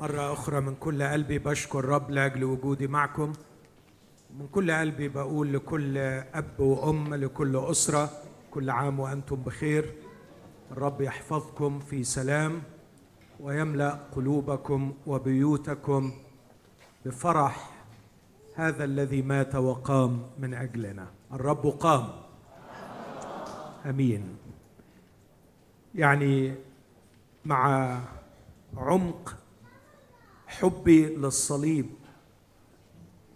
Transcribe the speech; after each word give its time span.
مرة 0.00 0.32
أخرى 0.32 0.60
من 0.60 0.74
كل 0.74 1.02
قلبي 1.02 1.38
بشكر 1.38 1.84
رب 1.84 2.10
لأجل 2.10 2.44
وجودي 2.44 2.86
معكم. 2.86 3.32
من 4.38 4.46
كل 4.48 4.70
قلبي 4.70 5.08
بقول 5.08 5.52
لكل 5.52 5.98
أب 6.34 6.60
وأم 6.60 7.14
لكل 7.14 7.56
أسرة 7.56 8.10
كل 8.50 8.70
عام 8.70 9.00
وأنتم 9.00 9.36
بخير. 9.36 9.94
الرب 10.72 11.00
يحفظكم 11.00 11.78
في 11.78 12.04
سلام 12.04 12.62
ويملأ 13.40 13.98
قلوبكم 14.12 14.94
وبيوتكم 15.06 16.12
بفرح 17.04 17.70
هذا 18.54 18.84
الذي 18.84 19.22
مات 19.22 19.54
وقام 19.54 20.22
من 20.38 20.54
أجلنا. 20.54 21.06
الرب 21.32 21.66
قام. 21.66 22.08
أمين. 23.86 24.36
يعني 25.94 26.54
مع 27.44 27.98
عمق 28.76 29.36
حبي 30.48 31.06
للصليب 31.06 31.86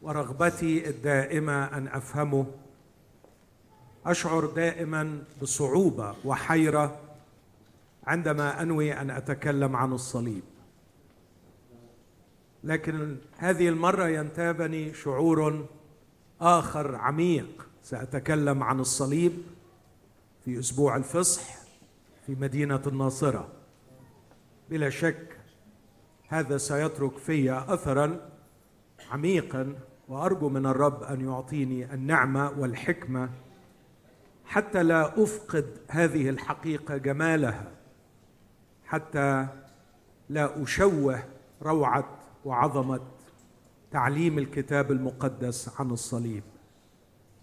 ورغبتي 0.03 0.89
الدائمة 0.89 1.65
أن 1.65 1.89
أفهمه. 1.89 2.47
أشعر 4.07 4.47
دائما 4.47 5.25
بصعوبة 5.43 6.15
وحيرة 6.25 7.01
عندما 8.07 8.63
أنوي 8.63 8.93
أن 8.93 9.11
أتكلم 9.11 9.77
عن 9.77 9.93
الصليب. 9.93 10.43
لكن 12.65 13.17
هذه 13.37 13.69
المرة 13.69 14.09
ينتابني 14.09 14.95
شعور 14.95 15.67
آخر 16.41 16.95
عميق. 16.95 17.69
سأتكلم 17.83 18.63
عن 18.63 18.81
الصليب 18.81 19.33
في 20.45 20.59
أسبوع 20.59 20.97
الفصح 20.97 21.43
في 22.27 22.35
مدينة 22.35 22.83
الناصرة. 22.87 23.49
بلا 24.71 24.91
شك 24.91 25.42
هذا 26.33 26.57
سيترك 26.57 27.19
في 27.19 27.53
اثرا 27.53 28.21
عميقا 29.11 29.75
وأرجو 30.09 30.49
من 30.49 30.67
الرب 30.67 31.03
أن 31.03 31.29
يعطيني 31.29 31.95
النعمة 31.95 32.51
والحكمة 32.59 33.31
حتى 34.45 34.83
لا 34.83 35.23
أفقد 35.23 35.67
هذه 35.89 36.29
الحقيقة 36.29 36.97
جمالها 36.97 37.71
حتى 38.85 39.47
لا 40.29 40.63
أشوه 40.63 41.23
روعة 41.63 42.19
وعظمة 42.45 43.01
تعليم 43.91 44.39
الكتاب 44.39 44.93
المقدس 44.93 45.81
عن 45.81 45.91
الصليب. 45.91 46.43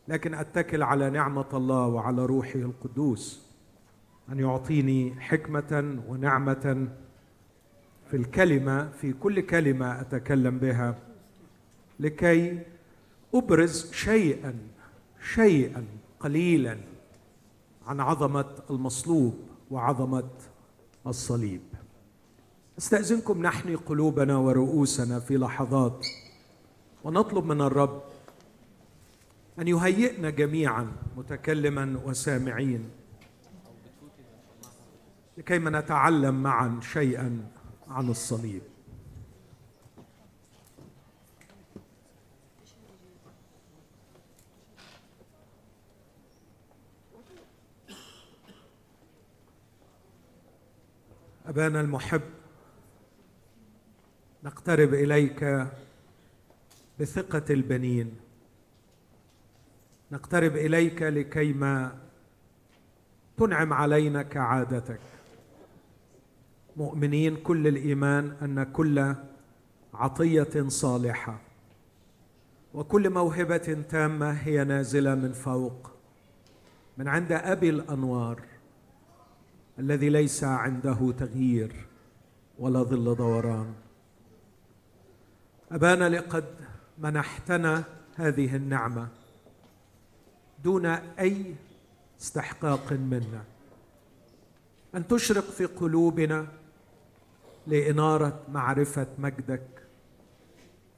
لكن 0.08 0.33
أتكل 0.33 0.83
على 0.83 1.09
نعمة 1.09 1.50
الله 1.53 1.88
وعلى 1.88 2.25
روحه 2.25 2.59
القدوس 2.59 3.50
أن 4.30 4.39
يعطيني 4.39 5.16
حكمة 5.19 6.02
ونعمة 6.08 6.88
في 8.11 8.17
الكلمة 8.17 8.89
في 8.89 9.13
كل 9.13 9.41
كلمة 9.41 10.02
أتكلم 10.02 10.57
بها. 10.57 10.95
لكي 11.99 12.59
أبرز 13.35 13.91
شيئا 13.91 14.53
شيئا 15.33 15.85
قليلا 16.19 16.77
عن 17.88 17.99
عظمة 17.99 18.45
المصلوب 18.69 19.39
وعظمة 19.71 20.29
الصليب. 21.07 21.61
استأذنكم 22.77 23.41
نحني 23.41 23.75
قلوبنا 23.75 24.38
ورؤوسنا 24.38 25.19
في 25.19 25.38
لحظات 25.38 26.07
ونطلب 27.03 27.45
من 27.45 27.61
الرب 27.61 28.03
أن 29.59 29.67
يهيئنا 29.67 30.29
جميعا 30.29 30.91
متكلما 31.17 31.99
وسامعين 32.05 32.89
لكيما 35.38 35.79
نتعلم 35.79 36.44
معا 36.44 36.79
شيئا 36.81 37.45
عن 37.89 38.09
الصليب. 38.09 38.61
أبانا 51.45 51.81
المحب 51.81 52.22
نقترب 54.44 54.94
إليك 54.94 55.67
بثقة 56.99 57.53
البنين. 57.53 58.19
نقترب 60.11 60.55
إليك 60.55 61.01
لكيما 61.01 61.99
تنعم 63.38 63.73
علينا 63.73 64.23
كعادتك. 64.23 65.19
مؤمنين 66.79 67.35
كل 67.35 67.67
الإيمان 67.67 68.35
أن 68.41 68.63
كل 68.63 69.16
عطية 69.94 70.67
صالحة 70.67 71.40
وكل 72.73 73.09
موهبة 73.09 73.84
تامة 73.90 74.31
هي 74.31 74.63
نازلة 74.63 75.16
من 75.16 75.31
فوق 75.31 75.91
من 76.97 77.07
عند 77.07 77.31
أبي 77.31 77.69
الأنوار 77.69 78.41
الذي 79.79 80.09
ليس 80.09 80.44
عنده 80.44 81.13
تغيير 81.19 81.75
ولا 82.59 82.84
ظل 82.84 83.16
دوران. 83.16 83.73
أبانا 85.72 86.09
لقد 86.09 86.46
منحتنا 86.97 87.84
هذه 88.16 88.56
النعمة 88.56 89.07
دون 90.63 90.85
أي 90.85 91.56
استحقاق 92.22 92.94
منا. 92.94 93.44
أن 94.96 95.07
تشرق 95.07 95.44
في 95.44 95.66
قلوبنا 95.66 96.47
لإنارة 97.68 98.44
معرفة 98.52 99.08
مجدك 99.18 99.68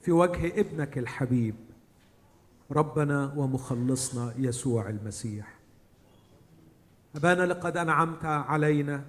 في 0.00 0.12
وجه 0.12 0.60
ابنك 0.60 0.98
الحبيب 0.98 1.54
ربنا 2.70 3.32
ومخلصنا 3.36 4.34
يسوع 4.38 4.88
المسيح. 4.88 5.58
أبانا 7.16 7.42
لقد 7.42 7.76
أنعمت 7.76 8.24
علينا 8.24 9.04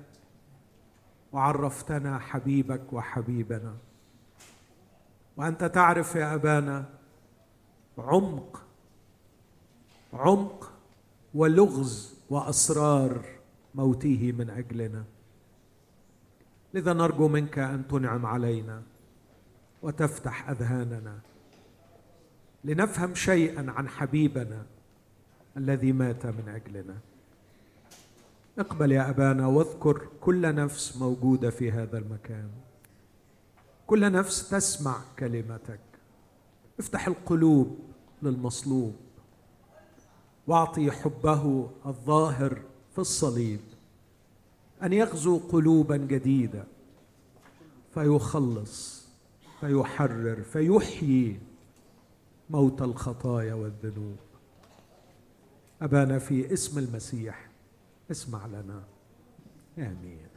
وعرفتنا 1.32 2.20
حبيبك 2.20 2.94
وحبيبنا. 2.94 3.78
وأنت 5.38 5.64
تعرف 5.64 6.16
يا 6.16 6.36
أبانا 6.36 6.90
عمق 7.98 8.64
عمق 10.14 10.72
ولغز 11.34 12.16
وأسرار 12.30 13.26
موته 13.76 14.34
من 14.38 14.50
أجلنا. 14.50 15.04
لذا 16.74 16.94
نرجو 16.94 17.28
منك 17.28 17.60
أن 17.60 17.88
تنعم 17.88 18.26
علينا 18.26 18.84
وتفتح 19.82 20.50
أذهاننا 20.50 21.20
لنفهم 22.64 23.16
شيئا 23.16 23.72
عن 23.72 23.90
حبيبنا 23.90 24.66
الذي 25.58 25.92
مات 25.92 26.26
من 26.26 26.50
أجلنا. 26.50 26.98
اقبل 28.60 28.92
يا 28.92 29.10
أبانا 29.10 29.48
واذكر 29.48 30.08
كل 30.22 30.56
نفس 30.56 30.98
موجودة 30.98 31.50
في 31.50 31.72
هذا 31.72 31.98
المكان. 31.98 32.50
كل 33.88 34.12
نفس 34.12 34.50
تسمع 34.50 34.98
كلمتك. 35.20 35.80
افتح 36.80 37.08
القلوب 37.08 37.80
للمصلوب. 38.22 38.96
واعطي 40.48 40.92
حبه 40.92 41.70
الظاهر 41.86 42.62
في 42.94 43.00
الصليب. 43.00 43.60
أن 44.84 44.94
يغزو 44.94 45.38
قلوبا 45.38 45.98
جديده 45.98 46.64
فيخلص 47.94 49.08
فيحرر 49.60 50.44
فيحيي 50.44 51.40
موت 52.50 52.82
الخطايا 52.82 53.54
والذنوب. 53.54 54.18
أبانا 55.82 56.20
في 56.20 56.54
اسم 56.54 56.80
المسيح 56.80 57.48
اسمع 58.12 58.46
لنا. 58.46 58.84
آمين. 59.78 60.28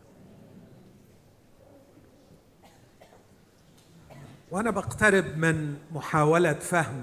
وأنا 4.50 4.71
بقترب 4.71 5.24
من 5.36 5.76
محاولة 5.92 6.53
فهم 6.53 7.03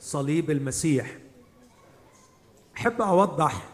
صليب 0.00 0.50
المسيح. 0.50 1.18
أحب 2.76 3.02
أوضح 3.02 3.68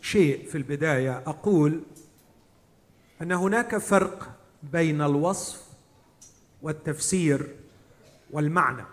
شيء 0.00 0.48
في 0.48 0.58
البداية. 0.58 1.18
أقول 1.18 1.80
أن 3.22 3.32
هناك 3.32 3.76
فرق 3.76 4.38
بين 4.62 5.02
الوصف 5.02 5.68
والتفسير 6.62 7.56
والمعنى. 8.30 8.84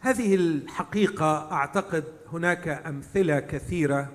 هذه 0.00 0.34
الحقيقة 0.34 1.52
أعتقد 1.52 2.04
هناك 2.32 2.68
أمثلة 2.68 3.40
كثيرة 3.40 4.12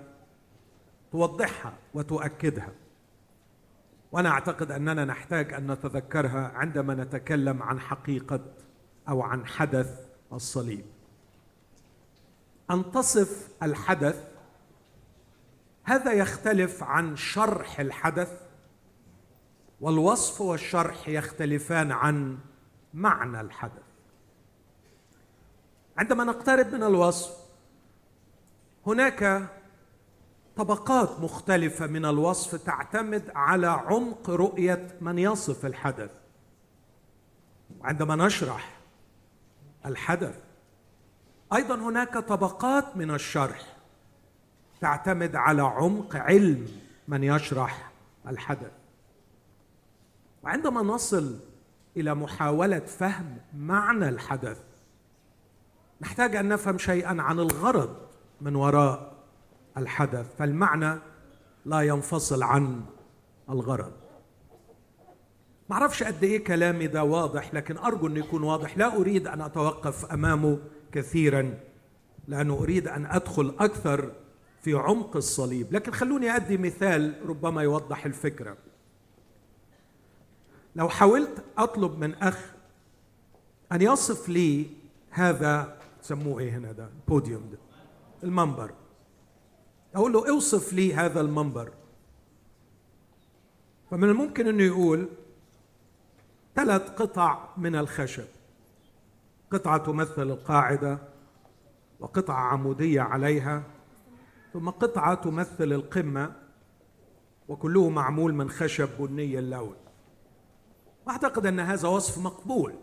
توضحها 1.12 1.74
وتؤكدها 1.94 2.72
وأنا 4.12 4.30
أعتقد 4.30 4.72
أننا 4.72 5.06
نحتاج 5.06 5.54
أن 5.54 5.72
نتذكرها 5.72 6.52
عندما 6.56 6.96
نتكلم 6.96 7.64
عن 7.64 7.80
حقيقة 7.80 8.40
أو 9.10 9.22
عن 9.22 9.46
حدث 9.46 10.00
الصليب. 10.34 10.86
ان 12.72 12.92
تصف 12.92 13.50
الحدث 13.64 14.35
هذا 15.86 16.14
يختلف 16.14 16.84
عن 16.84 17.16
شرح 17.16 17.80
الحدث 17.80 18.42
والوصف 19.82 20.42
والشرح 20.42 21.10
يختلفان 21.10 21.92
عن 21.92 22.38
معنى 22.94 23.42
الحدث. 23.42 23.84
عندما 25.98 26.24
نقترب 26.24 26.74
من 26.74 26.84
الوصف 26.84 27.36
هناك 28.88 29.50
طبقات 30.56 31.20
مختلفة 31.20 31.88
من 31.88 32.06
الوصف 32.06 32.56
تعتمد 32.56 33.32
على 33.36 33.68
عمق 33.68 34.30
رؤية 34.30 34.98
من 35.02 35.20
يصف 35.20 35.66
الحدث. 35.66 36.12
عندما 37.82 38.16
نشرح 38.16 38.78
الحدث 39.86 40.40
أيضا 41.54 41.76
هناك 41.76 42.18
طبقات 42.18 42.98
من 42.98 43.12
الشرح 43.12 43.75
تعتمد 44.82 45.36
على 45.36 45.62
عمق 45.62 46.16
علم 46.16 46.68
من 47.08 47.24
يشرح 47.24 47.92
الحدث. 48.28 48.72
وعندما 50.44 50.82
نصل 50.82 51.40
إلى 51.98 52.16
محاولة 52.16 52.80
فهم 52.80 53.38
معنى 53.58 54.10
الحدث 54.10 54.64
نحتاج 56.02 56.36
أن 56.36 56.50
نفهم 56.50 56.78
شيئا 56.78 57.22
عن 57.22 57.40
الغرض 57.40 57.96
من 58.42 58.56
وراء 58.56 59.16
الحدث 59.78 60.36
فالمعنى 60.36 61.00
لا 61.66 61.82
ينفصل 61.82 62.44
عن 62.44 62.82
الغرض. 63.50 63.92
ما 65.70 65.76
أعرفش 65.76 66.04
قد 66.04 66.24
إيه 66.24 66.44
كلامي 66.44 66.88
ده 66.88 67.04
واضح 67.04 67.54
لكن 67.54 67.78
أرجو 67.78 68.08
انه 68.08 68.20
يكون 68.20 68.44
واضح. 68.44 68.78
لا 68.78 68.96
أريد 68.96 69.28
أن 69.28 69.42
أتوقف 69.42 70.06
أمامه 70.06 70.60
كثيرا 70.92 71.58
لأنه 72.28 72.54
أريد 72.54 72.88
أن 72.88 73.06
أدخل 73.06 73.56
أكثر 73.60 74.12
في 74.66 74.74
عمق 74.74 75.16
الصليب. 75.16 75.74
لكن 75.74 75.92
خلوني 75.92 76.36
أدي 76.36 76.58
مثال 76.58 77.30
ربما 77.30 77.64
يوضح 77.64 78.06
الفكرة. 78.06 78.58
لو 80.76 80.90
حاولت 80.90 81.44
أطلب 81.58 82.00
من 82.00 82.14
أخ 82.16 82.54
أن 83.72 83.82
يصف 83.82 84.30
لي 84.30 84.68
هذا 85.10 85.78
سموه 86.02 86.40
إيه 86.40 86.58
هنا 86.58 86.72
ده؟ 86.72 86.90
البوديوم 87.02 87.50
ده. 87.52 87.58
المنبر. 88.24 88.72
أقول 89.96 90.14
له 90.14 90.30
أوصف 90.30 90.74
لي 90.74 90.94
هذا 90.94 91.22
المنبر. 91.22 91.72
فمن 93.92 94.10
الممكن 94.10 94.48
إنه 94.48 94.64
يقول 94.64 95.10
ثلاث 96.56 96.90
قطع 96.90 97.50
من 97.58 97.76
الخشب. 97.76 98.28
قطعة 99.52 99.78
تمثل 99.78 100.22
القاعدة 100.22 100.98
وقطعة 102.00 102.42
عمودية 102.42 103.02
عليها. 103.02 103.75
ثم 104.56 104.70
قطعة 104.70 105.16
تمثل 105.16 105.74
القمة 105.74 106.36
وكله 107.48 107.90
معمول 107.90 108.34
من 108.34 108.50
خشب 108.50 108.90
بني 109.00 109.40
اللون. 109.40 109.76
وأعتقد 111.08 111.46
أن 111.46 111.60
هذا 111.60 111.88
وصف 111.88 112.18
مقبول. 112.18 112.74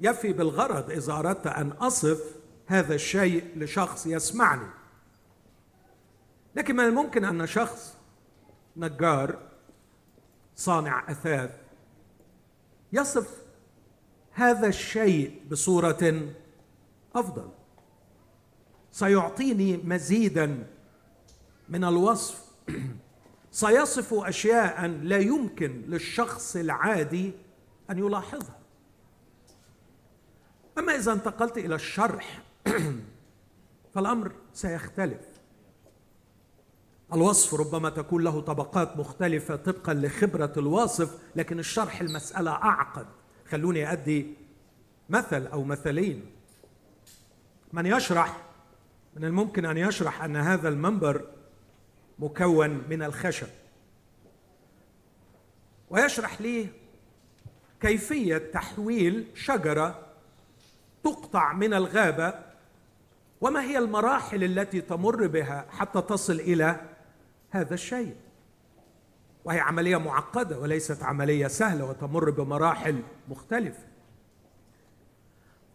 يفي 0.00 0.32
بالغرض 0.32 0.90
إذا 0.90 1.12
أردت 1.12 1.46
أن 1.46 1.70
أصف 1.70 2.36
هذا 2.66 2.94
الشيء 2.94 3.58
لشخص 3.58 4.06
يسمعني. 4.06 4.68
لكن 6.56 6.76
من 6.76 6.84
الممكن 6.84 7.24
أن 7.24 7.46
شخص 7.46 7.96
نجار 8.76 9.38
صانع 10.56 11.10
أثاث 11.10 11.50
يصف 12.92 13.42
هذا 14.32 14.66
الشيء 14.66 15.42
بصورة 15.50 16.32
أفضل؟ 17.14 17.61
سيعطيني 18.92 19.76
مزيدا 19.76 20.66
من 21.68 21.84
الوصف. 21.84 22.44
سيصف 23.50 24.14
أشياء 24.14 24.86
لا 24.86 25.18
يمكن 25.18 25.82
للشخص 25.86 26.56
العادي 26.56 27.32
أن 27.90 27.98
يلاحظها. 27.98 28.58
أما 30.78 30.94
إذا 30.96 31.12
انتقلت 31.12 31.58
إلى 31.58 31.74
الشرح 31.74 32.42
فالأمر 33.94 34.32
سيختلف. 34.54 35.20
الوصف 37.12 37.54
ربما 37.54 37.90
تكون 37.90 38.24
له 38.24 38.40
طبقات 38.40 38.96
مختلفة 38.96 39.56
طبقا 39.56 39.94
لخبرة 39.94 40.52
الواصف 40.56 41.18
لكن 41.36 41.58
الشرح 41.58 42.00
المسألة 42.00 42.50
أعقد. 42.50 43.06
خلوني 43.50 43.92
أدي 43.92 44.34
مثل 45.08 45.46
أو 45.46 45.64
مثلين. 45.64 46.26
من 47.72 47.86
يشرح 47.86 48.51
من 49.16 49.24
الممكن 49.24 49.64
أن 49.64 49.76
يشرح 49.76 50.24
أن 50.24 50.36
هذا 50.36 50.68
المنبر 50.68 51.24
مكون 52.18 52.70
من 52.90 53.02
الخشب. 53.02 53.48
ويشرح 55.90 56.40
لي 56.40 56.68
كيفية 57.80 58.38
تحويل 58.38 59.26
شجرة 59.34 60.06
تقطع 61.04 61.52
من 61.52 61.74
الغابة 61.74 62.34
وما 63.40 63.62
هي 63.62 63.78
المراحل 63.78 64.44
التي 64.44 64.80
تمر 64.80 65.26
بها 65.26 65.66
حتى 65.70 66.02
تصل 66.02 66.40
إلى 66.40 66.80
هذا 67.50 67.74
الشيء. 67.74 68.16
وهي 69.44 69.60
عملية 69.60 69.96
معقدة 69.96 70.58
وليست 70.58 71.02
عملية 71.02 71.46
سهلة 71.46 71.84
وتمر 71.84 72.30
بمراحل 72.30 73.02
مختلفة. 73.28 73.91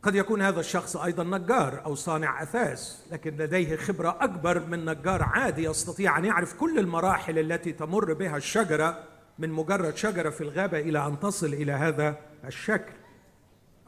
قد 0.03 0.15
يكون 0.15 0.41
هذا 0.41 0.59
الشخص 0.59 0.97
أيضا 0.97 1.23
نجار 1.23 1.85
أو 1.85 1.95
صانع 1.95 2.43
أثاث 2.43 3.01
لكن 3.11 3.37
لديه 3.37 3.75
خبرة 3.75 4.17
أكبر 4.21 4.59
من 4.59 4.85
نجار 4.85 5.23
عادي 5.23 5.63
يستطيع 5.63 6.17
أن 6.17 6.25
يعرف 6.25 6.53
كل 6.53 6.79
المراحل 6.79 7.39
التي 7.39 7.71
تمر 7.71 8.13
بها 8.13 8.37
الشجرة 8.37 9.03
من 9.39 9.49
مجرد 9.49 9.97
شجرة 9.97 10.29
في 10.29 10.41
الغابة 10.41 10.79
إلى 10.79 11.07
أن 11.07 11.19
تصل 11.19 11.53
إلى 11.53 11.71
هذا 11.71 12.15
الشكل 12.45 12.93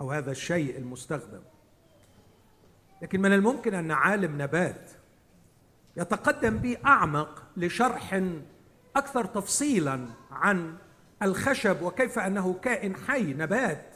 أو 0.01 0.11
هذا 0.11 0.31
الشيء 0.31 0.77
المستخدم. 0.77 1.41
لكن 3.01 3.21
من 3.21 3.33
الممكن 3.33 3.73
أن 3.73 3.91
عالم 3.91 4.41
نبات 4.41 4.91
يتقدم 5.97 6.57
بي 6.57 6.77
اعمق 6.85 7.43
لشرح 7.57 8.21
أكثر 8.95 9.25
تفصيلا 9.25 10.05
عن 10.31 10.77
الخشب 11.23 11.81
وكيف 11.81 12.19
أنه 12.19 12.53
كائن 12.53 12.95
حي 12.95 13.33
نبات 13.33 13.88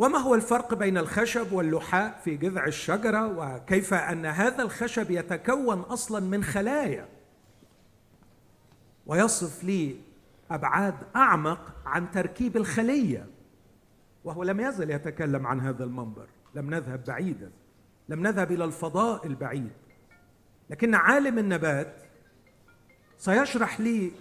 وما 0.00 0.18
هو 0.18 0.34
الفرق 0.34 0.74
بين 0.74 0.98
الخشب 0.98 1.52
واللحاء 1.52 2.20
في 2.24 2.36
جذع 2.36 2.66
الشجرة؟ 2.66 3.26
وكيف 3.26 3.94
أن 3.94 4.26
هذا 4.26 4.62
الخشب 4.62 5.10
يتكون 5.10 5.80
أصلا 5.80 6.20
من 6.20 6.44
خلايا؟ 6.44 7.08
ويصف 9.06 9.64
لي 9.64 9.96
أبعاد 10.50 10.94
أعمق 11.16 11.74
عن 11.86 12.10
تركيب 12.10 12.56
الخلية. 12.56 13.26
وهو 14.24 14.42
لم 14.42 14.60
يزل 14.60 14.90
يتكلم 14.90 15.46
عن 15.46 15.60
هذا 15.60 15.84
المنبر. 15.84 16.26
لم 16.54 16.74
نذهب 16.74 17.04
بعيدا. 17.04 17.50
لم 18.08 18.26
نذهب 18.26 18.52
إلى 18.52 18.64
الفضاء 18.64 19.26
البعيد. 19.26 19.72
لكن 20.70 20.94
عالم 20.94 21.38
النبات 21.38 21.94
سيشرح 23.18 23.80
لي 23.80 24.12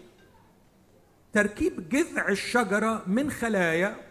تركيب 1.34 1.90
جذع 1.90 2.28
الشجرة 2.30 3.04
من 3.08 3.32
خلايا 3.32 4.09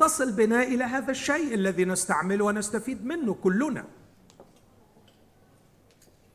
تصل 0.00 0.32
بنا 0.32 0.62
إلى 0.62 0.84
هذا 0.84 1.10
الشيء 1.10 1.54
الذي 1.54 1.84
نستعمله 1.84 2.44
ونستفيد 2.44 3.06
منه 3.06 3.34
كلنا. 3.34 3.84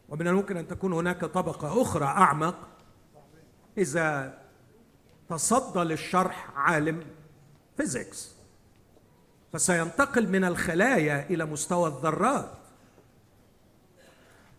ومن 0.10 0.28
الممكن 0.28 0.58
أن 0.58 0.68
تكون 0.68 0.94
هناك 0.94 1.26
طبقة 1.26 1.82
أخرى 1.82 2.06
أعمق 2.06 2.56
إذا 3.78 4.38
تصدى 5.30 5.80
للشرح 5.80 6.50
عالم 6.56 7.04
Physics. 7.78 8.36
فسينتقل 9.54 10.30
من 10.30 10.44
الخلايا 10.44 11.30
إلى 11.30 11.46
مستوى 11.46 11.88
الذرات. 11.88 12.52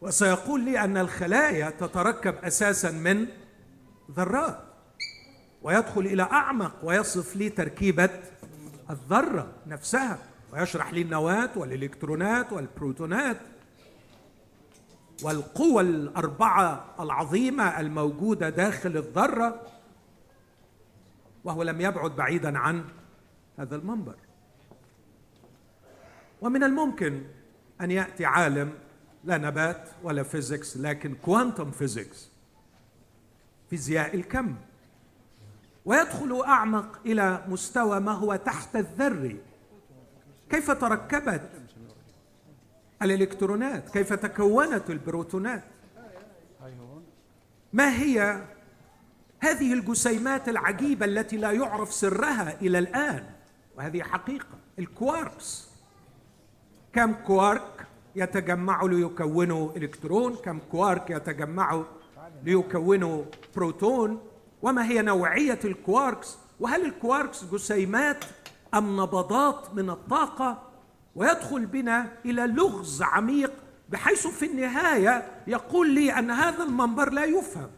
وسيقول 0.01 0.65
لي 0.65 0.85
أن 0.85 0.97
الخلايا 0.97 1.71
تتركب 1.71 2.35
أساسا 2.45 2.91
من 2.91 3.27
ذرات. 4.11 4.59
ويدخل 5.63 6.01
إلى 6.01 6.23
أعمق 6.23 6.73
ويصف 6.83 7.37
لي 7.37 7.49
تركيبة 7.49 8.11
الذرة 8.91 9.53
نفسها 9.67 10.19
ويشرح 10.53 10.93
لي 10.93 11.03
النواه 11.03 11.51
والإلكترونات 11.57 12.53
والبروتونات. 12.53 13.37
والقوى 15.23 15.83
الأربعة 15.83 16.95
العظيمة 17.01 17.81
الموجودة 17.81 18.49
داخل 18.49 18.97
الذرة 18.97 19.63
وهو 21.45 21.63
لم 21.63 21.81
يبعد 21.81 22.11
بعيدا 22.11 22.59
عن 22.59 22.85
هذا 23.59 23.77
المنبر. 23.77 24.15
ومن 26.41 26.65
الممكن 26.65 27.23
أن 27.81 27.91
يأتي 27.91 28.25
عالم 28.25 28.73
لا 29.25 29.39
نبات 29.39 29.89
ولا 30.03 30.23
physics 30.23 30.77
لكن 30.77 31.15
quantum 31.15 31.71
physics 31.71 32.31
فيزياء 33.71 34.15
الكم. 34.15 34.57
ويدخل 35.87 36.43
أعمق 36.47 36.99
إلى 37.07 37.45
مستوى 37.49 38.01
ما 38.01 38.13
هو 38.13 38.37
تحت 38.37 38.77
الذري 38.77 39.41
كيف 40.51 40.71
تركبت 40.71 41.51
الإلكترونات؟ 43.03 43.91
كيف 43.91 44.13
تكونت 44.13 44.91
البروتونات؟ 44.91 45.65
ما 47.73 47.99
هي 47.99 48.43
هذه 49.41 49.73
الجسيمات 49.73 50.49
العجيبة 50.49 51.07
التي 51.07 51.37
لا 51.37 51.53
يعرف 51.53 51.93
سرها 51.93 52.61
إلى 52.61 52.79
الآن؟ 52.79 53.25
وهذه 53.77 54.03
حقيقة 54.03 54.59
الكواركس. 54.79 55.69
كم 56.93 57.13
كوارك 57.13 57.87
يتجمعوا 58.17 58.89
ليكونوا 58.89 59.77
إلكترون؟ 59.77 60.37
كم 60.37 60.59
كوارك 60.71 61.11
يتجمعوا 61.11 61.85
ليكونوا 62.45 63.25
بروتون؟ 63.57 64.21
وما 64.63 64.85
هي 64.85 65.03
نوعية 65.03 65.59
الكواركس؟ 65.65 66.39
وهل 66.61 66.85
الكواركس 66.85 67.45
جسيمات 67.45 68.25
أم 68.75 69.01
نبضات 69.01 69.75
من 69.75 69.91
الطاقة؟ 69.91 70.63
ويدخل 71.15 71.67
بنا 71.67 72.13
إلى 72.25 72.47
لغز 72.47 73.03
عميق 73.03 73.53
بحيث 73.89 74.27
في 74.27 74.47
النهاية 74.47 75.43
يقول 75.47 75.91
لي 75.91 76.19
أن 76.19 76.31
هذا 76.31 76.65
المنبر 76.65 77.11
لا 77.11 77.25
يفهم. 77.25 77.71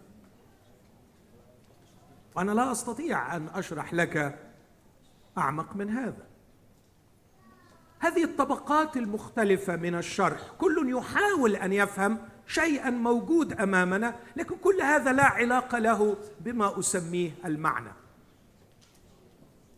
وأنا 2.37 2.53
لا 2.53 2.73
أستطيع 2.73 3.37
أن 3.37 3.49
أشرح 3.55 3.95
لك 3.95 4.39
أعمق 5.39 5.77
من 5.77 5.91
هذا. 5.91 6.27
هذه 7.99 8.25
الطبقات 8.25 8.97
المختلفة 8.97 9.77
من 9.77 9.95
الشرح 9.95 10.41
كل 10.59 10.91
يحاول 10.97 11.57
أن 11.57 11.73
يفهم 11.73 12.19
شيئا 12.49 12.91
موجود 12.91 13.53
أمامنا 13.53 14.17
لكن 14.37 14.57
كل 14.57 14.81
هذا 14.83 15.13
لا 15.13 15.25
علاقة 15.25 15.79
له 15.79 16.17
بما 16.41 16.79
أسميه 16.79 17.31
المعنى. 17.45 17.93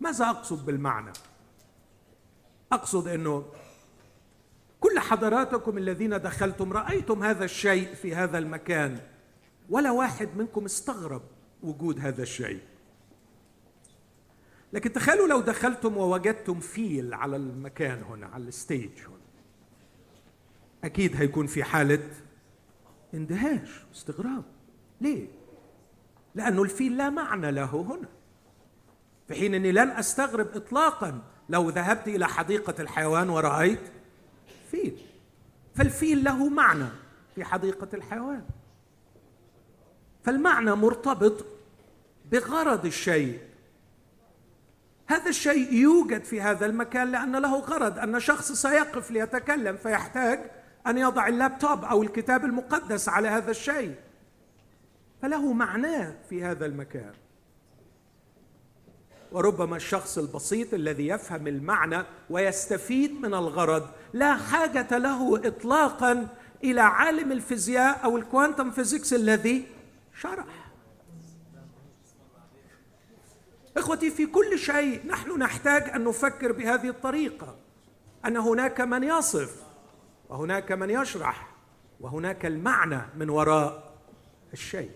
ماذا 0.01 0.31
أقصد 0.31 0.67
بالمعنى؟ 0.67 1.13
أقصد 2.73 3.09
إنه 3.09 3.45
كل 4.81 4.99
حضراتكم 4.99 5.79
الذين 5.79 6.11
دخلتم 6.21 6.73
رأيتم 6.73 7.23
هذا 7.23 7.45
الشيء 7.45 7.95
في 7.95 8.15
هذا 8.15 8.39
المكان 8.39 9.01
ولا 9.71 9.91
واحد 9.91 10.29
منكم 10.37 10.65
استغرب 10.65 11.23
وجود 11.63 12.01
هذا 12.01 12.23
الشيء. 12.23 12.61
لكن 14.73 14.93
تخيلوا 14.93 15.29
لو 15.29 15.41
دخلتم 15.41 15.97
ووجدتم 15.97 16.61
فيل 16.61 17.15
على 17.15 17.37
المكان 17.37 18.03
هنا 18.03 18.27
على 18.27 18.45
ال 18.45 18.53
stage 18.53 18.91
هنا. 19.07 19.21
أكيد 20.85 21.17
هيكون 21.17 21.47
في 21.47 21.65
حالة 21.65 22.11
اندهاش 23.15 23.85
واستغراب 23.89 24.45
ليه؟ 25.01 25.27
لأنه 26.35 26.63
الفيل 26.63 26.97
لا 26.97 27.11
معنى 27.11 27.51
له 27.51 27.65
هنا. 27.65 28.09
في 29.29 29.35
حين 29.35 29.55
إني 29.55 29.73
لن 29.73 29.91
أستغرب 29.91 30.49
اطلاقا 30.57 31.23
لو 31.49 31.71
ذهبت 31.71 32.09
إلى 32.09 32.29
حديقة 32.29 32.75
الحيوان 32.83 33.31
ورأيت 33.31 33.81
فيل. 34.71 34.97
فالفيل 35.75 36.25
له 36.25 36.49
معنى 36.49 36.89
في 37.35 37.45
حديقة 37.45 37.89
الحيوان. 37.95 38.45
فالمعنى 40.25 40.75
مرتبط 40.75 41.45
بغرض 42.33 42.87
الشيء. 42.87 43.39
هذا 45.07 45.29
الشيء 45.29 45.73
يوجد 45.73 46.25
في 46.25 46.41
هذا 46.41 46.67
المكان 46.67 47.13
لأن 47.13 47.37
له 47.37 47.59
غرض. 47.59 47.99
أن 47.99 48.21
شخص 48.21 48.53
سيقف 48.53 49.11
ليتكلم 49.11 49.77
فيحتاج 49.77 50.41
أن 50.87 50.99
يضع 50.99 51.27
اللابتوب 51.27 51.85
أو 51.85 52.03
الكتاب 52.03 52.45
المقدس 52.45 53.09
على 53.09 53.29
هذا 53.29 53.51
الشيء. 53.51 53.95
فله 55.23 55.53
معناه 55.53 56.15
في 56.29 56.45
هذا 56.45 56.67
المكان. 56.67 57.13
وربما 59.33 59.77
الشخص 59.77 60.19
البسيط 60.19 60.75
الذي 60.75 61.09
يفهم 61.09 61.47
المعنى 61.47 62.03
ويستفيد 62.31 63.13
من 63.13 63.35
الغرض 63.35 63.89
لا 64.13 64.37
حاجة 64.37 64.99
له 64.99 65.47
اطلاقا 65.47 66.29
إلى 66.65 66.81
عالم 66.81 67.33
الفيزياء 67.33 68.05
أو 68.05 68.17
الكوانتم 68.17 68.71
فيزيكس 68.71 69.15
الذي 69.15 69.67
شرح. 70.15 70.71
إخوتي 73.77 74.11
في 74.11 74.27
كل 74.27 74.59
شيء 74.59 75.07
نحن 75.07 75.39
نحتاج 75.39 75.83
أن 75.83 76.05
نفكر 76.05 76.53
بهذه 76.53 76.89
الطريقة. 76.89 77.57
أن 78.27 78.37
هناك 78.37 78.81
من 78.81 79.03
يصف 79.03 79.63
وهناك 80.31 80.73
من 80.73 80.91
يشرح 80.91 81.55
وهناك 82.01 82.47
المعنى 82.47 83.01
من 83.17 83.31
وراء 83.31 83.95
الشيء. 84.53 84.91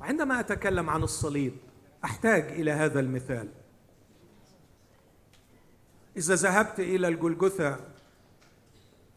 وعندما 0.00 0.40
أتكلم 0.40 0.90
عن 0.90 1.02
الصليب 1.02 1.56
أحتاج 2.04 2.42
إلى 2.42 2.70
هذا 2.70 3.00
المثال. 3.00 3.48
إذا 6.16 6.34
ذهبت 6.34 6.80
إلى 6.80 7.08
الجلجثة 7.08 7.80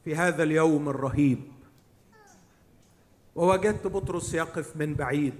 في 0.03 0.15
هذا 0.15 0.43
اليوم 0.43 0.89
الرهيب 0.89 1.51
ووجدت 3.35 3.87
بطرس 3.87 4.33
يقف 4.33 4.77
من 4.77 4.93
بعيد 4.93 5.33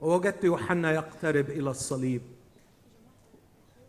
ووجدت 0.00 0.44
يوحنا 0.44 0.92
يقترب 0.92 1.50
إلى 1.50 1.70
الصليب 1.70 2.22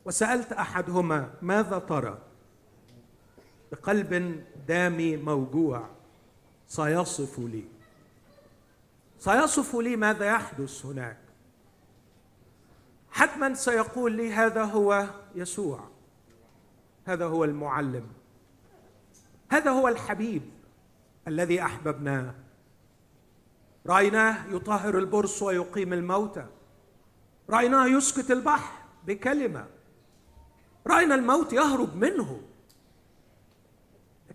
وسألت 0.05 0.51
أحدهما 0.51 1.33
ماذا 1.41 1.79
ترى؟ 1.79 2.17
بقلب 3.71 4.43
دامي 4.67 5.17
موجوع 5.17 5.89
سيصف 6.67 7.39
لي. 7.39 7.63
سيصف 9.19 9.75
لي 9.75 9.95
ماذا 9.95 10.25
يحدث 10.25 10.85
هناك؟ 10.85 11.17
حتما 13.11 13.53
سيقول 13.53 14.11
لي 14.11 14.33
هذا 14.33 14.63
هو 14.63 15.07
يسوع. 15.35 15.79
هذا 17.05 17.25
هو 17.25 17.43
المعلم. 17.43 18.07
هذا 19.49 19.71
هو 19.71 19.87
الحبيب 19.87 20.41
الذي 21.27 21.61
أحببناه. 21.61 22.33
رأيناه 23.85 24.47
يطهر 24.55 24.97
البرص 24.97 25.41
ويقيم 25.41 25.93
الموتى 25.93 26.45
رأيناه 27.49 27.87
يسكت 27.87 28.31
البحر 28.31 28.73
بكلمة. 29.05 29.67
رأينا 30.87 31.15
الموت 31.15 31.53
يهرب 31.53 31.95
منه. 31.95 32.41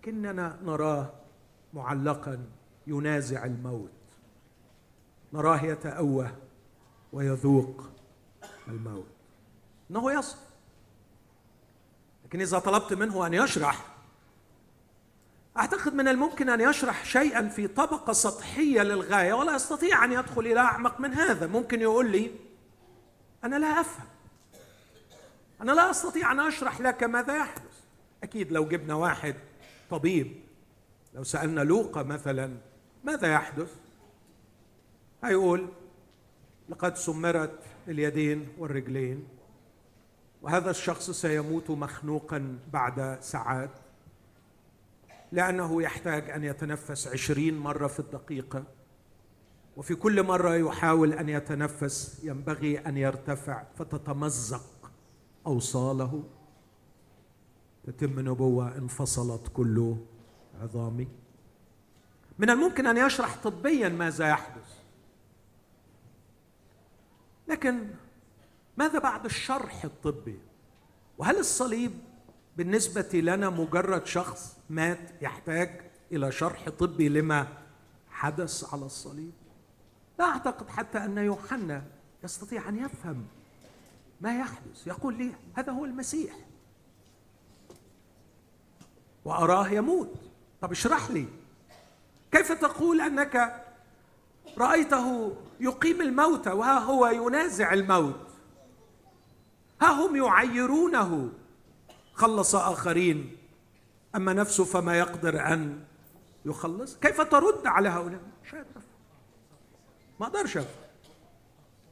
لكننا 0.03 0.59
نراه 0.63 1.13
معلقا 1.73 2.45
ينازع 2.87 3.45
الموت. 3.45 3.89
نراه 5.33 5.63
يتأوه 5.63 6.35
ويذوق 7.13 7.83
الموت. 8.67 9.07
إنه 9.91 10.11
يصف 10.11 10.39
لكن 12.25 12.41
إذا 12.41 12.59
طلبت 12.59 12.93
منه 12.93 13.27
أن 13.27 13.33
يشرح 13.33 13.85
أعتقد 15.57 15.93
من 15.93 16.07
الممكن 16.07 16.49
أن 16.49 16.61
يشرح 16.61 17.05
شيئا 17.05 17.47
في 17.47 17.67
طبقة 17.67 18.13
سطحية 18.13 18.81
للغاية 18.81 19.33
ولا 19.33 19.55
يستطيع 19.55 20.05
أن 20.05 20.11
يدخل 20.11 20.41
إلى 20.41 20.59
أعمق 20.59 20.99
من 20.99 21.13
هذا. 21.13 21.47
ممكن 21.47 21.81
يقول 21.81 22.11
لي 22.11 22.31
أنا 23.43 23.55
لا 23.55 23.67
أفهم. 23.67 24.07
أنا 25.61 25.71
لا 25.71 25.91
أستطيع 25.91 26.31
أن 26.31 26.39
أشرح 26.39 26.81
لك 26.81 27.03
ماذا 27.03 27.37
يحدث. 27.37 27.83
أكيد 28.23 28.51
لو 28.51 28.67
جبنا 28.67 28.93
واحد 28.93 29.35
طبيب. 29.89 30.35
لو 31.13 31.23
سألنا 31.23 31.61
لوقا 31.61 32.03
مثلا 32.03 32.57
ماذا 33.03 33.33
يحدث؟ 33.33 33.75
هيقول 35.23 35.67
لقد 36.69 36.95
سمرت 36.95 37.59
اليدين 37.87 38.47
والرجلين 38.57 39.27
وهذا 40.41 40.69
الشخص 40.69 41.11
سيموت 41.11 41.69
مخنوقا 41.69 42.59
بعد 42.73 43.17
ساعات 43.21 43.69
لأنه 45.31 45.81
يحتاج 45.81 46.29
أن 46.29 46.43
يتنفس 46.43 47.07
عشرين 47.07 47.57
مرة 47.57 47.87
في 47.87 47.99
الدقيقة 47.99 48.63
وفي 49.77 49.95
كل 49.95 50.23
مرة 50.23 50.55
يحاول 50.55 51.13
أن 51.13 51.29
يتنفس 51.29 52.21
ينبغي 52.23 52.77
أن 52.79 52.97
يرتفع 52.97 53.63
فتتمزق 53.75 54.91
أوصاله. 55.47 56.23
تتم 57.83 58.19
نبوة 58.19 58.77
انفصلت 58.77 59.47
كل 59.53 59.95
عظامي 60.61 61.07
من 62.39 62.49
الممكن 62.49 62.87
أن 62.87 62.97
يشرح 62.97 63.43
طبيا 63.43 63.89
ماذا 63.89 64.27
يحدث. 64.27 64.73
لكن 67.47 67.87
ماذا 68.77 68.99
بعد 68.99 69.25
الشرح 69.25 69.83
الطبي؟ 69.83 70.39
وهل 71.17 71.37
الصليب 71.37 71.91
بالنسبة 72.57 73.09
لنا 73.13 73.49
مجرد 73.49 74.05
شخص 74.05 74.57
مات 74.69 75.11
يحتاج 75.21 75.81
إلى 76.11 76.31
شرح 76.31 76.69
طبي 76.69 77.09
لما 77.09 77.47
حدث 78.09 78.73
على 78.73 78.85
الصليب؟ 78.85 79.31
لا 80.19 80.25
أعتقد 80.25 80.69
حتى 80.69 80.97
أن 80.97 81.17
يوحنا 81.17 81.83
يستطيع 82.23 82.69
أن 82.69 82.85
يفهم 82.85 83.25
ما 84.21 84.39
يحدث. 84.39 84.87
يقول 84.87 85.17
لي 85.17 85.31
هذا 85.53 85.71
هو 85.71 85.85
المسيح. 85.85 86.35
وأراه 89.25 89.67
يموت. 89.67 90.13
طب 90.61 90.71
اشرح 90.71 91.11
لي. 91.11 91.25
كيف 92.31 92.51
تقول 92.51 93.01
أنك 93.01 93.63
رأيته 94.57 95.35
يقيم 95.59 96.01
الموتى 96.01 96.51
وها 96.51 96.79
هو 96.79 97.07
ينازع 97.07 97.73
الموت؟ 97.73 98.27
ها 99.81 99.91
هم 99.91 100.15
يعيرونه. 100.15 101.31
خلص 102.13 102.55
آخرين. 102.55 103.37
أما 104.15 104.33
نفسه 104.33 104.63
فما 104.63 104.97
يقدر 104.97 105.53
أن 105.53 105.83
يخلص. 106.45 106.95
كيف 106.95 107.21
ترد 107.21 107.67
على 107.67 107.89
هؤلاء؟ 107.89 108.21
مش 108.43 108.53
ما 110.19 110.41
افهم 110.41 110.65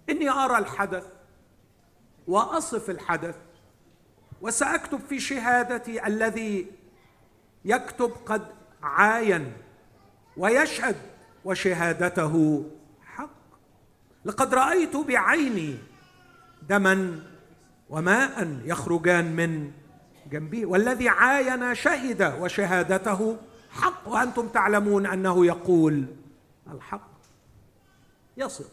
إني 0.09 0.29
أرى 0.29 0.57
الحدث 0.57 1.07
وأصف 2.27 2.89
الحدث 2.89 3.35
وسأكتب 4.41 5.00
في 5.00 5.19
شهادتي 5.19 6.07
الذي 6.07 6.71
يكتب 7.65 8.11
قد 8.25 8.47
عاين 8.83 9.53
ويشهد 10.37 10.95
وشهادته 11.45 12.65
حق. 13.05 13.29
لقد 14.25 14.53
رأيت 14.53 14.95
بعيني 14.95 15.77
دما 16.69 17.23
وماء 17.89 18.59
يخرجان 18.65 19.35
من 19.35 19.71
جنبه 20.31 20.65
والذي 20.65 21.09
عاين 21.09 21.75
شهد 21.75 22.21
وشهادته 22.39 23.37
حق. 23.71 24.07
وأنتم 24.07 24.47
تعلمون 24.47 25.05
أنه 25.05 25.45
يقول 25.45 26.05
الحق. 26.71 27.11
يصل. 28.37 28.65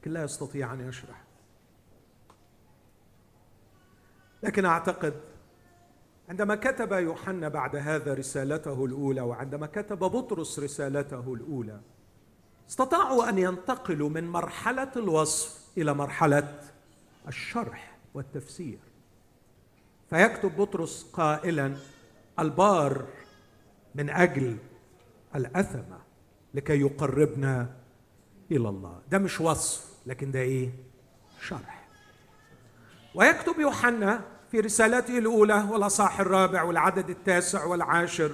لكن 0.00 0.10
لا 0.10 0.24
يستطيع 0.24 0.72
أن 0.72 0.88
يشرح. 0.88 1.24
لكن 4.42 4.64
أعتقد 4.64 5.20
عندما 6.28 6.54
كتب 6.54 6.92
يوحنا 6.92 7.48
بعد 7.48 7.76
هذا 7.76 8.14
رسالته 8.14 8.84
الأولى 8.84 9.20
وعندما 9.20 9.66
كتب 9.66 9.98
بطرس 9.98 10.58
رسالته 10.58 11.34
الأولى 11.34 11.80
استطاعوا 12.68 13.28
أن 13.28 13.38
ينتقلوا 13.38 14.08
من 14.08 14.28
مرحلة 14.28 14.90
الوصف 14.96 15.68
إلى 15.78 15.94
مرحلة 15.94 16.60
الشرح 17.28 17.96
والتفسير. 18.14 18.78
فيكتب 20.10 20.56
بطرس 20.56 21.10
قائلا 21.12 21.76
البار 22.38 23.06
من 23.94 24.10
أجل 24.10 24.56
الأثمة 25.34 25.98
لكي 26.54 26.80
يقربنا 26.80 27.76
إلى 28.50 28.68
الله. 28.68 29.00
ده 29.10 29.18
مش 29.18 29.40
وصف 29.40 29.94
لكن 30.06 30.30
ده 30.30 30.40
إيه؟ 30.40 30.70
شرح. 31.40 31.88
ويكتب 33.14 33.58
يوحنا 33.60 34.24
في 34.54 34.60
رسالته 34.60 35.18
الأولى 35.18 35.66
والاصحاح 35.70 36.20
الرابع 36.20 36.62
والعدد 36.62 37.10
التاسع 37.10 37.64
والعاشر. 37.64 38.32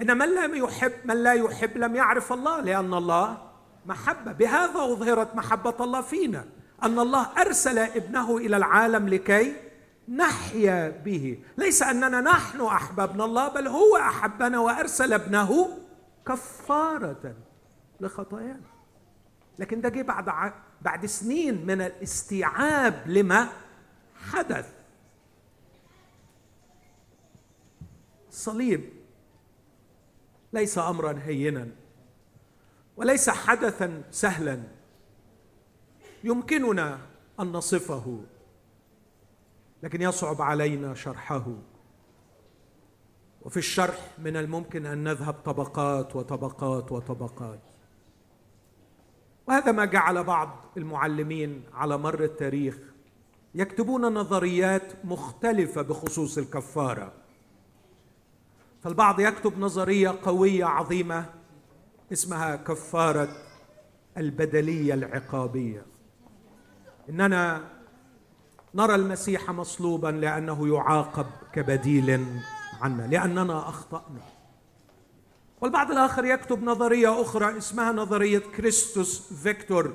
إن 0.00 0.18
من 0.18 0.34
لم 0.34 0.54
يحب 0.54 0.92
من 1.04 1.22
لا 1.22 1.32
يحب 1.32 1.76
لم 1.78 1.96
يعرف 1.96 2.32
الله 2.32 2.60
لأن 2.60 2.94
الله 2.94 3.38
محبة. 3.86 4.32
بهذا 4.32 4.84
أظهرت 4.84 5.34
محبة 5.34 5.74
الله 5.80 6.00
فينا 6.00 6.44
أن 6.82 6.98
الله 6.98 7.26
أرسل 7.38 7.78
ابنه 7.78 8.36
إلى 8.36 8.56
العالم 8.56 9.08
لكي 9.08 9.56
نحيا 10.08 10.88
به. 11.04 11.38
ليس 11.58 11.82
أننا 11.82 12.20
نحن 12.20 12.60
احببنا 12.60 13.24
الله 13.24 13.48
بل 13.48 13.68
هو 13.68 13.96
أحبنا 13.96 14.58
وأرسل 14.58 15.12
ابنه 15.12 15.78
كفارة 16.26 17.34
لخطايانا. 18.00 18.70
لكن 19.58 19.80
ده 19.80 19.88
جه 19.88 20.02
بعد 20.02 20.52
بعد 20.82 21.06
سنين 21.06 21.66
من 21.66 21.80
الاستيعاب 21.80 23.02
لما 23.06 23.48
حدث. 24.32 24.77
الصليب 28.38 28.90
ليس 30.52 30.78
امرا 30.78 31.20
هينا 31.24 31.68
وليس 32.96 33.30
حدثا 33.30 34.02
سهلا. 34.10 34.62
يمكننا 36.24 36.98
أن 37.40 37.46
نصفه 37.52 38.20
لكن 39.82 40.02
يصعب 40.02 40.42
علينا 40.42 40.94
شرحه. 40.94 41.46
وفي 43.42 43.56
الشرح 43.56 44.10
من 44.18 44.36
الممكن 44.36 44.86
أن 44.86 45.04
نذهب 45.04 45.34
طبقات 45.34 46.16
وطبقات 46.16 46.92
وطبقات. 46.92 47.60
وهذا 49.46 49.72
ما 49.72 49.84
جعل 49.84 50.24
بعض 50.24 50.64
المعلمين 50.76 51.62
على 51.72 51.98
مر 51.98 52.24
التاريخ 52.24 52.78
يكتبون 53.54 54.14
نظريات 54.14 55.04
مختلفة 55.04 55.82
بخصوص 55.82 56.38
الكفارة. 56.38 57.27
فالبعض 58.82 59.20
يكتب 59.20 59.58
نظرية 59.58 60.14
قوية 60.22 60.64
عظيمة 60.64 61.24
اسمها 62.12 62.56
كفارة 62.56 63.28
البدلية 64.16 64.94
العقابية. 64.94 65.86
إننا 67.08 67.60
نرى 68.74 68.94
المسيح 68.94 69.50
مصلوبا 69.50 70.08
لأنه 70.08 70.68
يعاقب 70.68 71.26
كبديل 71.52 72.26
عنا 72.80 73.02
لأننا 73.02 73.68
أخطأنا. 73.68 74.20
والبعض 75.60 75.90
الآخر 75.90 76.24
يكتب 76.24 76.62
نظرية 76.62 77.20
أخرى 77.22 77.58
اسمها 77.58 77.92
نظرية 77.92 78.38
كريستوس 78.38 79.32
فيكتور 79.32 79.92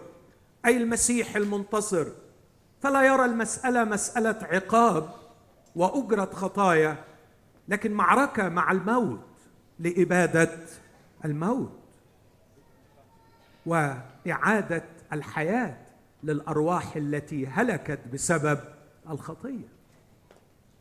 أي 0.65 0.77
المسيح 0.77 1.35
المنتصر. 1.35 2.07
فلا 2.81 3.01
يرى 3.01 3.25
المسألة 3.25 3.83
مسألة 3.83 4.39
عقاب 4.41 5.09
وأجرة 5.75 6.29
خطايا 6.33 7.12
لكن 7.67 7.91
معركة 7.91 8.49
مع 8.49 8.71
الموت 8.71 9.19
لإبادة 9.79 10.49
الموت 11.25 11.79
وإعادة 13.65 14.83
الحياة 15.13 15.77
للأرواح 16.23 16.95
التي 16.95 17.47
هلكت 17.47 17.99
بسبب 18.13 18.59
الخطية. 19.09 19.73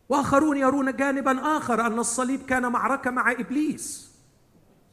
وآخرون 0.08 0.56
يرون 0.56 0.96
جانبا 0.96 1.56
آخر 1.56 1.86
أن 1.86 1.98
الصليب 1.98 2.42
كان 2.42 2.72
معركة 2.72 3.10
مع 3.10 3.32
إبليس 3.32 4.12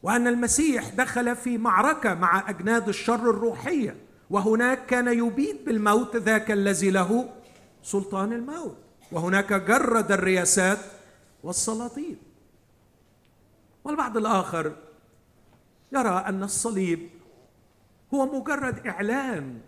وأن 0.02 0.26
المسيح 0.26 0.88
دخل 0.88 1.36
في 1.36 1.58
معركة 1.58 2.14
مع 2.14 2.50
أجناد 2.50 2.88
الشر 2.88 3.30
الروحية 3.30 3.96
وهناك 4.30 4.86
كان 4.86 5.08
يبيد 5.08 5.64
بالموت 5.64 6.16
ذاك 6.16 6.50
الذي 6.50 6.90
له 6.90 7.28
سلطان 7.82 8.32
الموت 8.32 8.76
وهناك 9.12 9.52
جرد 9.52 10.12
الرياسات 10.12 10.78
والسلاطين. 11.42 12.16
والبعض 13.84 14.16
الآخر 14.16 14.76
يرى 15.92 16.24
أن 16.26 16.42
الصليب 16.42 17.08
هو 18.14 18.40
مجرد 18.40 18.86
إعلان 18.86 19.60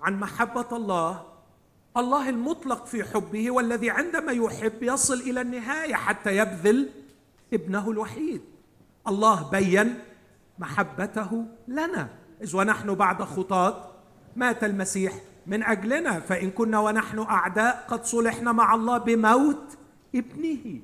عن 0.00 0.20
محبة 0.20 0.76
الله 0.76 1.24
الله 1.96 2.28
المطلق 2.28 2.86
في 2.86 3.04
حبه 3.04 3.50
والذي 3.50 3.90
عندما 3.90 4.32
يحب 4.32 4.82
يصل 4.82 5.14
إلى 5.14 5.40
النهاية 5.40 5.94
حتى 5.94 6.36
يبذل 6.36 6.90
ابنه 7.52 7.90
الوحيد. 7.90 8.40
الله 9.08 9.50
بين 9.50 9.98
محبته 10.58 11.44
لنا. 11.68 12.08
إذ 12.42 12.56
ونحن 12.56 12.94
بعد 12.94 13.22
خطاة 13.22 13.90
مات 14.36 14.64
المسيح 14.64 15.12
من 15.46 15.62
أجلنا 15.62 16.20
فإن 16.20 16.50
كنا 16.50 16.78
ونحن 16.80 17.18
أعداء 17.18 17.86
قد 17.88 18.04
صلحنا 18.04 18.52
مع 18.52 18.74
الله 18.74 18.98
بموت 18.98 19.78
ابنه. 20.14 20.80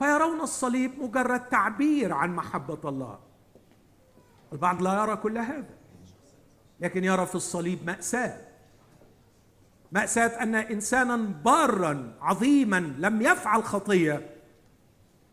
فيرون 0.00 0.40
الصليب 0.40 0.90
مجرد 1.02 1.40
تعبير 1.40 2.12
عن 2.12 2.36
محبة 2.36 2.78
الله. 2.84 3.18
البعض 4.52 4.82
لا 4.82 5.02
يرى 5.02 5.16
كل 5.16 5.38
هذا 5.38 5.74
لكن 6.80 7.04
يرى 7.04 7.26
في 7.26 7.34
الصليب 7.34 7.78
مأساة. 7.86 8.36
مأساة 9.92 10.42
أن 10.42 10.54
إنسانا 10.54 11.16
بارا 11.16 12.14
عظيما 12.20 12.94
لم 12.98 13.22
يفعل 13.22 13.64
خطية 13.64 14.30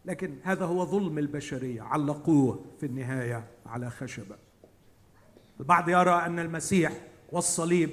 لكن 0.06 0.38
هذا 0.44 0.66
هو 0.66 0.86
ظلم 0.86 1.18
البشرية. 1.18 1.82
علقوه 1.82 2.66
في 2.80 2.86
النهاية 2.86 3.44
على 3.66 3.90
خشبة. 3.90 4.36
البعض 5.60 5.90
يرى 5.90 6.26
أن 6.26 6.40
المسيح 6.40 6.92
والصليب 7.32 7.90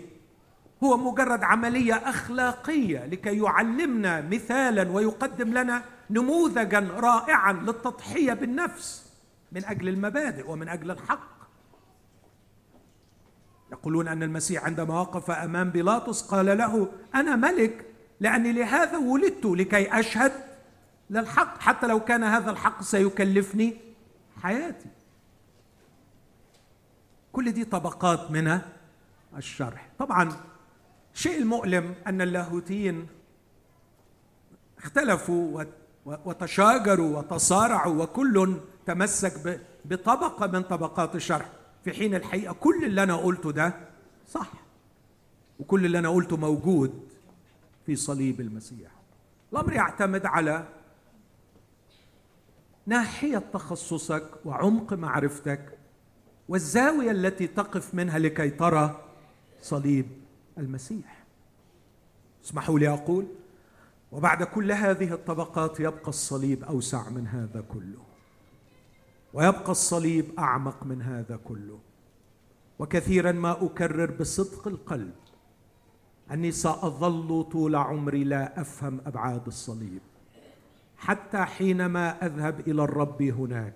هو 0.85 0.97
مجرد 0.97 1.43
عملية 1.45 1.95
أخلاقية 1.95 3.07
لكي 3.07 3.39
يعلمنا 3.43 4.21
مثالا 4.21 4.91
ويقدم 4.91 5.59
لنا 5.59 5.94
نموذجا 6.11 6.81
رائعا 6.81 7.53
للتضحية 7.53 8.33
بالنفس 8.33 9.13
من 9.53 9.65
أجل 9.65 9.89
المبادئ 9.89 10.51
ومن 10.51 10.69
أجل 10.69 10.91
الحق. 10.91 11.35
يقولون 13.73 14.09
أن 14.09 14.23
المسيح 14.23 14.65
عندما 14.65 15.01
وقف 15.01 15.31
أمام 15.31 15.71
بيلاطس 15.71 16.23
قال 16.23 16.59
له 16.59 16.93
أنا 17.15 17.37
ملك 17.37 17.87
لأني 18.21 18.53
لهذا 18.53 18.99
ولدت 18.99 19.45
لكي 19.47 20.01
أشهد 20.01 20.33
للحق. 21.11 21.61
حتى 21.61 21.87
لو 21.87 22.01
كان 22.01 22.25
هذا 22.25 22.51
الحق 22.51 22.83
سيكلفني 22.83 23.77
حياتي. 24.43 24.89
كل 27.33 27.53
دي 27.53 27.65
طبقات 27.65 28.31
من 28.31 28.61
الشرح. 29.37 29.91
طبعا 29.99 30.33
الشيء 31.15 31.39
المؤلم 31.39 31.95
أن 32.07 32.21
اللاهوتيين 32.21 33.07
اختلفوا 34.79 35.65
وتشاجروا 36.07 37.19
وتصارعوا 37.19 38.03
وكل 38.03 38.57
تمسك 38.87 39.61
بطبقة 39.85 40.47
من 40.47 40.63
طبقات 40.63 41.15
الشرح 41.15 41.51
في 41.85 41.93
حين 41.93 42.15
الحقيقة 42.15 42.53
كل 42.55 42.85
اللي 42.85 43.03
أنا 43.03 43.17
قلته 43.17 43.53
ده 43.53 43.75
صح. 44.29 44.53
وكل 45.61 45.87
اللي 45.87 45.99
أنا 45.99 46.09
قلته 46.09 46.37
موجود 46.37 47.09
في 47.87 47.97
صليب 47.97 48.41
المسيح. 48.41 48.91
الأمر 49.53 49.73
يعتمد 49.73 50.27
على 50.27 50.69
ناحية 52.87 53.39
تخصصك 53.53 54.31
وعمق 54.45 54.93
معرفتك 54.93 55.79
والزاوية 56.49 57.11
التي 57.11 57.47
تقف 57.47 57.95
منها 57.95 58.19
لكي 58.19 58.51
ترى 58.51 59.05
صليب 59.63 60.07
المسيح. 60.59 61.25
اسمحوا 62.45 62.79
لي 62.79 62.89
أقول 62.89 63.27
وبعد 64.15 64.43
كل 64.43 64.73
هذه 64.73 65.13
الطبقات 65.13 65.81
يبقى 65.81 66.09
الصليب 66.09 66.65
أوسع 66.65 67.09
من 67.09 67.27
هذا 67.27 67.65
كله. 67.69 68.03
ويبقى 69.35 69.71
الصليب 69.71 70.25
أعمق 70.39 70.87
من 70.87 71.03
هذا 71.03 71.39
كله. 71.45 71.79
وكثيرا 72.79 73.33
ما 73.33 73.65
أكرر 73.65 74.11
بصدق 74.11 74.69
القلب. 74.69 75.15
أني 76.31 76.53
سأظل 76.53 77.45
طول 77.53 77.77
عمري 77.77 78.25
لا 78.25 78.61
أفهم 78.61 79.01
أبعاد 79.07 79.47
الصليب. 79.47 80.01
حتى 80.97 81.39
حينما 81.45 82.27
أذهب 82.27 82.61
إلى 82.61 82.83
الرب 82.85 83.23
هناك 83.23 83.75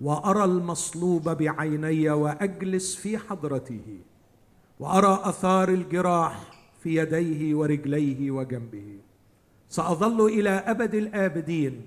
وأرى 0.00 0.44
المصلوب 0.44 1.28
بعيني 1.28 2.10
وأجلس 2.10 2.96
في 2.96 3.18
حضرته 3.18 3.98
وأرى 4.80 5.20
أثار 5.22 5.68
الجراح 5.68 6.52
في 6.82 6.96
يديه 6.96 7.54
ورجليه 7.54 8.30
وجنبه. 8.30 8.98
سأظل 9.70 10.26
إلى 10.26 10.50
أبد 10.50 10.94
الآبدين 10.94 11.86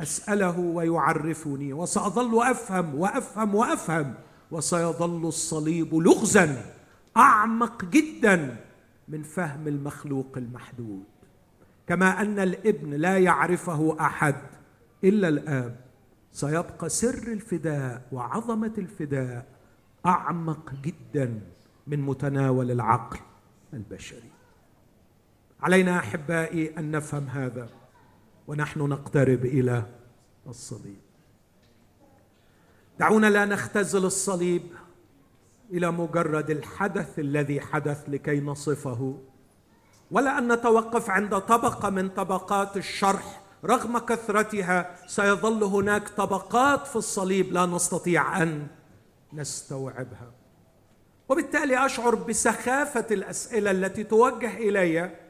أسأله 0.00 0.58
ويعرفني 0.58 1.72
وسأظل 1.72 2.42
أفهم 2.42 2.94
وأفهم 2.94 3.54
وأفهم 3.54 4.14
وسيظل 4.50 5.26
الصليب 5.28 5.94
لغزا 5.94 6.64
أعمق 7.16 7.84
جدا 7.84 8.56
من 9.08 9.22
فهم 9.22 9.68
المخلوق 9.68 10.32
المحدود. 10.36 11.04
كما 11.86 12.20
أن 12.22 12.38
الابن 12.38 12.94
لا 12.94 13.18
يعرفه 13.18 13.96
أحد 14.00 14.34
إلا 15.04 15.28
الآب 15.28 15.76
سيبقى 16.32 16.88
سر 16.88 17.32
الفداء 17.32 18.02
وعظمة 18.12 18.72
الفداء 18.78 19.46
أعمق 20.06 20.72
جدا 20.82 21.40
من 21.86 22.00
متناول 22.00 22.70
العقل 22.70 23.18
البشري. 23.72 24.37
علينا 25.60 25.98
أحبائي 25.98 26.78
أن 26.78 26.90
نفهم 26.90 27.28
هذا 27.28 27.68
ونحن 28.46 28.80
نقترب 28.80 29.44
إلى 29.44 29.82
الصليب. 30.46 31.00
دعونا 32.98 33.26
لا 33.26 33.44
نختزل 33.44 34.04
الصليب 34.04 34.62
إلى 35.72 35.90
مجرد 35.90 36.50
الحدث 36.50 37.18
الذي 37.18 37.60
حدث 37.60 38.04
لكي 38.08 38.40
نصفه 38.40 39.18
ولا 40.10 40.38
أن 40.38 40.52
نتوقف 40.52 41.10
عند 41.10 41.38
طبقة 41.38 41.90
من 41.90 42.08
طبقات 42.08 42.76
الشرح. 42.76 43.40
رغم 43.64 43.98
كثرتها 43.98 44.96
سيظل 45.06 45.64
هناك 45.64 46.08
طبقات 46.08 46.86
في 46.86 46.96
الصليب 46.96 47.52
لا 47.52 47.66
نستطيع 47.66 48.42
أن 48.42 48.66
نستوعبها. 49.32 50.32
وبالتالي 51.28 51.86
أشعر 51.86 52.14
بسخافة 52.14 53.06
الأسئلة 53.10 53.70
التي 53.70 54.04
توجه 54.04 54.56
إلي 54.56 55.27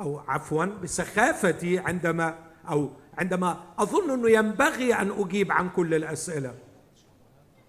أو 0.00 0.18
عفوا 0.28 0.64
بسخافتي 0.64 1.78
عندما 1.78 2.38
أو 2.68 2.90
عندما 3.18 3.64
أظن 3.78 4.10
أنه 4.10 4.30
ينبغي 4.30 4.94
أن 4.94 5.10
أجيب 5.10 5.52
عن 5.52 5.70
كل 5.70 5.94
الأسئلة. 5.94 6.54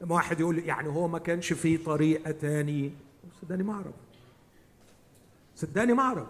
لما 0.01 0.15
واحد 0.15 0.39
يقول 0.39 0.59
يعني 0.59 0.89
هو 0.89 1.07
ما 1.07 1.19
كانش 1.19 1.53
في 1.53 1.77
طريقة 1.77 2.31
تاني. 2.31 2.93
صدقني 3.41 3.63
ما 3.63 3.73
أعرف. 3.73 3.93
صدقني 5.55 5.93
ما 5.93 6.03
أعرف. 6.03 6.27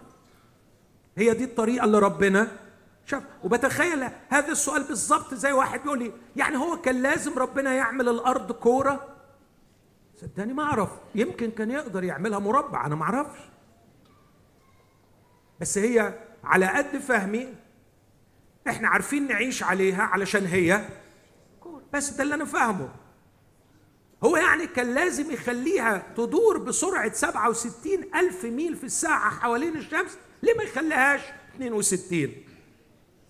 هي 1.16 1.34
دي 1.34 1.44
الطريقة 1.44 1.84
اللي 1.84 1.98
ربنا 1.98 2.48
شاف. 3.06 3.22
وبتخيل 3.44 4.08
هذا 4.28 4.52
السؤال 4.52 4.82
بالظبط 4.82 5.34
زي 5.34 5.52
واحد 5.52 5.82
بيقول 5.82 5.98
لي 5.98 6.12
يعني 6.36 6.56
هو 6.56 6.76
كان 6.76 7.02
لازم 7.02 7.38
ربنا 7.38 7.74
يعمل 7.74 8.08
الأرض 8.08 8.52
كورة؟ 8.52 9.06
صدقني 10.16 10.52
ما 10.52 10.62
أعرف. 10.62 10.90
يمكن 11.14 11.50
كان 11.50 11.70
يقدر 11.70 12.04
يعملها 12.04 12.38
مربع 12.38 12.86
أنا 12.86 12.94
ما 12.94 13.02
أعرفش. 13.02 13.49
بس 15.60 15.78
هي 15.78 16.14
على 16.44 16.66
قد 16.66 16.98
فهمي. 16.98 17.54
إحنا 18.68 18.88
عارفين 18.88 19.28
نعيش 19.28 19.62
عليها 19.62 20.02
علشان 20.02 20.46
هي. 20.46 20.88
بس 21.92 22.10
ده 22.10 22.22
اللي 22.22 22.34
أنا 22.34 22.44
فاهمه. 22.44 22.88
هو 24.24 24.36
يعني 24.36 24.66
كان 24.66 24.94
لازم 24.94 25.30
يخليها 25.30 26.12
تدور 26.16 26.58
بسرعة 26.58 27.12
67 27.12 27.92
ألف 28.14 28.44
ميل 28.44 28.76
في 28.76 28.84
الساعة 28.84 29.30
حوالين 29.30 29.76
الشمس. 29.76 30.18
ليه 30.42 30.54
ما 30.54 30.62
يخليهاش 30.62 31.20
62 31.56 32.32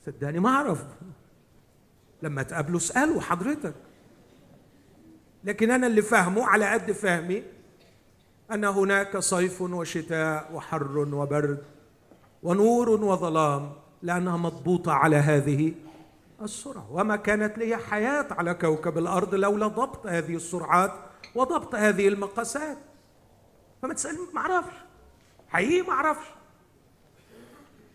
صدقني 0.07 0.41
ما 0.41 0.49
أعرف. 0.49 0.85
لما 2.23 2.43
تقابله 2.43 2.77
اسأله 2.77 3.21
حضرتك. 3.21 3.75
لكن 5.45 5.71
أنا 5.71 5.87
اللي 5.87 6.03
فاهمه 6.03 6.47
على 6.47 6.73
قد 6.73 6.93
فهمي 6.93 7.43
أن 8.53 8.65
هناك 8.65 9.19
صيف 9.19 9.63
وشتاء 9.63 10.51
وحر 10.55 10.99
وبرد. 10.99 11.63
ونور 12.43 12.91
وظلام 12.91 13.73
لأنها 14.03 14.37
مضبوطة 14.37 14.93
على 14.93 15.17
هذه 15.17 15.75
السرعة. 16.43 16.93
وما 16.93 17.17
كانت 17.17 17.59
لي 17.59 17.77
حياة 17.77 18.27
على 18.31 18.55
كوكب 18.55 18.99
الأرض 18.99 19.35
لولا 19.35 19.67
ضبط 19.67 20.07
هذه 20.07 20.35
السرعات 20.35 20.93
وضبط 21.35 21.75
هذه 21.75 22.09
المقاسات. 22.09 22.79
فما 23.83 23.95
تسألني 23.95 24.19
ما 24.35 24.41
أعرفش. 24.41 24.75
حقيقي 25.49 25.87
ما 25.87 25.93
أعرفش. 25.93 26.27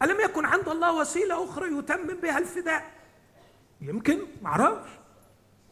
ألم 0.01 0.17
يكن 0.25 0.45
عند 0.45 0.69
الله 0.69 0.99
وسيلة 0.99 1.43
أخرى 1.43 1.77
يتمم 1.77 2.21
بها 2.23 2.37
الفداء؟ 2.37 2.91
يمكن 3.81 4.19
ما 4.41 4.49
أعرفش. 4.49 4.89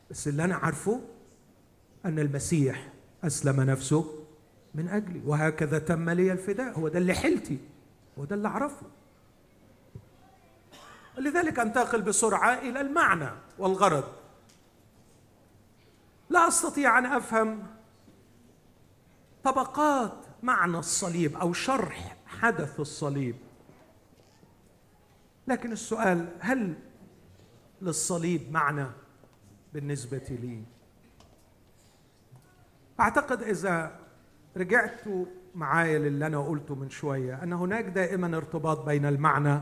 بس 0.09 0.27
اللي 0.27 0.43
أنا 0.43 0.55
عارفه 0.55 1.01
أن 2.05 2.19
المسيح 2.19 2.89
أسلم 3.23 3.61
نفسه 3.61 4.25
من 4.75 4.89
أجلي 4.89 5.21
وهكذا 5.25 5.79
تم 5.79 6.09
لي 6.09 6.31
الفداء. 6.31 6.79
هو 6.79 6.87
ده 6.87 6.99
اللي 6.99 7.13
حلتي. 7.13 7.57
هو 8.19 8.25
ده 8.25 8.35
اللي 8.35 8.47
أعرفه 8.47 8.85
لذلك 11.17 11.59
أنتقل 11.59 12.01
بسرعة 12.01 12.53
إلى 12.53 12.81
المعنى 12.81 13.29
والغرض. 13.57 14.03
لا 16.29 16.47
أستطيع 16.47 16.97
أن 16.97 17.05
أفهم 17.05 17.67
طبقات 19.43 20.25
معنى 20.43 20.77
الصليب 20.77 21.35
أو 21.35 21.53
شرح 21.53 22.17
حدث 22.25 22.79
الصليب. 22.79 23.35
لكن 25.47 25.71
السؤال 25.71 26.29
هل 26.39 26.75
للصليب 27.81 28.51
معنى 28.51 28.85
بالنسبة 29.73 30.27
لي؟ 30.29 30.63
أعتقد 32.99 33.41
إذا 33.41 33.99
رجعت 34.57 35.01
معايا 35.55 35.99
للي 35.99 36.27
أنا 36.27 36.39
قلته 36.39 36.75
من 36.75 36.89
شوية 36.89 37.43
أن 37.43 37.53
هناك 37.53 37.85
دائما 37.85 38.37
ارتباط 38.37 38.85
بين 38.85 39.05
المعنى 39.05 39.59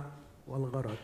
والغرض. 0.48 0.98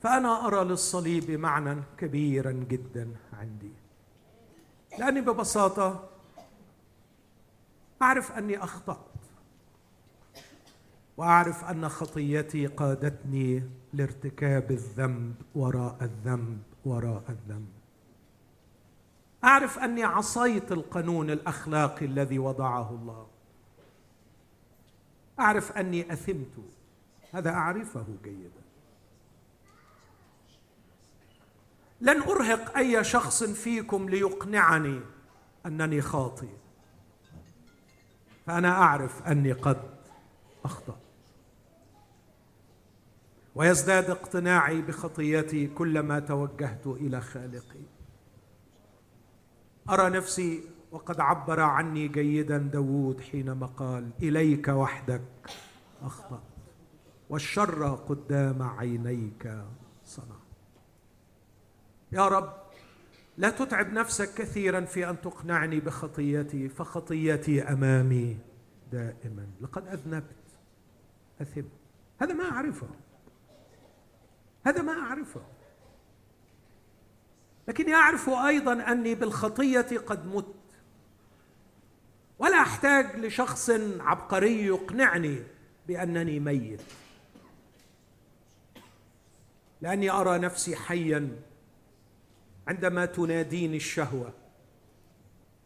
فأنا 0.00 0.46
أرى 0.46 0.64
للصليب 0.64 1.30
معنى 1.30 1.82
كبيرا 1.98 2.52
جدا 2.52 3.10
عندي. 3.32 3.72
لأني 4.98 5.20
ببساطة 5.20 6.08
أعرف 8.02 8.32
أني 8.32 8.64
أخطأت 8.64 8.98
وأعرف 11.16 11.64
أن 11.64 11.88
خطيتي 11.88 12.66
قادتني 12.66 13.62
لارتكاب 13.92 14.70
الذنب 14.70 15.34
وراء 15.54 15.96
الذنب 16.02 16.62
وراء 16.84 17.22
الذنب. 17.28 17.68
أعرف 19.46 19.78
أني 19.78 20.04
عصيت 20.04 20.72
القانون 20.72 21.30
الأخلاقي 21.30 22.06
الذي 22.06 22.38
وضعه 22.38 22.90
الله. 22.90 23.26
أعرف 25.40 25.72
أني 25.72 26.12
أثمت. 26.12 26.54
هذا 27.32 27.50
أعرفه 27.50 28.06
جيدا. 28.24 28.62
لن 32.00 32.22
أرهق 32.22 32.76
أي 32.76 33.04
شخص 33.04 33.44
فيكم 33.44 34.08
ليقنعني 34.08 35.00
أنني 35.66 36.00
خاطئ. 36.00 36.48
فأنا 38.46 38.70
أعرف 38.70 39.22
أني 39.22 39.52
قد 39.52 39.90
أخطأت. 40.64 40.96
ويزداد 43.54 44.10
اقتناعي 44.10 44.82
بخطيتي 44.82 45.66
كلما 45.66 46.20
توجهت 46.20 46.86
إلى 46.86 47.20
خالقي. 47.20 47.95
أرى 49.90 50.10
نفسي 50.10 50.62
وقد 50.90 51.20
عبر 51.20 51.60
عني 51.60 52.08
جيدا 52.08 52.58
داود 52.58 53.20
حينما 53.20 53.66
قال 53.66 54.10
إليك 54.22 54.68
وحدك 54.68 55.22
أخطأت 56.02 56.40
والشر 57.30 57.94
قدام 57.94 58.62
عينيك 58.62 59.64
صنعت. 60.04 60.36
يا 62.12 62.28
رب 62.28 62.52
لا 63.36 63.50
تتعب 63.50 63.92
نفسك 63.92 64.34
كثيرا 64.34 64.80
في 64.80 65.10
أن 65.10 65.20
تقنعني 65.20 65.80
بخطيتي 65.80 66.68
فخطيتي 66.68 67.62
أمامي 67.62 68.38
دائما. 68.92 69.46
لقد 69.60 69.86
أذنبت 69.86 70.58
اثم 71.42 71.62
هذا 72.18 72.34
ما 72.34 72.44
أعرفه. 72.44 72.88
هذا 74.66 74.82
ما 74.82 74.92
أعرفه. 74.92 75.42
لكني 77.68 77.94
أعرف 77.94 78.28
أيضا 78.28 78.92
أني 78.92 79.14
بالخطية 79.14 79.98
قد 80.06 80.26
مت. 80.26 80.54
ولا 82.38 82.62
أحتاج 82.62 83.16
لشخص 83.16 83.70
عبقري 84.00 84.66
يقنعني 84.66 85.42
بأنني 85.88 86.40
ميت. 86.40 86.82
لأني 89.80 90.10
أرى 90.10 90.38
نفسي 90.38 90.76
حيا 90.76 91.28
عندما 92.68 93.06
تناديني 93.06 93.76
الشهوة 93.76 94.32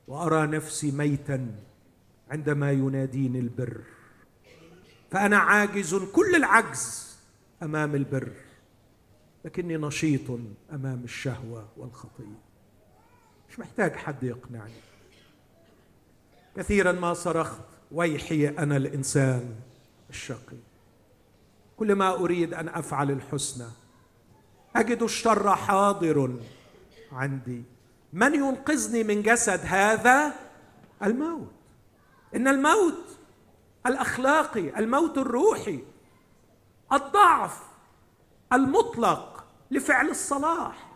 وأرى 0.09 0.47
نفسي 0.47 0.91
ميتا 0.91 1.55
عندما 2.31 2.73
يناديني 2.73 3.39
البر. 3.39 3.81
فأنا 5.11 5.39
عاجز 5.39 5.95
كل 5.95 6.35
العجز 6.37 7.17
أمام 7.63 7.95
البر. 7.95 8.33
لكني 9.45 9.77
نشيط 9.77 10.31
أمام 10.73 11.01
الشهوة 11.05 11.69
والخطيه 11.77 12.41
مش 13.51 13.59
محتاج 13.59 13.97
حد 13.97 14.23
يقنعني. 14.23 14.73
كثيرا 16.57 16.93
ما 16.93 17.15
صرخت 17.15 17.65
ويحي 17.93 18.49
أنا 18.49 18.77
الإنسان 18.77 19.55
الشقي. 20.11 20.57
كل 21.77 21.95
ما 21.95 22.15
أريد 22.15 22.55
أن 22.55 22.69
أفعل 22.69 23.11
الحسنى 23.11 23.69
أجد 24.77 25.03
الشر 25.03 25.57
حاضر 25.57 26.37
عندي. 27.13 27.63
من 28.13 28.35
ينقذني 28.35 29.05
من 29.05 29.23
جسد 29.23 29.61
هذا؟ 29.65 30.35
الموت. 31.03 31.53
إن 32.37 32.49
الموت 32.49 33.19
الأخلاقي 33.87 34.79
الموت 34.79 35.19
الروحي 35.19 35.85
الضعف 36.93 37.63
المطلق 38.53 39.30
لفعل 39.71 40.09
الصلاح. 40.09 40.91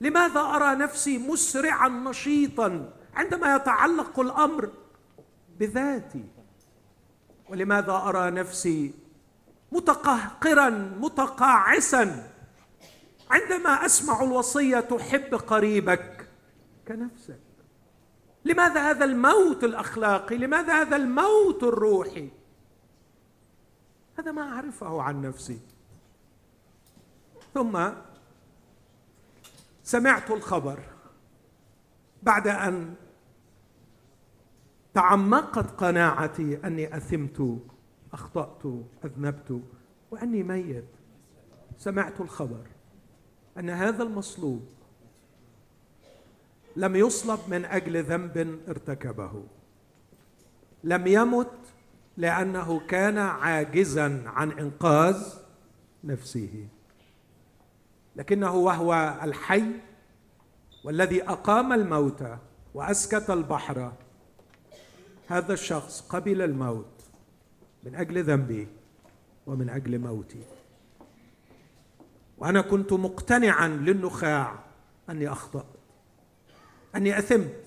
لماذا 0.00 0.40
أرى 0.40 0.74
نفسي 0.74 1.18
مسرعا 1.18 1.88
نشيطا 1.88 2.92
عندما 3.14 3.54
يتعلق 3.56 4.20
الأمر 4.20 4.72
بذاتي؟ 5.58 6.24
ولماذا 7.48 7.92
أرى 7.92 8.30
نفسي 8.30 8.94
متقهقرا 9.72 10.70
متقاعسا 11.00 12.30
عندما 13.30 13.86
أسمع 13.86 14.22
الوصية 14.22 14.80
تحب 14.80 15.34
قريبك 15.34 16.28
كنفسك؟ 16.88 17.40
لماذا 18.44 18.90
هذا 18.90 19.04
الموت 19.04 19.64
الأخلاقي؟ 19.64 20.36
لماذا 20.36 20.80
هذا 20.80 20.96
الموت 20.96 21.62
الروحي؟ 21.62 22.28
هذا 24.18 24.32
ما 24.32 24.42
أعرفه 24.52 25.02
عن 25.02 25.22
نفسي. 25.22 25.58
ثم 27.58 27.88
سمعت 29.82 30.30
الخبر 30.30 30.80
بعد 32.22 32.48
أن 32.48 32.94
تعمقت 34.94 35.80
قناعتي 35.80 36.66
أني 36.66 36.96
أثمت 36.96 37.58
أخطأت 38.12 38.62
أذنبت 39.04 39.62
وأني 40.10 40.42
ميت. 40.42 40.84
سمعت 41.78 42.20
الخبر 42.20 42.66
أن 43.58 43.70
هذا 43.70 44.02
المصلوب 44.02 44.68
لم 46.76 46.96
يصلب 46.96 47.40
من 47.48 47.64
أجل 47.64 48.02
ذنب 48.02 48.60
ارتكبه. 48.68 49.44
لم 50.84 51.06
يمت 51.06 51.58
لأنه 52.16 52.80
كان 52.86 53.18
عاجزا 53.18 54.22
عن 54.26 54.50
إنقاذ 54.50 55.34
نفسه. 56.04 56.68
لكنه 58.18 58.54
وهو 58.54 59.18
الحي 59.22 59.64
والذي 60.84 61.22
أقام 61.22 61.72
الموتى 61.72 62.38
وأسكت 62.74 63.30
البحر. 63.30 63.92
هذا 65.28 65.52
الشخص 65.52 66.00
قبل 66.00 66.42
الموت 66.42 67.02
من 67.84 67.94
أجل 67.94 68.24
ذنبي 68.24 68.68
ومن 69.46 69.68
أجل 69.68 69.98
موتي. 69.98 70.42
وأنا 72.38 72.60
كنت 72.60 72.92
مقتنعا 72.92 73.68
للنخاع 73.68 74.58
أني 75.10 75.32
أخطأت 75.32 75.64
أني 76.96 77.18
أثمت 77.18 77.64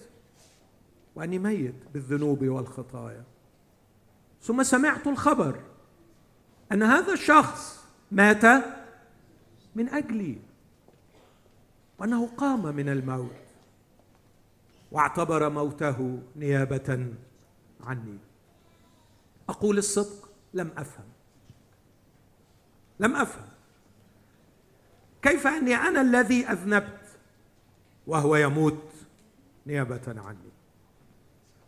وأني 1.16 1.40
ميت 1.40 1.76
بالذنوب 1.94 2.44
والخطايا. 2.48 3.24
ثم 4.42 4.64
سمعت 4.64 5.08
الخبر 5.08 5.60
أن 6.72 6.84
هذا 6.84 7.14
الشخص 7.14 7.86
مات 8.12 8.44
من 9.76 9.90
أجلي. 9.90 10.38
وأنه 12.00 12.28
قام 12.28 12.76
من 12.76 12.90
الموت. 12.90 13.32
واعتبر 14.92 15.50
موته 15.50 16.20
نيابة 16.36 17.08
عني. 17.84 18.18
أقول 19.50 19.78
الصدق 19.78 20.30
لم 20.54 20.72
أفهم. 20.78 21.06
لم 23.00 23.16
أفهم. 23.16 23.48
كيف 25.22 25.48
أني 25.48 25.76
أنا 25.76 26.02
الذي 26.02 26.46
أذنبت 26.46 27.02
وهو 28.08 28.36
يموت 28.36 28.94
نيابة 29.68 30.02
عني؟ 30.08 30.52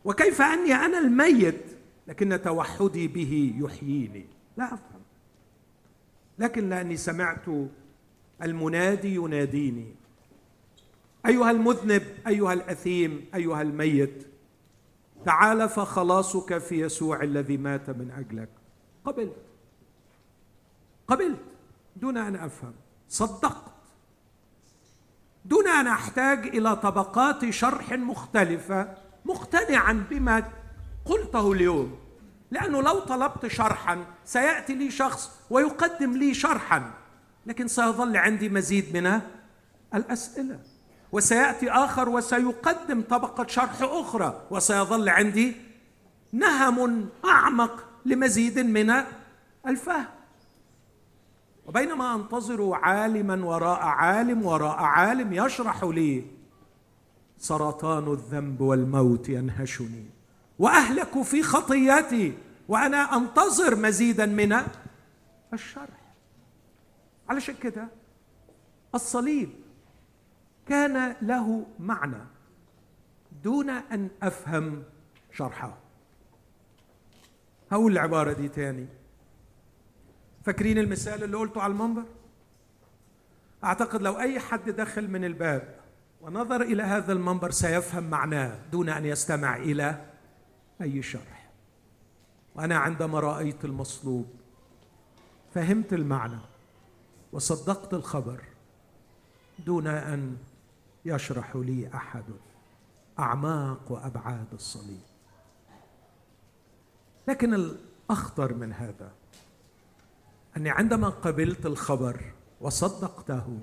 وكيف 0.05 0.41
أني 0.41 0.73
أنا 0.73 0.99
الميت 0.99 1.63
لكن 2.07 2.41
توحدي 2.41 3.07
به 3.07 3.53
يحييني؟ 3.57 4.25
لا 4.57 4.65
أفهم. 4.73 5.01
لكن 6.39 6.69
لأني 6.69 6.97
سمعت 6.97 7.45
المنادي 8.41 9.15
يناديني. 9.15 9.95
أيها 11.25 11.51
المذنب 11.51 12.03
أيها 12.27 12.53
الأثيم 12.53 13.25
أيها 13.35 13.61
الميت 13.61 14.27
تعال 15.25 15.69
فخلاصك 15.69 16.57
في 16.57 16.81
يسوع 16.81 17.23
الذي 17.23 17.57
مات 17.57 17.89
من 17.89 18.11
أجلك. 18.11 18.49
قبلت. 19.05 19.35
قبلت 21.07 21.39
دون 21.95 22.17
أن 22.17 22.35
أفهم. 22.35 22.73
صدقت. 23.09 23.73
دون 25.45 25.67
أن 25.67 25.87
أحتاج 25.87 26.47
إلى 26.47 26.75
طبقات 26.75 27.49
شرح 27.49 27.93
مختلفة 27.93 28.97
مقتنعا 29.25 30.05
بما 30.09 30.51
قلته 31.05 31.51
اليوم. 31.51 31.99
لأنه 32.51 32.81
لو 32.81 32.99
طلبت 32.99 33.47
شرحا 33.47 34.05
سيأتي 34.25 34.75
لي 34.75 34.91
شخص 34.91 35.39
ويقدم 35.49 36.17
لي 36.17 36.33
شرحا. 36.33 37.02
لكن 37.45 37.67
سيظل 37.67 38.17
عندي 38.17 38.49
مزيد 38.49 38.97
من 38.97 39.21
الأسئلة. 39.95 40.59
وسيأتي 41.11 41.71
آخر 41.71 42.09
وسيقدم 42.09 43.01
طبقة 43.01 43.47
شرح 43.47 43.81
أخرى 43.81 44.41
وسيظل 44.51 45.09
عندي 45.09 45.55
نهم 46.33 47.09
أعمق 47.25 47.83
لمزيد 48.05 48.59
من 48.59 48.93
الفهم. 49.67 50.05
وبينما 51.65 52.15
أنتظر 52.15 52.73
عالما 52.73 53.45
وراء 53.45 53.79
عالم 53.79 54.45
وراء 54.45 54.77
عالم 54.77 55.33
يشرح 55.33 55.83
لي 55.83 56.25
سرطان 57.37 58.11
الذنب 58.11 58.61
والموت 58.61 59.29
ينهشني 59.29 60.05
وأهلك 60.59 61.21
في 61.21 61.43
خطيتي 61.43 62.33
وأنا 62.67 63.17
أنتظر 63.17 63.75
مزيدا 63.75 64.25
من 64.25 64.57
الشرح. 65.53 66.02
علشان 67.29 67.55
كده 67.55 67.87
الصليب 68.95 69.49
كان 70.67 71.15
له 71.21 71.65
معنى 71.79 72.23
دون 73.43 73.69
أن 73.69 74.09
أفهم 74.23 74.83
شرحه. 75.31 75.77
هقول 77.71 77.91
العبارة 77.91 78.33
دي 78.33 78.49
تاني. 78.49 78.87
فاكرين 80.45 80.77
المثال 80.77 81.23
اللي 81.23 81.37
قلته 81.37 81.61
على 81.61 81.73
المنبر؟ 81.73 82.03
أعتقد 83.63 84.01
لو 84.01 84.19
أي 84.19 84.39
حد 84.39 84.69
دخل 84.69 85.07
من 85.07 85.25
الباب 85.25 85.79
ونظر 86.21 86.61
إلى 86.61 86.83
هذا 86.83 87.13
المنبر 87.13 87.51
سيفهم 87.51 88.09
معناه 88.09 88.59
دون 88.71 88.89
أن 88.89 89.05
يستمع 89.05 89.55
إلى 89.57 90.05
أي 90.81 91.01
شرح. 91.01 91.49
وأنا 92.55 92.77
عندما 92.77 93.19
رأيت 93.19 93.65
المصلوب 93.65 94.27
فهمت 95.53 95.93
المعنى. 95.93 96.39
وصدقت 97.33 97.93
الخبر 97.93 98.43
دون 99.65 99.87
أن 99.87 100.37
يشرح 101.05 101.55
لي 101.55 101.89
أحد. 101.95 102.23
أعماق 103.19 103.91
وابعاد 103.91 104.53
الصليب. 104.53 105.01
لكن 107.27 107.53
الأخطر 107.53 108.53
من 108.53 108.73
هذا 108.73 109.11
أني 110.57 110.69
عندما 110.69 111.09
قبلت 111.09 111.65
الخبر 111.65 112.33
وصدقته 112.61 113.59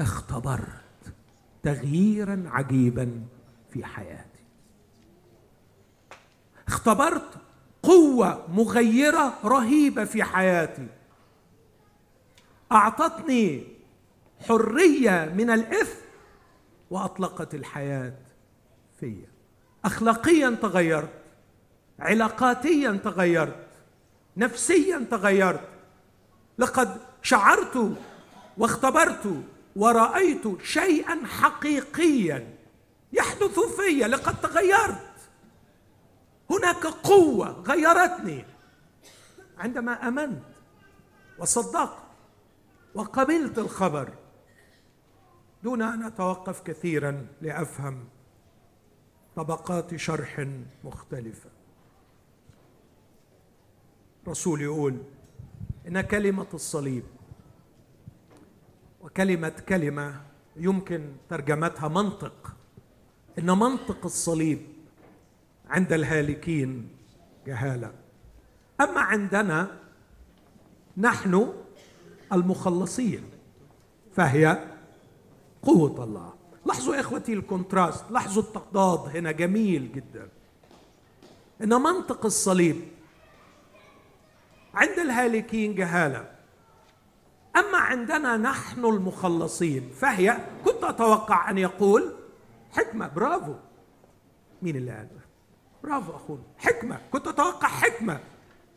اختبرت 0.00 1.14
تغييرا 1.62 2.42
عجيبا 2.46 3.26
في 3.70 3.84
حياتي. 3.84 4.44
اختبرت 6.68 7.30
قوة 7.82 8.46
مغيرة 8.48 9.34
رهيبة 9.44 10.04
في 10.04 10.24
حياتي. 10.24 10.88
أعطتني 12.72 13.64
حرية 14.48 15.32
من 15.36 15.50
الإثم 15.50 16.04
وأطلقت 16.90 17.54
الحياة 17.54 18.14
فيا. 19.00 19.28
اخلاقيا 19.84 20.58
تغيرت 20.62 21.22
علاقاتيا 21.98 23.00
تغيرت 23.04 23.66
نفسيا 24.36 25.06
تغيرت. 25.10 25.68
لقد 26.58 27.00
شعرت 27.22 27.96
واختبرت 28.58 29.44
ورأيت 29.76 30.62
شيئا 30.62 31.26
حقيقيا 31.26 32.54
يحدث 33.12 33.58
في 33.58 33.98
لقد 33.98 34.40
تغيرت. 34.40 35.10
هناك 36.50 36.86
قوة 36.86 37.50
غيرتني 37.50 38.44
عندما 39.58 40.08
آمنت 40.08 40.42
وصدقت. 41.38 42.03
وقبلت 42.94 43.58
الخبر. 43.58 44.14
دون 45.62 45.82
أن 45.82 46.02
أتوقف 46.02 46.60
كثيرا 46.60 47.26
لأفهم 47.40 48.04
طبقات 49.36 49.96
شرح 49.96 50.48
مختلفة. 50.84 51.50
رسول 54.28 54.62
يقول 54.62 55.02
إن 55.88 56.00
كلمة 56.00 56.46
الصليب 56.54 57.04
وكلمة 59.00 59.48
كلمة 59.48 60.20
يمكن 60.56 61.12
ترجمتها 61.28 61.88
منطق. 61.88 62.56
إن 63.38 63.50
منطق 63.58 64.04
الصليب 64.04 64.66
عند 65.68 65.92
الهالكين 65.92 66.88
جهالة. 67.46 67.92
أما 68.80 69.00
عندنا 69.00 69.80
نحن 70.96 71.63
المخلصين 72.34 73.24
فهي 74.16 74.64
قوة 75.62 76.04
الله. 76.04 76.32
لاحظوا 76.66 77.00
إخوتي 77.00 77.32
الكونتراست 77.32 78.04
لاحظوا 78.10 78.42
التضاد 78.42 79.16
هنا 79.16 79.32
جميل 79.32 79.92
جدا. 79.92 80.28
إن 81.62 81.68
منطق 81.68 82.24
الصليب 82.24 82.80
عند 84.74 84.98
الهالكين 84.98 85.74
جهالة 85.74 86.30
أما 87.56 87.78
عندنا 87.78 88.36
نحن 88.36 88.84
المخلصين 88.84 89.90
فهي 89.96 90.38
كنت 90.64 90.84
أتوقع 90.84 91.50
أن 91.50 91.58
يقول 91.58 92.12
حكمة 92.72 93.08
برافو. 93.08 93.54
مين 94.62 94.76
اللي 94.76 94.90
قال 94.92 95.08
برافو 95.84 96.16
أخونا 96.16 96.42
حكمة 96.58 97.00
كنت 97.12 97.26
أتوقع 97.28 97.68
حكمة 97.68 98.20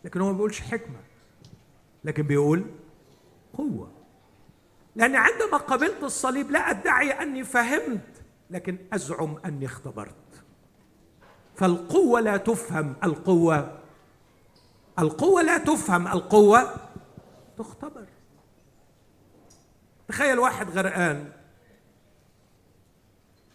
لكن 0.05 0.21
هو 0.21 0.27
ما 0.27 0.33
بيقولش 0.33 0.61
حكمة 0.61 0.99
لكن 2.03 2.23
بيقول 2.23 2.65
قوة. 3.53 3.91
لأن 4.95 5.15
عندما 5.15 5.57
قبلت 5.57 6.03
الصليب 6.03 6.51
لا 6.51 6.69
أدعي 6.69 7.11
أني 7.11 7.43
فهمت 7.43 8.23
لكن 8.49 8.77
أزعم 8.93 9.37
أني 9.45 9.65
اختبرت. 9.65 10.43
فالقوة 11.55 12.19
لا 12.19 12.37
تفهم 12.37 12.95
القوة 13.03 13.79
القوة 14.99 15.41
لا 15.41 15.57
تفهم 15.57 16.07
القوة 16.07 16.73
تختبر. 17.57 18.05
تخيل 20.07 20.39
واحد 20.39 20.69
غرقان 20.69 21.31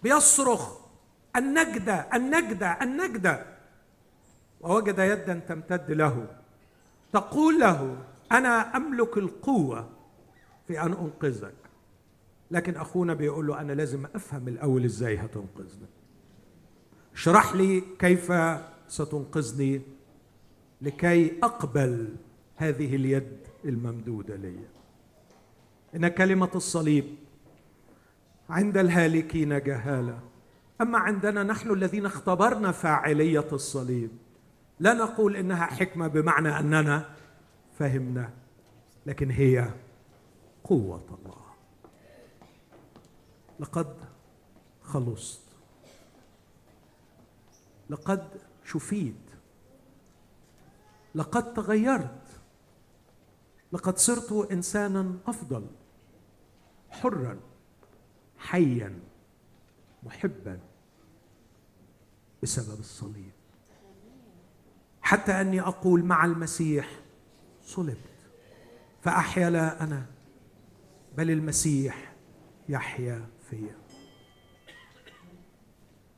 بيصرخ 0.02 0.78
النجدة 1.36 2.08
النجدة 2.14 2.78
النجدة 2.82 3.46
ووجد 4.60 4.98
يدا 4.98 5.40
تمتد 5.48 5.90
له 5.90 6.26
تقول 7.12 7.60
له 7.60 7.96
أنا 8.32 8.76
أملك 8.76 9.18
القوة 9.18 9.88
في 10.68 10.80
أن 10.80 10.92
أنقذك. 10.92 11.54
لكن 12.50 12.76
أخونا 12.76 13.14
بيقول 13.14 13.46
له 13.46 13.60
أنا 13.60 13.72
لازم 13.72 14.06
أفهم 14.14 14.48
الأول 14.48 14.84
إزاي 14.84 15.16
هتنقذني. 15.16 15.86
اشرح 17.14 17.54
لي 17.54 17.82
كيف 17.98 18.32
ستنقذني 18.88 19.82
لكي 20.82 21.38
أقبل 21.42 22.08
هذه 22.56 22.96
اليد 22.96 23.36
الممدودة 23.64 24.36
لي. 24.36 24.56
إن 25.96 26.08
كلمة 26.08 26.50
الصليب 26.54 27.04
عند 28.50 28.76
الهالكين 28.78 29.58
جهالة. 29.62 30.18
أما 30.80 30.98
عندنا 30.98 31.42
نحن 31.42 31.70
الذين 31.70 32.06
اختبرنا 32.06 32.72
فاعلية 32.72 33.46
الصليب 33.52 34.10
لا 34.80 34.94
نقول 34.94 35.36
إنها 35.36 35.66
حكمة 35.66 36.06
بمعنى 36.08 36.58
أننا 36.58 37.08
فهمنا 37.78 38.32
لكن 39.06 39.30
هي 39.30 39.74
قوة 40.64 41.18
الله. 41.18 41.42
لقد 43.60 43.96
خلصت. 44.82 45.42
لقد 47.90 48.28
شفيت. 48.64 49.14
لقد 51.14 51.54
تغيرت. 51.54 52.40
لقد 53.72 53.98
صرت 53.98 54.50
إنسانا 54.50 55.18
أفضل 55.26 55.66
حرا 56.90 57.40
حيا 58.38 59.00
محبا 60.02 60.60
بسبب 62.42 62.80
الصليب. 62.80 63.32
حتى 65.02 65.32
أني 65.32 65.60
أقول 65.60 66.04
مع 66.04 66.24
المسيح 66.24 67.01
صلبت. 67.62 67.96
فأحيا 69.02 69.50
لا 69.50 69.82
أنا 69.82 70.06
بل 71.16 71.30
المسيح 71.30 72.14
يحيا 72.68 73.26
فيا. 73.50 73.76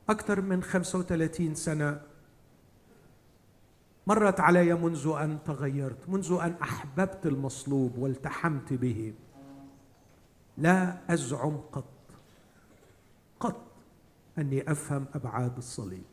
أكثر 0.09 0.41
من 0.41 0.63
35 0.63 1.55
سنة 1.55 2.01
مرت 4.07 4.39
علي 4.39 4.73
منذ 4.73 5.15
أن 5.21 5.39
تغيرت 5.45 6.09
منذ 6.09 6.37
أن 6.41 6.55
أحببت 6.61 7.25
المصلوب 7.25 7.97
والتحمت 7.97 8.73
به. 8.73 9.13
لا 10.57 10.97
أزعم 11.13 11.57
قط 11.57 11.85
قط 13.39 13.61
أني 14.37 14.71
أفهم 14.71 15.05
أبعاد 15.15 15.57
الصليب. 15.57 16.03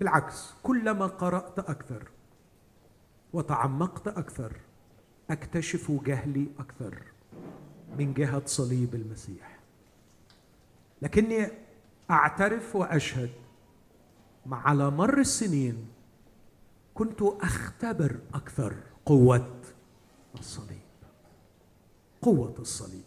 بالعكس 0.00 0.54
كلما 0.62 1.06
قرأت 1.06 1.58
أكثر 1.58 2.08
وتعمقت 3.32 4.08
أكثر 4.08 4.56
أكتشف 5.30 5.90
جهلي 5.90 6.46
أكثر 6.58 7.02
من 7.98 8.14
جهة 8.14 8.42
صليب 8.46 8.94
المسيح. 8.94 9.58
لكني 11.02 11.48
أعترف 12.10 12.76
وأشهد 12.76 13.30
مع 14.46 14.68
على 14.68 14.90
مر 14.90 15.18
السنين 15.18 15.88
كنت 16.94 17.22
أختبر 17.22 18.18
أكثر 18.34 18.74
قوة 19.06 19.60
الصليب 20.38 20.78
قوة 22.22 22.54
الصليب. 22.58 23.04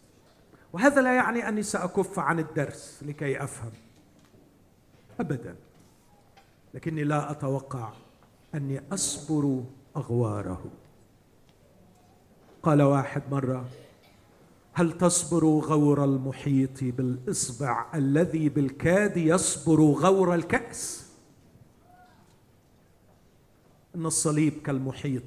وهذا 0.74 1.02
لا 1.02 1.16
يعني 1.16 1.50
أني 1.50 1.64
سأكف 1.64 2.20
عن 2.20 2.40
الدرس 2.40 3.04
لكي 3.04 3.44
أفهم 3.44 3.72
أبدا 5.20 5.56
لكني 6.74 7.04
لا 7.04 7.32
أتوقع 7.32 7.94
أني 8.56 8.82
أصبر 8.92 9.64
أغواره. 9.98 10.72
قال 12.64 12.82
واحد 12.82 13.24
مرة 13.32 13.70
هل 14.74 14.98
تصبر 14.98 15.46
غور 15.46 16.04
المحيط 16.04 16.84
بالإصبع 16.84 17.86
الذي 17.96 18.50
بالكاد 18.50 19.18
يصبر 19.18 19.80
غور 19.82 20.34
الكأس؟ 20.36 21.12
إن 23.96 24.06
الصليب 24.06 24.54
كالمحيط 24.54 25.24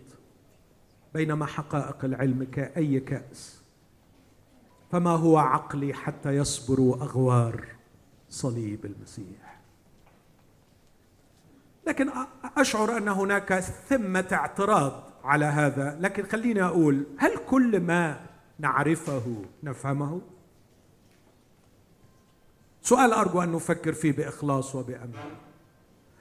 بينما 1.15 1.47
حقائق 1.47 2.05
العلم 2.05 2.45
كأي 2.45 3.01
كأس. 3.01 3.63
فما 4.91 5.11
هو 5.11 5.39
عقلي 5.39 5.95
حتى 5.95 6.37
يصبر 6.37 7.03
أغوار 7.03 7.67
صليب 8.31 8.85
المسيح؟ 8.85 9.48
لكن 11.89 12.11
أشعر 12.57 12.97
أن 12.97 13.09
هناك 13.09 13.61
ثمة 13.61 14.29
اعتراض 14.33 15.03
على 15.25 15.45
هذا. 15.45 15.99
لكن 16.01 16.27
خليني 16.27 16.63
أقول 16.63 17.07
هل 17.19 17.37
كل 17.37 17.81
ما 17.81 18.21
نعرفه 18.59 19.43
نفهمه؟ 19.63 20.21
سؤال 22.83 23.13
أرجو 23.13 23.43
أن 23.43 23.53
نفكر 23.53 23.93
فيه 23.93 24.13
بإخلاص 24.13 24.75
وبأمل. 24.75 25.37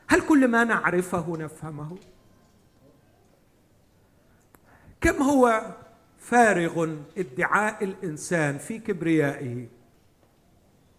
هل 0.08 0.22
كل 0.22 0.48
ما 0.48 0.64
نعرفه 0.64 1.38
نفهمه؟ 1.38 1.98
كم 5.02 5.24
هو 5.24 5.76
فارغ 6.20 6.96
ادعاء 7.18 7.84
الإنسان 7.84 8.58
في 8.58 8.80
كبريائه 8.80 9.68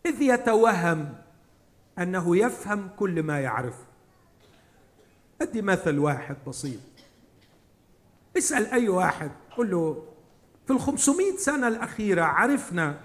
إذ 0.06 0.22
يتوهم 0.22 1.14
أنه 1.98 2.36
يفهم 2.36 2.88
كل 2.96 3.22
ما 3.22 3.40
يعرفه؟ 3.40 3.87
ادي 5.42 5.62
مثل 5.62 5.98
واحد 5.98 6.36
بسيط. 6.46 6.80
اسأل 8.36 8.66
أي 8.66 8.88
واحد 8.88 9.30
قل 9.56 9.70
له 9.70 10.04
في 10.66 10.72
الخمسمائة 10.72 11.36
سنة 11.36 11.68
الأخيرة 11.68 12.22
عرفنا 12.22 13.00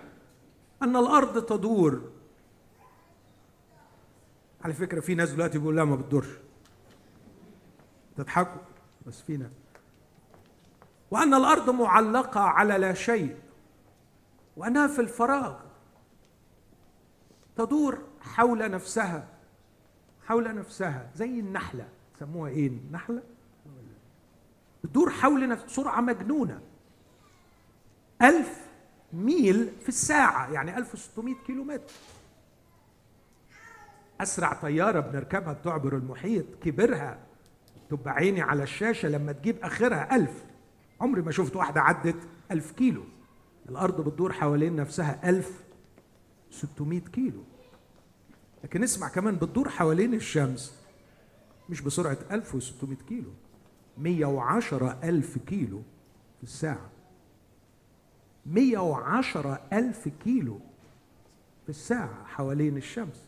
أن 0.81 0.95
الأرض 0.95 1.45
تدور. 1.45 2.11
على 4.61 4.73
فكرة 4.73 4.99
في 4.99 5.15
ناس 5.15 5.31
دلوقتي 5.31 5.57
بيقول 5.59 5.75
لا 5.75 5.85
ما 5.85 5.95
بتدورش. 5.95 6.27
تضحكوا؟ 8.17 8.61
بس 9.07 9.21
في 9.21 9.37
ناس 9.37 9.51
وأن 11.11 11.33
الأرض 11.33 11.69
معلقة 11.69 12.41
على 12.41 12.77
لا 12.77 12.93
شيء. 12.93 13.37
وأنها 14.57 14.87
في 14.87 15.01
الفراغ. 15.01 15.59
تدور 17.55 18.01
حول 18.21 18.71
نفسها. 18.71 19.27
حول 20.25 20.55
نفسها 20.55 21.11
زي 21.15 21.39
النحلة. 21.39 21.87
سموها 22.19 22.49
إيه؟ 22.49 22.67
النحلة؟ 22.67 23.23
تدور 24.83 25.09
حول 25.09 25.49
نفس 25.49 25.75
سرعة 25.75 26.01
مجنونة. 26.01 26.61
ألف 28.21 28.63
ميل 29.13 29.71
في 29.81 29.89
الساعة 29.89 30.51
يعني 30.51 30.77
1600 30.77 31.35
كيلو 31.47 31.63
متر 31.63 31.93
أسرع 34.21 34.53
طيارة 34.53 34.99
بنركبها 34.99 35.53
بتعبر 35.53 35.95
المحيط 35.95 36.45
كبرها. 36.63 37.19
تبقى 37.89 38.13
عيني 38.13 38.41
على 38.41 38.63
الشاشة 38.63 39.09
لما 39.09 39.31
تجيب 39.31 39.57
آخرها. 39.63 40.15
ألف. 40.15 40.43
عمري 41.01 41.21
ما 41.21 41.31
شفت 41.31 41.55
واحدة 41.55 41.81
عدت 41.81 42.27
ألف 42.51 42.71
كيلو. 42.71 43.03
الأرض 43.69 44.01
بتدور 44.01 44.33
حوالين 44.33 44.75
نفسها 44.75 45.29
ألف 45.29 45.63
ستمائة 46.51 46.99
كيلو. 46.99 47.43
لكن 48.63 48.83
اسمع 48.83 49.09
كمان 49.09 49.35
بتدور 49.35 49.69
حوالين 49.69 50.13
الشمس. 50.13 50.82
مش 51.69 51.81
بسرعة 51.81 52.17
1600 52.31 52.97
كيلو 53.09 53.31
110 53.97 54.99
ألف 55.03 55.37
كيلو 55.37 55.81
في 56.37 56.43
الساعة. 56.43 56.89
110 58.45 59.61
ألف 59.73 60.09
كيلو 60.23 60.59
في 61.63 61.69
الساعة 61.69 62.25
حوالين 62.25 62.77
الشمس. 62.77 63.25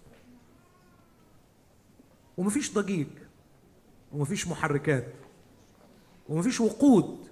ومفيش 2.38 2.74
ضجيج 2.74 3.08
ومفيش 4.14 4.48
محركات 4.48 5.14
ومفيش 6.30 6.62
وقود 6.62 7.28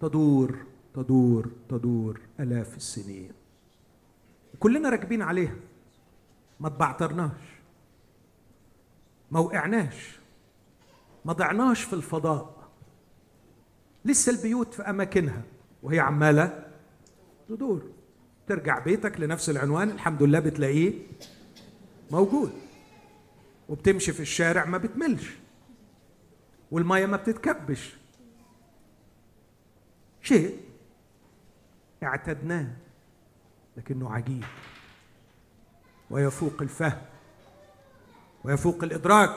تدور 0.00 0.58
تدور 0.94 1.50
تدور 1.68 2.20
آلاف 2.40 2.76
السنين. 2.76 3.32
كلنا 4.60 4.88
راكبين 4.88 5.22
عليها 5.22 5.56
ما 6.60 6.68
تبعترناش. 6.68 7.57
ما 9.30 9.40
وقعناش. 9.40 10.18
ما 11.24 11.32
ضعناش 11.32 11.82
في 11.82 11.92
الفضاء. 11.92 12.68
لسه 14.04 14.32
البيوت 14.32 14.74
في 14.74 14.82
أماكنها 14.82 15.42
وهي 15.82 16.00
عمالة 16.00 16.72
تدور. 17.48 17.82
ترجع 18.46 18.78
بيتك 18.78 19.20
لنفس 19.20 19.50
العنوان 19.50 19.90
الحمد 19.90 20.22
لله 20.22 20.40
بتلاقيه 20.40 20.92
موجود. 22.10 22.52
وبتمشي 23.68 24.12
في 24.12 24.20
الشارع 24.20 24.64
ما 24.64 24.78
بتملش. 24.78 25.36
والمية 26.70 27.06
ما 27.06 27.16
بتتكبش. 27.16 27.96
شيء 30.22 30.60
اعتدناه 32.02 32.66
لكنه 33.76 34.12
عجيب. 34.12 34.44
ويفوق 36.10 36.62
الفهم. 36.62 37.02
ويفوق 38.44 38.84
الإدراك. 38.84 39.30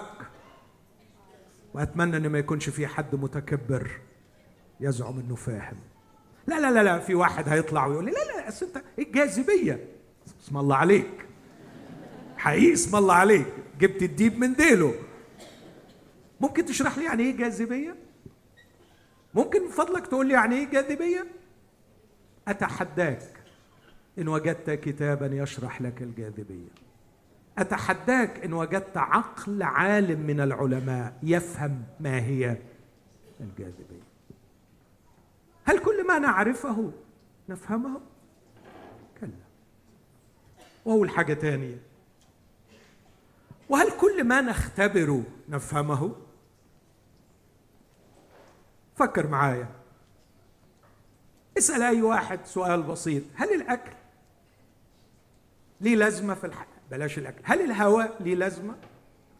وأتمنى 1.73 2.17
ان 2.17 2.27
ما 2.27 2.39
يكونش 2.39 2.69
في 2.69 2.87
حد 2.87 3.15
متكبر 3.15 3.91
يزعم 4.79 5.19
إنه 5.19 5.35
فاهم. 5.35 5.77
لا 6.47 6.59
لا 6.59 6.71
لا 6.71 6.83
لا 6.83 6.99
في 6.99 7.15
واحد 7.15 7.49
هيطلع 7.49 7.85
ويقول 7.85 8.05
لي 8.05 8.11
لا 8.11 8.37
لا 8.41 8.47
أصل 8.47 8.65
أنت 8.65 8.83
الجاذبية. 8.99 9.85
اسم 10.43 10.57
الله 10.57 10.75
عليك. 10.75 11.25
حقيقي 12.37 12.73
اسم 12.73 12.95
الله 12.95 13.13
عليك. 13.13 13.47
جبت 13.79 14.03
الديب 14.03 14.39
من 14.39 14.53
ديله. 14.53 14.93
ممكن 16.41 16.65
تشرح 16.65 16.97
لي 16.97 17.05
يعني 17.05 17.23
إيه 17.23 17.37
جاذبية؟ 17.37 17.95
ممكن 19.33 19.61
من 19.63 19.69
فضلك 19.69 20.07
تقول 20.07 20.27
لي 20.27 20.33
يعني 20.33 20.55
إيه 20.55 20.69
جاذبية؟ 20.69 21.25
أتحداك 22.47 23.43
إن 24.19 24.27
وجدت 24.27 24.69
كتابا 24.69 25.25
يشرح 25.25 25.81
لك 25.81 26.01
الجاذبية. 26.01 26.80
أتحداك 27.61 28.45
إن 28.45 28.53
وجدت 28.53 28.97
عقل 28.97 29.63
عالم 29.63 30.19
من 30.19 30.39
العلماء 30.41 31.13
يفهم 31.23 31.83
ما 31.99 32.19
هي 32.19 32.57
الجاذبية. 33.39 34.11
هل 35.65 35.79
كل 35.79 36.07
ما 36.07 36.19
نعرفه 36.19 36.91
نفهمه؟ 37.49 38.01
كلا. 39.21 39.29
وأول 40.85 41.09
حاجة 41.09 41.33
تانية. 41.33 41.77
وهل 43.69 43.91
كل 44.01 44.23
ما 44.23 44.41
نختبره 44.41 45.23
نفهمه؟ 45.49 46.15
فكر 48.95 49.27
معايا. 49.27 49.67
اسأل 51.57 51.81
أي 51.81 52.01
واحد 52.01 52.45
سؤال 52.45 52.83
بسيط. 52.83 53.23
هل 53.35 53.53
الأكل 53.61 53.91
ليه 55.81 55.95
لازمة 55.95 56.33
في 56.33 56.47
الحياة؟ 56.47 56.70
بلاش 56.91 57.17
الأكل. 57.17 57.41
هل 57.43 57.61
الهواء 57.61 58.23
ليه 58.23 58.35
لازمة؟ 58.35 58.75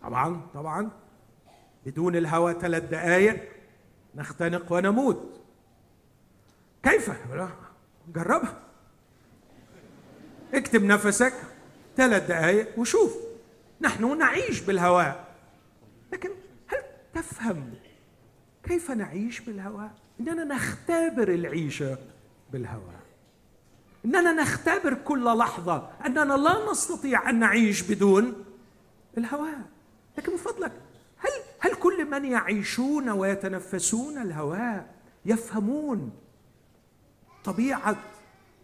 طبعا 0.04 0.42
طبعا. 0.54 0.90
بدون 1.86 2.16
الهواء 2.16 2.60
ثلاث 2.60 2.84
دقايق 2.84 3.50
نختنق 4.16 4.72
ونموت. 4.74 5.42
كيف؟ 6.84 7.12
جربها. 8.16 8.60
اكتب 10.54 10.84
نفسك 10.84 11.34
ثلاث 11.98 12.28
دقائق 12.28 12.80
وشوف. 12.80 13.18
نحن 13.82 14.18
نعيش 14.18 14.62
بالهواء. 14.62 15.36
لكن 16.14 16.30
هل 16.68 16.78
تفهم 17.14 17.74
كيف 18.64 18.92
نعيش 18.92 19.40
بالهواء؟ 19.40 19.92
إننا 20.20 20.44
نختبر 20.44 21.28
العيشة 21.28 21.98
بالهواء. 22.52 23.01
إننا 24.06 24.32
نختبر 24.32 24.94
كل 24.94 25.24
لحظة 25.24 25.90
أننا 26.06 26.34
لا 26.34 26.72
نستطيع 26.72 27.30
أن 27.30 27.40
نعيش 27.40 27.82
بدون 27.82 28.34
الهواء. 29.18 29.62
لكن 30.18 30.32
من 30.32 30.38
فضلك 30.38 30.72
هل 31.18 31.30
هل 31.60 31.76
كل 31.76 32.10
من 32.10 32.26
يعيشون 32.26 33.10
ويتنفسون 33.10 34.18
الهواء 34.18 34.96
يفهمون 35.26 36.12
طبيعة 37.44 37.96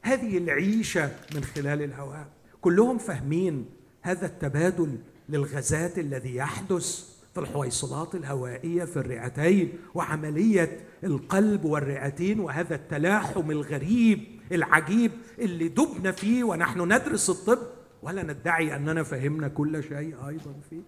هذه 0.01 0.37
العيشة 0.37 1.11
من 1.35 1.43
خلال 1.43 1.81
الهواء؟ 1.81 2.27
كلهم 2.61 2.97
فاهمين 2.97 3.69
هذا 4.01 4.25
التبادل 4.25 4.97
للغازات 5.29 5.99
الذي 5.99 6.35
يحدث 6.35 7.17
في 7.33 7.39
الحويصلات 7.39 8.15
الهوائية 8.15 8.85
في 8.85 8.97
الرئتين 8.97 9.73
وعملية 9.93 10.79
القلب 11.03 11.65
والرئتين 11.65 12.39
وهذا 12.39 12.75
التلاحم 12.75 13.51
الغريب 13.51 14.36
العجيب 14.51 15.11
اللي 15.39 15.67
دبنا 15.67 16.11
فيه 16.11 16.43
ونحن 16.43 16.93
ندرس 16.93 17.29
الطب. 17.29 17.67
ولا 18.01 18.23
ندعي 18.23 18.75
أننا 18.75 19.03
فهمنا 19.03 19.47
كل 19.47 19.83
شيء 19.83 20.27
أيضا 20.27 20.55
فيه. 20.69 20.81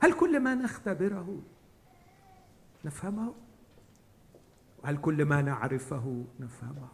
هل 0.00 0.12
كل 0.12 0.40
ما 0.40 0.54
نختبره 0.54 1.42
نفهمه؟ 2.84 3.34
هل 4.84 4.96
كل 4.96 5.24
ما 5.24 5.42
نعرفه 5.42 6.24
نفهمه؟ 6.40 6.88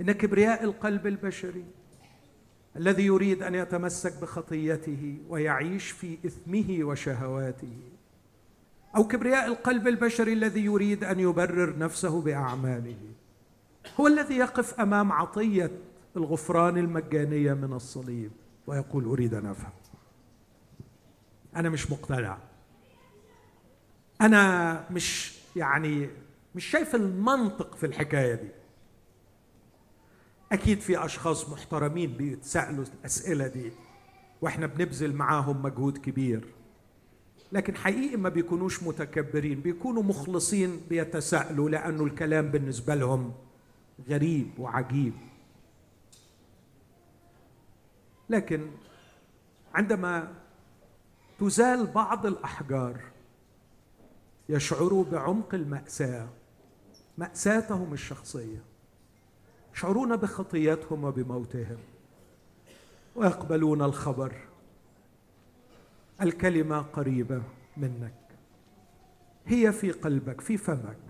ان 0.00 0.12
كبرياء 0.12 0.64
القلب 0.64 1.06
البشري 1.06 1.64
الذي 2.76 3.06
يريد 3.06 3.42
أن 3.42 3.54
يتمسك 3.54 4.22
بخطيته 4.22 5.18
ويعيش 5.28 5.90
في 5.90 6.18
إثمه 6.26 6.78
وشهواته 6.80 7.78
أو 8.96 9.06
كبرياء 9.06 9.46
القلب 9.46 9.88
البشري 9.88 10.32
الذي 10.32 10.64
يريد 10.64 11.04
أن 11.04 11.20
يبرر 11.20 11.78
نفسه 11.78 12.22
بأعماله 12.22 12.98
هو 14.00 14.06
الذي 14.06 14.34
يقف 14.36 14.80
أمام 14.80 15.12
عطية 15.12 15.70
الغفران 16.16 16.78
المجانية 16.78 17.54
من 17.54 17.72
الصليب 17.72 18.30
ويقول 18.66 19.04
أريد 19.04 19.34
أن 19.34 19.46
أفهم. 19.46 19.72
أنا 21.56 21.68
مش 21.68 21.90
مقتنع. 21.90 22.38
أنا 24.20 24.84
مش 24.90 25.38
يعني 25.56 26.08
مش 26.54 26.64
شايف 26.64 26.94
المنطق 26.94 27.74
في 27.74 27.86
الحكاية 27.86 28.34
دي. 28.34 28.48
أكيد 30.52 30.80
في 30.80 31.04
أشخاص 31.04 31.48
محترمين 31.50 32.12
بيتسألوا 32.12 32.84
الأسئلة 33.00 33.46
دي 33.46 33.72
وإحنا 34.42 34.66
بنبذل 34.66 35.14
معاهم 35.14 35.62
مجهود 35.62 35.98
كبير. 35.98 36.46
لكن 37.52 37.76
حقيقي 37.76 38.16
ما 38.16 38.28
بيكونوش 38.28 38.82
متكبرين 38.82 39.60
بيكونوا 39.60 40.02
مخلصين 40.02 40.80
بيتساءلوا 40.88 41.70
لأنه 41.70 42.04
الكلام 42.04 42.48
بالنسبة 42.50 42.94
لهم 42.94 43.32
غريب 44.08 44.58
وعجيب. 44.58 45.14
لكن 48.30 48.70
عندما 49.74 50.34
تزال 51.40 51.86
بعض 51.86 52.26
الأحجار 52.26 53.00
يشعروا 54.48 55.04
بعمق 55.04 55.54
المأساة 55.54 56.28
مأساتهم 57.18 57.92
الشخصية 57.92 58.62
يشعرون 59.74 60.16
بخطيتهم 60.16 61.04
وبموتهم 61.04 61.78
ويقبلون 63.16 63.82
الخبر 63.82 64.34
الكلمة 66.22 66.78
قريبة 66.82 67.42
منك 67.76 68.14
هي 69.46 69.72
في 69.72 69.90
قلبك 69.90 70.40
في 70.40 70.56
فمك. 70.56 71.05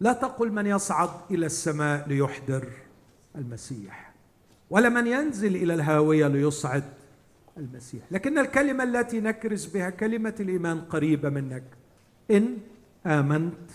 لا 0.00 0.12
تقل 0.12 0.52
من 0.52 0.66
يصعد 0.66 1.10
إلى 1.30 1.46
السماء 1.46 2.08
ليحضر 2.08 2.68
المسيح 3.36 4.14
ولا 4.70 4.88
من 4.88 5.06
ينزل 5.06 5.56
إلى 5.56 5.74
الهاوية 5.74 6.28
ليصعد 6.28 6.84
المسيح. 7.56 8.02
لكن 8.10 8.38
الكلمة 8.38 8.84
التي 8.84 9.20
نكرز 9.20 9.66
بها 9.66 9.90
كلمة 9.90 10.34
الإيمان 10.40 10.80
قريبة 10.80 11.28
منك. 11.28 11.64
إن 12.30 12.58
آمنت 13.06 13.70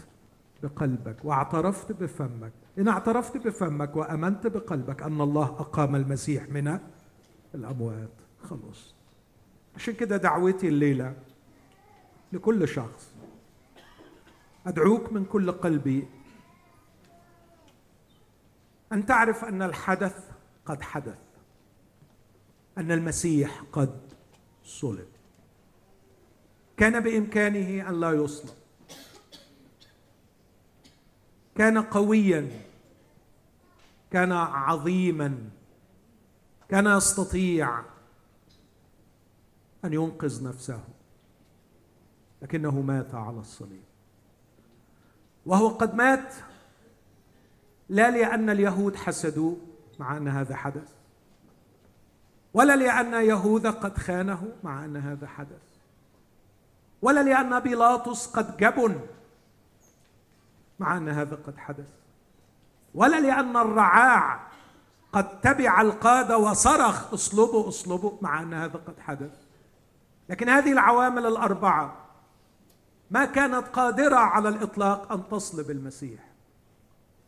بقلبك 0.64 1.16
واعترفت 1.24 1.92
بفمك 1.92 2.52
إن 2.78 2.88
اعترفت 2.88 3.38
بفمك 3.38 3.96
وآمنت 3.96 4.48
بقلبك 4.48 5.04
أن 5.04 5.22
الله 5.22 5.46
أقام 5.46 5.96
المسيح 5.96 6.50
من 6.50 6.80
الأموات. 7.56 8.10
خلص 8.44 8.96
عشان 9.76 9.94
كده 9.94 10.18
دعوتي 10.18 10.68
الليلة 10.68 11.14
لكل 12.34 12.68
شخص 12.68 13.09
أدعوك 14.68 15.12
من 15.12 15.26
كل 15.26 15.52
قلبي. 15.52 16.08
أن 18.94 19.06
تعرف 19.06 19.46
أن 19.46 19.62
الحدث 19.62 20.30
قد 20.66 20.82
حدث. 20.82 21.20
أن 22.78 22.92
المسيح 22.92 23.64
قد 23.72 24.14
صلب. 24.64 25.08
كان 26.78 27.00
بإمكانه 27.00 27.90
أن 27.90 28.00
لا 28.00 28.12
يصلب. 28.12 28.56
كان 31.56 31.78
قويا. 31.78 32.50
كان 34.12 34.32
عظيما. 34.32 35.50
كان 36.70 36.98
يستطيع 36.98 37.80
أن 39.86 39.94
ينقذ 39.94 40.44
نفسه. 40.44 40.84
لكنه 42.42 42.82
مات 42.82 43.16
على 43.16 43.40
الصليب. 43.40 43.89
وهو 45.50 45.68
قد 45.68 45.96
مات 45.96 46.34
لا 47.90 48.10
لأن 48.12 48.50
اليهود 48.50 48.96
حسدوه 48.96 49.58
مع 50.00 50.18
أن 50.18 50.28
هذا 50.28 50.56
حدث. 50.56 50.92
ولا 52.54 52.76
لأن 52.76 53.14
يهوذا 53.14 53.70
قد 53.70 53.98
خانه 53.98 54.48
مع 54.64 54.86
أن 54.86 54.98
هذا 54.98 55.28
حدث. 55.28 55.62
ولا 57.02 57.24
لأن 57.24 57.60
بيلاطس 57.60 58.28
قد 58.28 58.58
جبن 58.58 59.00
مع 60.80 60.98
أن 60.98 61.10
هذا 61.10 61.36
قد 61.36 61.58
حدث. 61.58 61.90
ولا 62.96 63.20
لأن 63.20 63.58
الرعاع 63.58 64.40
قد 65.14 65.42
تبع 65.42 65.82
القادة 65.82 66.38
وصرخ 66.38 67.14
اصلبوا 67.14 67.68
اصلبوا 67.68 68.12
مع 68.22 68.42
أن 68.42 68.54
هذا 68.54 68.80
قد 68.88 69.00
حدث. 69.00 69.34
لكن 70.30 70.50
هذه 70.50 70.72
العوامل 70.72 71.26
الأربعة 71.26 72.09
ما 73.12 73.26
كانت 73.26 73.68
قادرة 73.74 74.16
على 74.16 74.50
الإطلاق 74.50 75.12
أن 75.12 75.22
تصلب 75.32 75.72
المسيح 75.72 76.20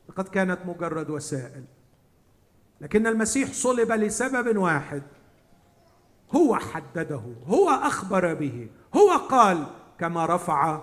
لقد 0.09 0.27
كانت 0.27 0.59
مجرد 0.65 1.09
وسائل. 1.09 1.63
لكن 2.81 3.07
المسيح 3.07 3.51
صلب 3.51 3.91
لسبب 3.91 4.57
واحد. 4.57 5.01
هو 6.35 6.55
حدده 6.55 7.21
هو 7.47 7.69
أخبر 7.69 8.33
به 8.33 8.67
هو 8.95 9.11
قال 9.11 9.67
كما 9.99 10.25
رفع 10.25 10.81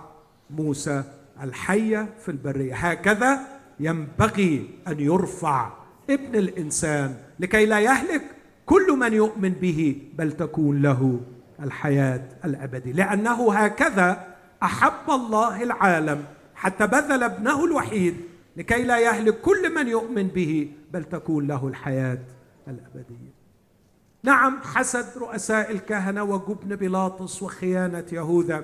موسى 0.49 1.03
الحية 1.41 2.09
في 2.19 2.29
البرية. 2.31 2.75
هكذا 2.75 3.39
ينبغي 3.79 4.79
أن 4.87 4.99
يرفع 4.99 5.71
ابن 6.09 6.35
الإنسان 6.35 7.17
لكي 7.39 7.65
لا 7.65 7.79
يهلك 7.79 8.21
كل 8.65 8.97
من 8.97 9.13
يؤمن 9.13 9.49
به 9.49 10.01
بل 10.13 10.31
تكون 10.31 10.81
له 10.81 11.21
الحياة 11.59 12.29
الأبدية. 12.45 12.93
لأنه 12.93 13.53
هكذا 13.53 14.28
أحب 14.63 15.09
الله 15.09 15.63
العالم 15.63 16.25
حتى 16.55 16.87
بذل 16.87 17.23
ابنه 17.23 17.65
الوحيد 17.65 18.17
لكي 18.57 18.83
لا 18.83 18.99
يهلك 18.99 19.41
كل 19.41 19.75
من 19.75 19.87
يؤمن 19.87 20.27
به 20.27 20.71
بل 20.91 21.03
تكون 21.03 21.47
له 21.47 21.67
الحياة 21.67 22.19
الأبدية. 22.67 23.39
نعم 24.23 24.59
حسد 24.63 25.17
رؤساء 25.17 25.71
الكهنة 25.71 26.23
وجبن 26.23 26.75
بيلاطس 26.75 27.43
وخيانة 27.43 28.05
يهوذا 28.11 28.63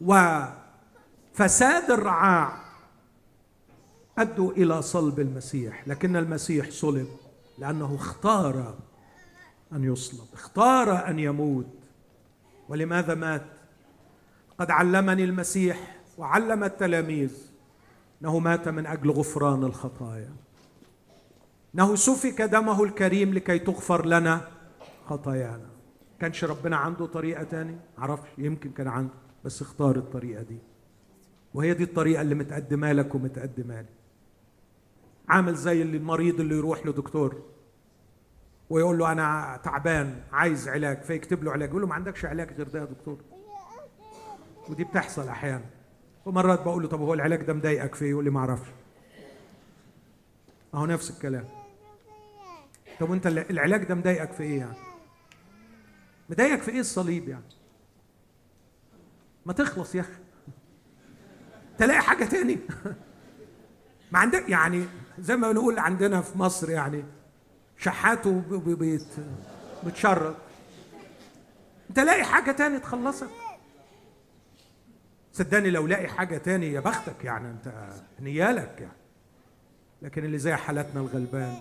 وفساد 0.00 1.90
الرعاع 1.90 2.62
أدوا 4.18 4.52
إلى 4.52 4.82
صلب 4.82 5.20
المسيح 5.20 5.88
لكن 5.88 6.16
المسيح 6.16 6.70
صلب 6.70 7.08
لأنه 7.58 7.94
اختار 7.94 8.74
أن 9.72 9.84
يصلب 9.84 10.26
اختار 10.32 11.08
أن 11.08 11.18
يموت. 11.18 11.66
ولماذا 12.68 13.14
مات؟ 13.14 13.46
قد 14.62 14.70
علمني 14.70 15.24
المسيح 15.24 15.96
وعلم 16.18 16.64
التلاميذ. 16.64 17.36
إنه 18.22 18.38
مات 18.38 18.68
من 18.68 18.86
أجل 18.86 19.10
غفران 19.10 19.64
الخطايا. 19.64 20.32
إنه 21.74 21.94
سفك 21.94 22.42
دمه 22.42 22.84
الكريم 22.84 23.34
لكي 23.34 23.58
تغفر 23.58 24.06
لنا 24.06 24.48
خطايانا. 25.06 25.70
كانش 26.20 26.44
ربنا 26.44 26.76
عنده 26.76 27.06
طريقة 27.06 27.42
تاني؟ 27.42 27.76
عرفش 27.98 28.28
يمكن 28.38 28.70
كان 28.70 28.88
عنده 28.88 29.14
بس 29.44 29.62
اختار 29.62 29.96
الطريقة 29.96 30.42
دي. 30.42 30.58
وهي 31.54 31.74
دي 31.74 31.84
الطريقة 31.84 32.22
اللي 32.22 32.34
متقدمة 32.34 32.92
لك 32.92 33.14
ومتقدمة 33.14 33.80
لي. 33.80 33.88
عامل 35.28 35.54
زي 35.54 35.82
اللي 35.82 35.96
المريض 35.96 36.40
اللي 36.40 36.56
يروح 36.56 36.86
لدكتور 36.86 37.42
ويقول 38.70 38.98
له 38.98 39.12
أنا 39.12 39.60
تعبان 39.64 40.22
عايز 40.32 40.68
علاج 40.68 41.02
فيكتب 41.02 41.44
له 41.44 41.52
علاج. 41.52 41.68
يقول 41.68 41.80
له 41.80 41.88
ما 41.88 41.94
عندكش 41.94 42.24
علاج 42.24 42.52
غير 42.52 42.68
ده 42.68 42.80
يا 42.80 42.84
دكتور. 42.84 43.31
ودي 44.68 44.84
بتحصل 44.84 45.28
أحيانا. 45.28 45.64
ومرات 46.26 46.62
بقول 46.62 46.82
له 46.82 46.88
طب 46.88 47.00
هو 47.00 47.14
العلاج 47.14 47.42
ده 47.42 47.52
مضايقك 47.52 47.94
في 47.94 48.04
إيه؟ 48.04 48.10
يقول 48.10 48.24
لي 48.24 48.30
ما 48.30 48.40
أعرفش. 48.40 48.68
أهو 50.74 50.86
نفس 50.86 51.10
الكلام. 51.10 51.44
طب 53.00 53.10
وأنت 53.10 53.26
العلاج 53.26 53.84
ده 53.84 53.94
مضايقك 53.94 54.32
في 54.32 54.42
إيه 54.42 54.58
يعني؟ 54.58 54.76
مضايقك 56.30 56.62
في 56.62 56.70
إيه 56.70 56.80
الصليب 56.80 57.28
يعني؟ 57.28 57.44
ما 59.46 59.52
تخلص 59.52 59.94
يا 59.94 60.00
أخي. 60.00 60.12
تلاقي 61.78 62.00
حاجة 62.00 62.24
تاني. 62.24 62.58
ما 64.12 64.18
عندك 64.18 64.48
يعني 64.48 64.84
زي 65.18 65.36
ما 65.36 65.52
بنقول 65.52 65.78
عندنا 65.78 66.20
في 66.20 66.38
مصر 66.38 66.70
يعني 66.70 67.04
شحاته 67.78 68.42
بيت 68.50 69.06
بتشرب 69.86 70.34
انت 71.90 71.98
لاقي 72.00 72.24
حاجة 72.24 72.52
تاني 72.52 72.78
تخلصك. 72.78 73.28
صدقني 75.32 75.70
لو 75.70 75.86
لاقي 75.86 76.08
حاجة 76.08 76.38
تاني 76.38 76.72
يا 76.72 76.80
بختك 76.80 77.24
يعني 77.24 77.50
انت 77.50 77.92
نيالك 78.20 78.80
يعني. 78.80 79.02
لكن 80.02 80.24
اللي 80.24 80.38
زي 80.38 80.54
حالتنا 80.54 81.00
الغلبان 81.00 81.56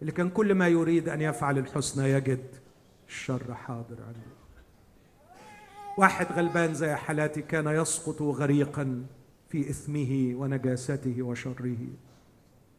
اللي 0.00 0.12
كان 0.12 0.30
كل 0.30 0.54
ما 0.54 0.68
يريد 0.68 1.08
أن 1.08 1.20
يفعل 1.20 1.58
الحسنى 1.58 2.10
يجد 2.10 2.46
الشر 3.08 3.54
حاضر 3.54 4.02
عنده. 4.02 4.36
واحد 5.98 6.26
غلبان 6.32 6.74
زي 6.74 6.94
حالاتي 6.94 7.42
كان 7.42 7.66
يسقط 7.66 8.22
غريقا 8.22 9.06
في 9.48 9.70
إثمه 9.70 10.32
ونجاسته 10.34 11.22
وشره. 11.22 11.78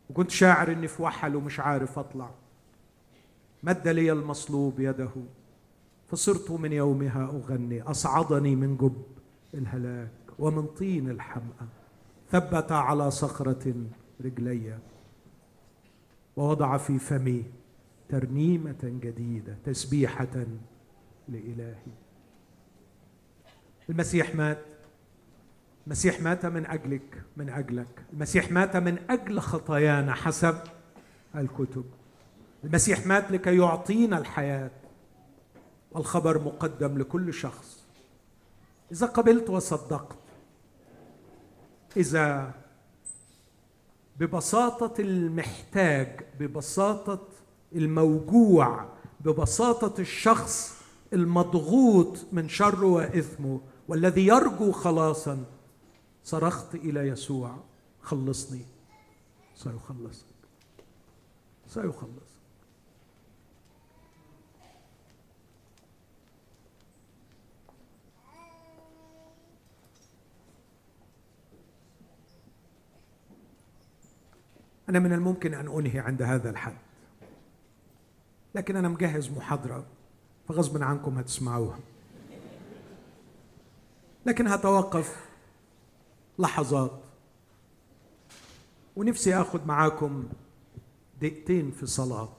وكنت 0.10 0.32
شاعر 0.32 0.72
إني 0.72 0.88
في 0.88 1.04
وحل 1.04 1.36
ومش 1.36 1.60
عارف 1.60 2.00
أطلع. 2.00 2.30
مد 3.64 3.88
لي 3.88 4.12
المصلوب 4.12 4.80
يده 4.80 5.12
فصرت 6.08 6.52
من 6.52 6.74
يومها 6.74 7.26
أغني 7.26 7.82
أصعدني 7.82 8.56
من 8.56 8.78
جب. 8.78 9.17
الهلاك 9.54 10.10
ومن 10.40 10.68
طين 10.68 11.10
الحمأة 11.10 11.68
ثبت 12.32 12.72
على 12.72 13.12
صخرة 13.12 13.76
رجلي 14.22 14.78
ووضع 16.38 16.78
في 16.78 17.00
فمي 17.00 17.46
ترنيمة 18.10 18.78
جديدة 18.84 19.58
تسبيحة 19.66 20.46
لإلهي. 21.30 21.76
المسيح 23.90 24.36
مات. 24.36 24.66
المسيح 25.88 26.22
مات 26.22 26.46
من 26.46 26.66
أجلك 26.66 27.24
من 27.38 27.50
أجلك. 27.50 28.06
المسيح 28.14 28.52
مات 28.52 28.76
من 28.78 28.98
أجل 29.10 29.40
خطايانا 29.40 30.14
حسب 30.14 30.56
الكتب. 31.36 31.86
المسيح 32.64 33.08
مات 33.08 33.32
لكي 33.32 33.58
يعطينا 33.58 34.18
الحياة 34.18 34.72
الخبر 35.96 36.44
مقدم 36.44 36.98
لكل 36.98 37.34
شخص. 37.34 37.77
إذا 38.92 39.06
قبلت 39.08 39.50
وصدقت. 39.50 40.18
إذا 41.98 42.54
ببساطة 44.20 45.02
المحتاج 45.02 46.22
ببساطة 46.40 47.28
الموجوع 47.76 48.86
ببساطة 49.20 50.02
الشخص 50.02 50.78
المضغوط 51.14 52.18
من 52.32 52.50
شره 52.50 52.86
وإثمه 52.86 53.62
والذي 53.88 54.28
يرجو 54.28 54.72
خلاصا 54.72 55.46
صرخت 56.24 56.76
إلى 56.76 57.00
يسوع 57.00 57.56
خلصني. 58.02 58.66
سيخلصك. 59.56 60.26
سيخلص 61.68 62.37
أنا 74.90 75.00
من 75.00 75.14
الممكن 75.14 75.54
أن 75.54 75.68
أنهي 75.80 76.00
عند 76.00 76.22
هذا 76.22 76.50
الحد. 76.50 76.78
لكن 78.56 78.76
أنا 78.76 78.88
مجهز 78.90 79.30
محاضرة 79.32 79.86
فغصبا 80.48 80.86
عنكم 80.86 81.18
هتسمعوها. 81.18 81.80
لكن 84.26 84.48
هتوقف 84.48 85.26
لحظات. 86.40 87.02
ونفسي 88.96 89.36
آخذ 89.36 89.66
معاكم 89.66 90.24
دقيقتين 91.22 91.72
في 91.72 91.86
صلاه 91.86 92.30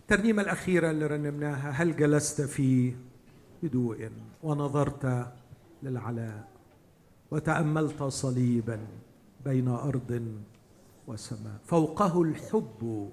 الترنيمه 0.00 0.42
الأخيرة 0.42 0.90
اللي 0.90 1.06
رنمناها 1.06 1.70
هل 1.70 1.96
جلست 1.96 2.42
في 2.42 2.94
هدوء 3.62 4.10
ونظرت 4.42 5.32
للعلاء؟ 5.82 6.53
وتأملت 7.34 8.02
صليبا 8.02 8.86
بين 9.44 9.68
أرض 9.68 10.38
وسماء. 11.06 11.60
فوقه 11.64 12.22
الحب 12.22 13.10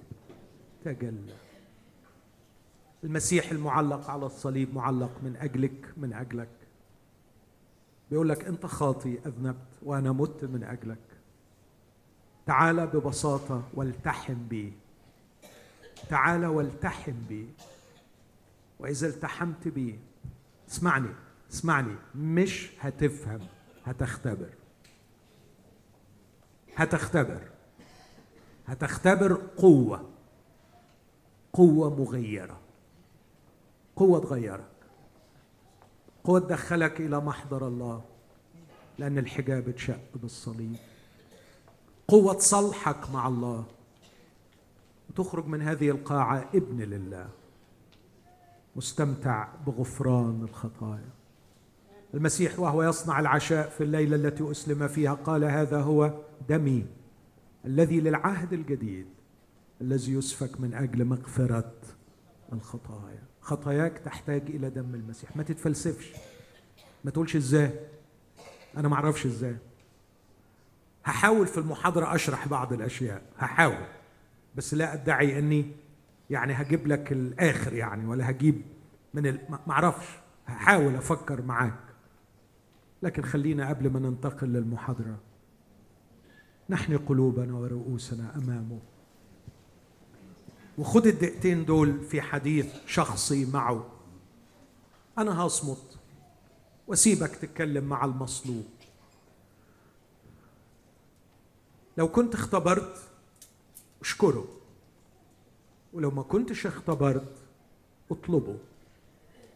تجلى. 0.86 1.36
المسيح 3.04 3.52
المعلق 3.52 4.10
على 4.10 4.26
الصليب 4.26 4.76
معلق 4.76 5.12
من 5.24 5.36
أجلك 5.36 5.94
من 5.98 6.14
أجلك. 6.14 6.50
بيقول 8.12 8.30
لك 8.30 8.46
أنت 8.46 8.66
خاطي 8.66 9.20
أذنبت 9.26 9.68
وأنا 9.84 10.12
مت 10.12 10.44
من 10.46 10.64
أجلك. 10.64 11.08
تعال 12.46 12.88
ببساطة 12.88 13.64
والتحم 13.74 14.48
بي. 14.50 14.74
تعال 16.10 16.46
والتحم 16.46 17.16
بي. 17.30 17.50
وإذا 18.80 19.08
التحمت 19.08 19.68
بي 19.68 20.00
اسمعني 20.70 21.10
اسمعني 21.52 21.96
مش 22.16 22.72
هتفهم. 22.80 23.40
هتختبر. 23.86 24.50
هتختبر. 26.76 27.50
هتختبر 28.68 29.34
قوة. 29.58 30.10
قوة 31.54 32.00
مغيرة. 32.00 32.60
قوة 33.96 34.20
تغيرك. 34.20 34.72
قوة 36.24 36.40
تدخلك 36.40 37.02
إلى 37.02 37.20
محضر 37.20 37.68
الله 37.68 38.02
لأن 38.98 39.18
الحجاب 39.18 39.70
اتشق 39.70 40.02
بالصليب. 40.16 40.76
قوة 42.08 42.34
تصلحك 42.34 43.10
مع 43.10 43.28
الله. 43.28 43.66
وتخرج 45.10 45.46
من 45.48 45.62
هذه 45.62 45.90
القاعة 45.90 46.50
ابن 46.56 46.82
لله. 46.82 47.30
مستمتع 48.76 49.48
بغفران 49.68 50.44
الخطايا. 50.44 51.21
المسيح 52.14 52.60
وهو 52.60 52.84
يصنع 52.84 53.20
العشاء 53.20 53.70
في 53.70 53.84
الليلة 53.84 54.16
التي 54.16 54.52
أسلم 54.52 54.88
فيها 54.88 55.14
قال 55.14 55.44
هذا 55.44 55.82
هو 55.82 56.14
دمي 56.50 56.86
الذي 57.66 58.00
للعهد 58.00 58.54
الجديد 58.54 59.08
الذي 59.82 60.14
يسفك 60.14 60.62
من 60.62 60.74
أجل 60.74 61.06
مغفرة 61.06 61.74
الخطايا. 62.54 63.24
خطاياك 63.42 63.98
تحتاج 63.98 64.42
إلى 64.50 64.70
دم 64.70 64.96
المسيح. 64.96 65.38
ما 65.38 65.44
تتفلسفش. 65.44 66.14
ما 67.04 67.12
تقولش 67.12 67.36
إزاي. 67.36 67.72
أنا 68.78 68.88
ما 68.88 68.96
أعرفش 68.96 69.26
إزاي. 69.26 69.56
هحاول 71.06 71.48
في 71.48 71.58
المحاضرة 71.58 72.16
أشرح 72.16 72.48
بعض 72.48 72.74
الأشياء. 72.74 73.22
هحاول. 73.38 73.86
بس 74.56 74.74
لا 74.74 74.94
أدعي 74.94 75.40
إني 75.40 75.72
يعني 76.30 76.54
هجيب 76.54 76.88
لك 76.88 77.12
الآخر 77.12 77.74
يعني 77.74 78.06
ولا 78.06 78.30
هجيب 78.30 78.62
من. 79.14 79.38
ما 79.50 79.60
أعرفش. 79.74 80.08
هحاول 80.48 80.96
أفكر 80.96 81.42
معاك. 81.42 81.91
لكن 83.02 83.22
خلينا 83.24 83.70
قبل 83.70 83.90
ما 83.90 84.00
ننتقل 84.00 84.48
للمحاضرة. 84.48 85.20
نحن 86.70 86.98
قلوبنا 86.98 87.54
ورؤوسنا 87.54 88.36
أمامه. 88.36 88.80
وخد 90.78 91.08
الدقيقتين 91.08 91.66
دول 91.66 92.04
في 92.04 92.22
حديث 92.22 92.76
شخصي 92.86 93.46
معه. 93.46 93.86
أنا 95.18 95.40
هصمت. 95.40 96.00
واسيبك 96.88 97.36
تتكلم 97.36 97.84
مع 97.84 98.06
المصلوب. 98.06 98.66
لو 101.98 102.08
كنت 102.08 102.34
اختبرت 102.34 102.98
اشكره. 104.02 104.48
ولو 105.94 106.12
ما 106.12 106.24
كنتش 106.24 106.68
اختبرت 106.68 107.38
اطلبه. 108.12 108.58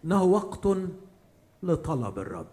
إنه 0.05 0.23
وقت 0.23 0.77
لطلب 1.63 2.19
الرب. 2.19 2.47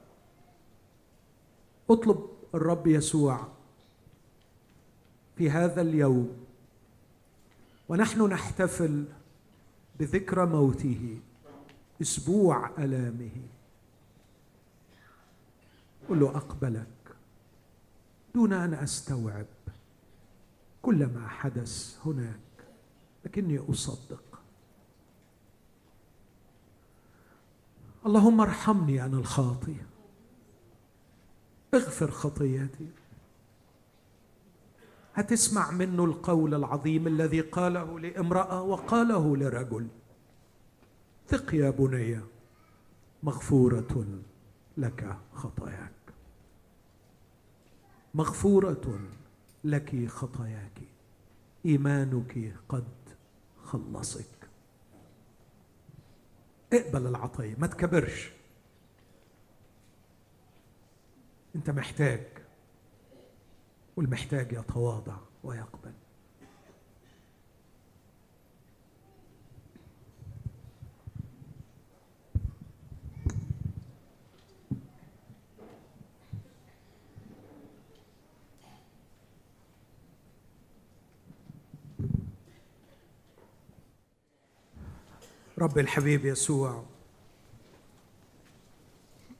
اطلب 1.93 2.29
الرب 2.55 2.87
يسوع 2.87 3.49
في 5.37 5.51
هذا 5.51 5.81
اليوم. 5.81 6.45
ونحن 7.89 8.23
نحتفل 8.23 9.05
بذكرى 9.99 10.47
موته 10.47 11.21
أسبوع 12.03 12.71
ألامه. 12.79 13.31
قل 16.09 16.21
له 16.21 16.37
أقبلك 16.37 16.87
دون 18.35 18.53
أن 18.53 18.75
أستوعب 18.75 19.47
كل 20.83 21.07
ما 21.07 21.29
حدث 21.29 21.99
هناك 22.07 22.41
لكني 23.25 23.59
أصدق. 23.71 24.23
اللهم 28.07 28.41
ارحمني 28.41 29.05
أنا 29.05 29.17
الخاطئ. 29.17 29.92
اغفر 31.75 32.11
خطياتي. 32.11 32.87
هتسمع 35.15 35.71
منه 35.71 36.05
القول 36.05 36.55
العظيم 36.55 37.07
الذي 37.07 37.41
قاله 37.41 38.01
لامرأة 38.01 38.63
وقاله 38.63 39.37
لرجل. 39.37 39.89
ثق 41.29 41.55
يا 41.55 41.71
بني 41.71 42.21
مغفورة 43.23 44.07
لك 44.77 45.17
خطاياك. 45.35 45.93
مغفورة 48.15 49.01
لك 49.65 50.07
خطاياك. 50.09 50.83
إيمانك 51.67 52.55
قد 52.69 52.89
خلصك. 53.65 54.49
اقبل 56.73 57.07
العطيه 57.07 57.55
ما 57.59 57.67
تكبرش. 57.67 58.33
انت 61.57 61.71
محتاج 61.71 62.27
والمحتاج 63.97 64.53
يتواضع 64.53 65.17
ويقبل. 65.45 65.93
رب 85.59 85.79
الحبيب 85.79 86.25
يسوع 86.25 86.85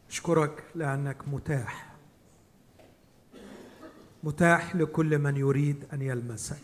أشكرك 0.09 0.65
لأنك 0.75 1.29
متاح. 1.29 1.92
متاح 4.23 4.77
لكل 4.77 5.19
من 5.19 5.37
يريد 5.37 5.85
أن 5.93 6.03
يلمسك. 6.03 6.57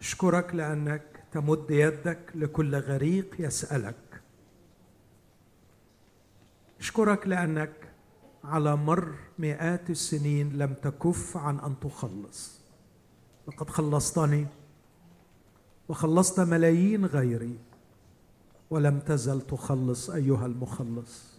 أشكرك 0.00 0.54
لأنك 0.54 1.24
تمد 1.32 1.70
يدك 1.70 2.20
لكل 2.34 2.74
غريق 2.74 3.34
يسألك. 3.38 4.22
أشكرك 6.80 7.26
لأنك 7.26 7.72
على 8.44 8.76
مر 8.76 9.14
مئات 9.38 9.90
السنين 9.90 10.58
لم 10.58 10.74
تكف 10.74 11.36
عن 11.36 11.60
أن 11.60 11.74
تخلص. 11.80 12.60
لقد 13.48 13.70
خلصتني 13.70 14.46
وخلصت 15.88 16.40
ملايين 16.40 17.06
غيري 17.06 17.58
ولم 18.70 19.00
تزل 19.00 19.40
تخلص 19.40 20.10
أيها 20.10 20.46
المخلص. 20.46 21.34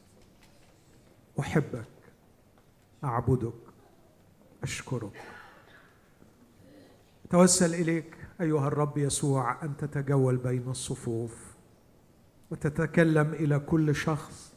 أحبك 1.39 1.88
أعبدك. 3.03 3.64
أشكرك. 4.66 5.22
توسل 7.30 7.74
إليك 7.74 8.18
أيها 8.41 8.68
الرب 8.68 8.97
يسوع 8.97 9.63
أن 9.63 9.78
تتجول 9.78 10.38
بين 10.38 10.70
الصفوف 10.70 11.55
وتتكلم 12.51 13.34
إلى 13.34 13.59
كل 13.59 13.95
شخص. 13.95 14.53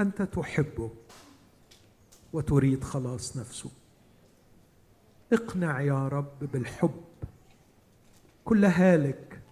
أنت 0.00 0.22
تحبه 0.22 0.90
وتريد 2.32 2.84
خلاص 2.84 3.36
نفسه. 3.36 3.70
اقنع 5.32 5.80
يا 5.80 6.08
رب 6.08 6.38
بالحب. 6.52 7.04
كل 8.44 8.64
هالك 8.64 9.42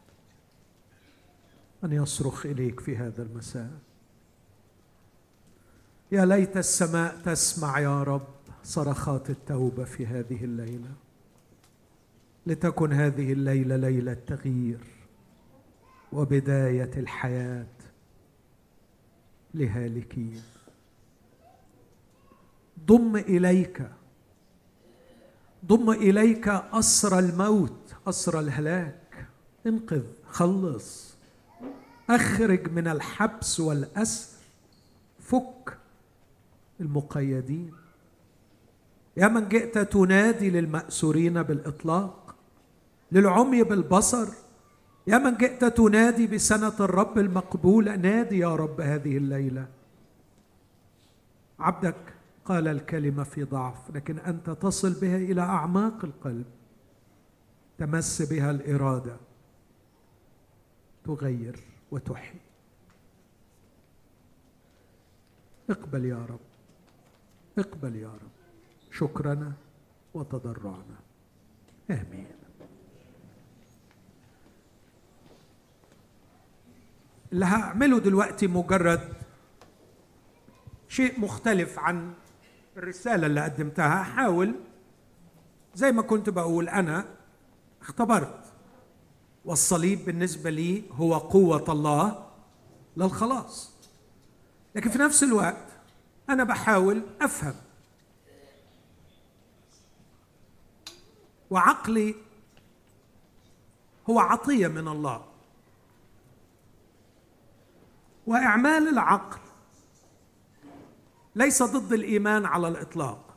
أن 1.84 1.92
يصرخ 1.92 2.46
إليك 2.46 2.80
في 2.80 2.96
هذا 2.96 3.22
المساء. 3.22 3.89
يا 6.12 6.24
ليت 6.24 6.56
السماء 6.56 7.16
تسمع 7.24 7.78
يا 7.78 8.02
رب 8.02 8.28
صرخات 8.64 9.30
التوبة 9.30 9.84
في 9.84 10.06
هذه 10.06 10.44
الليلة. 10.44 10.90
لتكن 12.46 12.92
هذه 12.92 13.32
الليلة 13.32 13.76
ليله 13.76 14.14
تغيير 14.26 14.80
وبداية 16.12 16.90
الحياة 16.96 17.66
لهالكين. 19.54 20.42
ضم 22.86 23.16
إليك 23.16 23.90
ضم 25.66 25.90
إليك 25.90 26.48
اسر 26.48 27.18
الموت 27.18 27.94
اسر 28.06 28.40
الهلاك. 28.40 29.26
انقذ 29.66 30.04
خلص. 30.26 31.14
أخرج 32.10 32.72
من 32.72 32.88
الحبس 32.88 33.60
والأسر. 33.60 34.36
فك 35.20 35.79
المقيدين. 36.80 37.72
يا 39.16 39.28
من 39.28 39.48
جئت 39.48 39.78
تنادي 39.78 40.50
للمأسورين 40.50 41.42
بالإطلاق 41.42 42.36
للعمي 43.12 43.62
بالبصر. 43.62 44.28
يا 45.06 45.18
من 45.18 45.36
جئت 45.36 45.64
تنادي 45.64 46.26
بسنة 46.26 46.74
الرب 46.80 47.18
المقبولة 47.18 47.96
نادي 47.96 48.38
يا 48.38 48.56
رب 48.56 48.80
هذه 48.80 49.16
الليلة. 49.16 49.68
عبدك 51.58 52.14
قال 52.44 52.68
الكلمة 52.68 53.22
في 53.22 53.44
ضعف 53.44 53.90
لكن 53.94 54.18
أنت 54.18 54.50
تصل 54.50 55.00
بها 55.00 55.16
إلى 55.16 55.40
أعماق 55.40 56.04
القلب. 56.04 56.46
تمس 57.78 58.22
بها 58.22 58.50
الإرادة. 58.50 59.16
تغير 61.04 61.60
وتحيي. 61.90 62.40
اقبل 65.70 66.04
يا 66.04 66.26
رب. 66.30 66.49
اقبل 67.60 67.96
يا 67.96 68.08
رب. 68.08 68.30
شكرنا 68.90 69.52
وتضرعنا. 70.14 70.98
آمين. 71.90 72.26
اللي 77.32 77.44
هعمله 77.44 77.98
دلوقتي 77.98 78.46
مجرد 78.46 79.12
شيء 80.88 81.20
مختلف 81.20 81.78
عن 81.78 82.12
الرسالة 82.76 83.26
اللي 83.26 83.40
قدمتها. 83.40 84.00
احاول 84.00 84.54
زي 85.74 85.92
ما 85.92 86.02
كنت 86.02 86.28
بقول 86.30 86.68
أنا 86.68 87.04
اختبرت. 87.82 88.44
والصليب 89.44 90.04
بالنسبة 90.04 90.50
لي 90.50 90.82
هو 90.92 91.14
قوة 91.18 91.64
الله 91.68 92.30
للخلاص. 92.96 93.72
لكن 94.74 94.90
في 94.90 94.98
نفس 94.98 95.22
الوقت 95.22 95.69
أنا 96.30 96.44
بحاول 96.44 97.02
أفهم. 97.20 97.54
وعقلي 101.50 102.14
هو 104.10 104.20
عطية 104.20 104.68
من 104.68 104.88
الله. 104.88 105.26
وإعمال 108.26 108.88
العقل 108.88 109.40
ليس 111.34 111.62
ضد 111.62 111.92
الإيمان 111.92 112.46
على 112.46 112.68
الإطلاق. 112.68 113.36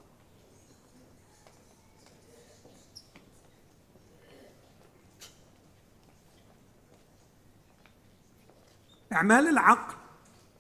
إعمال 9.14 9.48
العقل 9.48 9.96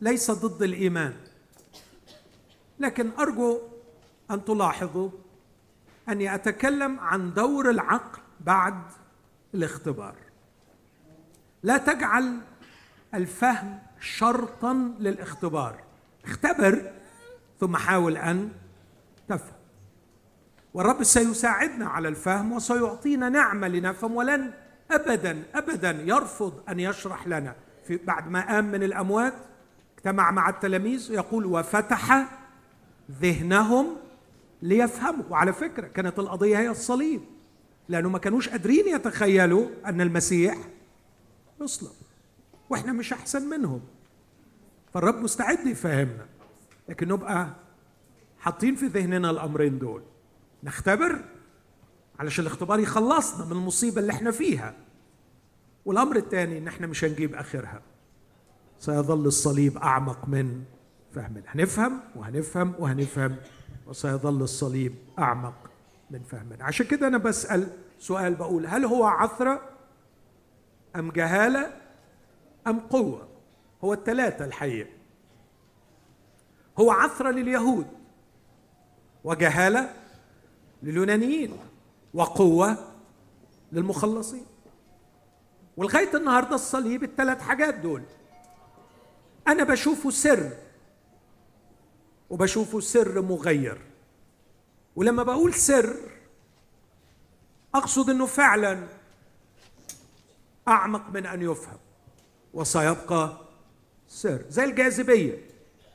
ليس 0.01 0.31
ضد 0.31 0.63
الإيمان. 0.63 1.22
لكن 2.83 3.09
أرجو 3.19 3.59
أن 4.31 4.45
تلاحظوا 4.45 5.09
أني 6.09 6.35
أتكلم 6.35 6.99
عن 6.99 7.33
دور 7.33 7.69
العقل 7.69 8.21
بعد 8.39 8.81
الاختبار. 9.53 10.15
لا 11.63 11.77
تجعل 11.77 12.39
الفهم 13.13 13.79
شرطا 13.99 14.73
للاختبار. 14.99 15.83
اختبر 16.25 16.91
ثم 17.59 17.77
حاول 17.77 18.17
أن 18.17 18.51
تفهم. 19.27 19.53
والرب 20.73 21.03
سيساعدنا 21.03 21.85
على 21.85 22.07
الفهم 22.07 22.51
وسيعطينا 22.51 23.29
نعمة 23.29 23.67
لنفهم 23.67 24.15
ولن 24.15 24.53
ابدا 24.91 25.43
ابدا 25.55 25.91
يرفض 25.91 26.63
أن 26.69 26.79
يشرح 26.79 27.27
لنا. 27.27 27.55
في 27.87 27.97
بعد 27.97 28.27
ما 28.27 28.47
قام 28.47 28.65
من 28.65 28.83
الأموات 28.83 29.33
اجتمع 29.97 30.31
مع 30.31 30.49
التلاميذ 30.49 31.11
يقول 31.11 31.45
وفتح 31.45 32.27
ذهنهم 33.11 33.95
ليفهموا. 34.61 35.23
وعلى 35.29 35.53
فكرة 35.53 35.87
كانت 35.87 36.19
القضية 36.19 36.57
هي 36.59 36.69
الصليب 36.69 37.21
لأنه 37.89 38.09
ما 38.09 38.19
كانوش 38.19 38.49
قادرين 38.49 38.87
يتخيلوا 38.87 39.67
أن 39.85 40.01
المسيح 40.01 40.57
يصلب 41.61 41.91
وإحنا 42.69 42.91
مش 42.93 43.13
أحسن 43.13 43.49
منهم. 43.49 43.81
فالرب 44.93 45.15
مستعد 45.15 45.67
يفهمنا 45.67 46.25
لكن 46.89 47.07
نبقى 47.07 47.47
حاطين 48.39 48.75
في 48.75 48.85
ذهننا 48.85 49.29
الأمرين 49.29 49.79
دول. 49.79 50.01
نختبر 50.63 51.19
علشان 52.19 52.45
الاختبار 52.45 52.79
يخلصنا 52.79 53.45
من 53.45 53.51
المصيبة 53.51 54.01
اللي 54.01 54.11
إحنا 54.13 54.31
فيها. 54.31 54.75
والأمر 55.85 56.15
الثاني 56.15 56.57
إن 56.57 56.67
إحنا 56.67 56.87
مش 56.87 57.03
هنجيب 57.03 57.35
آخرها. 57.35 57.81
سيظل 58.79 59.25
الصليب 59.25 59.77
أعمق 59.77 60.27
من 60.27 60.63
فهمنا 61.15 61.43
هنفهم 61.47 61.99
وهنفهم 62.15 62.73
وهنفهم 62.79 63.35
وسيظل 63.87 64.41
الصليب 64.41 64.95
أعمق 65.19 65.53
من 66.11 66.23
فهمنا. 66.23 66.63
عشان 66.63 66.85
كده 66.85 67.07
أنا 67.07 67.17
بسأل 67.17 67.67
سؤال 67.99 68.35
بقول 68.35 68.67
هل 68.67 68.85
هو 68.85 69.03
عثرة 69.03 69.61
أم 70.95 71.11
جهالة 71.11 71.73
أم 72.67 72.79
قوة؟ 72.79 73.27
هو 73.83 73.93
الثلاثه 73.93 74.45
الحقيقة. 74.45 74.89
هو 76.79 76.91
عثرة 76.91 77.31
لليهود 77.31 77.87
وجهالة 79.23 79.93
لليونانيين 80.83 81.57
وقوة 82.13 82.77
للمخلصين. 83.71 84.45
ولغاية 85.77 86.17
النهارده 86.17 86.55
الصليب 86.55 87.03
الثلاث 87.03 87.41
حاجات 87.41 87.73
دول. 87.73 88.03
أنا 89.47 89.63
بشوفه 89.63 90.09
سر 90.09 90.49
وبشوفه 92.33 92.79
سر 92.79 93.21
مغير. 93.21 93.81
ولما 94.95 95.23
بقول 95.23 95.53
سر 95.53 95.95
أقصد 97.75 98.09
إنه 98.09 98.25
فعلا 98.25 98.87
أعمق 100.67 101.09
من 101.09 101.25
أن 101.25 101.41
يفهم. 101.41 101.77
وسيبقى 102.53 103.37
سر 104.07 104.45
زي 104.49 104.63
الجاذبية. 104.63 105.49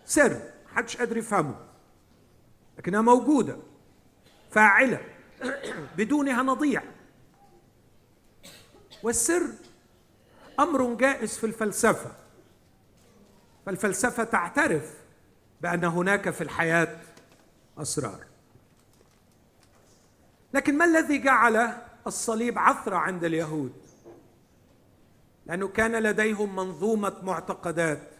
سر 0.06 0.40
محدش 0.72 0.96
قادر 0.96 1.16
يفهمه. 1.16 1.56
لكنها 2.78 3.00
موجودة 3.00 3.56
فاعلة 4.50 5.00
بدونها 5.96 6.42
نضيع. 6.42 6.82
والسر 9.02 9.46
أمر 10.60 10.94
جائز 10.94 11.38
في 11.38 11.46
الفلسفة. 11.46 12.12
فالفلسفة 13.66 14.24
تعترف 14.24 14.97
بأن 15.60 15.84
هناك 15.84 16.30
في 16.30 16.40
الحياة 16.40 17.00
أسرار. 17.78 18.24
لكن 20.54 20.78
ما 20.78 20.84
الذي 20.84 21.18
جعل 21.18 21.72
الصليب 22.06 22.58
عثره 22.58 22.96
عند 22.96 23.24
اليهود؟ 23.24 23.72
لأنه 25.46 25.68
كان 25.68 26.02
لديهم 26.02 26.56
منظومة 26.56 27.16
معتقدات 27.22 28.10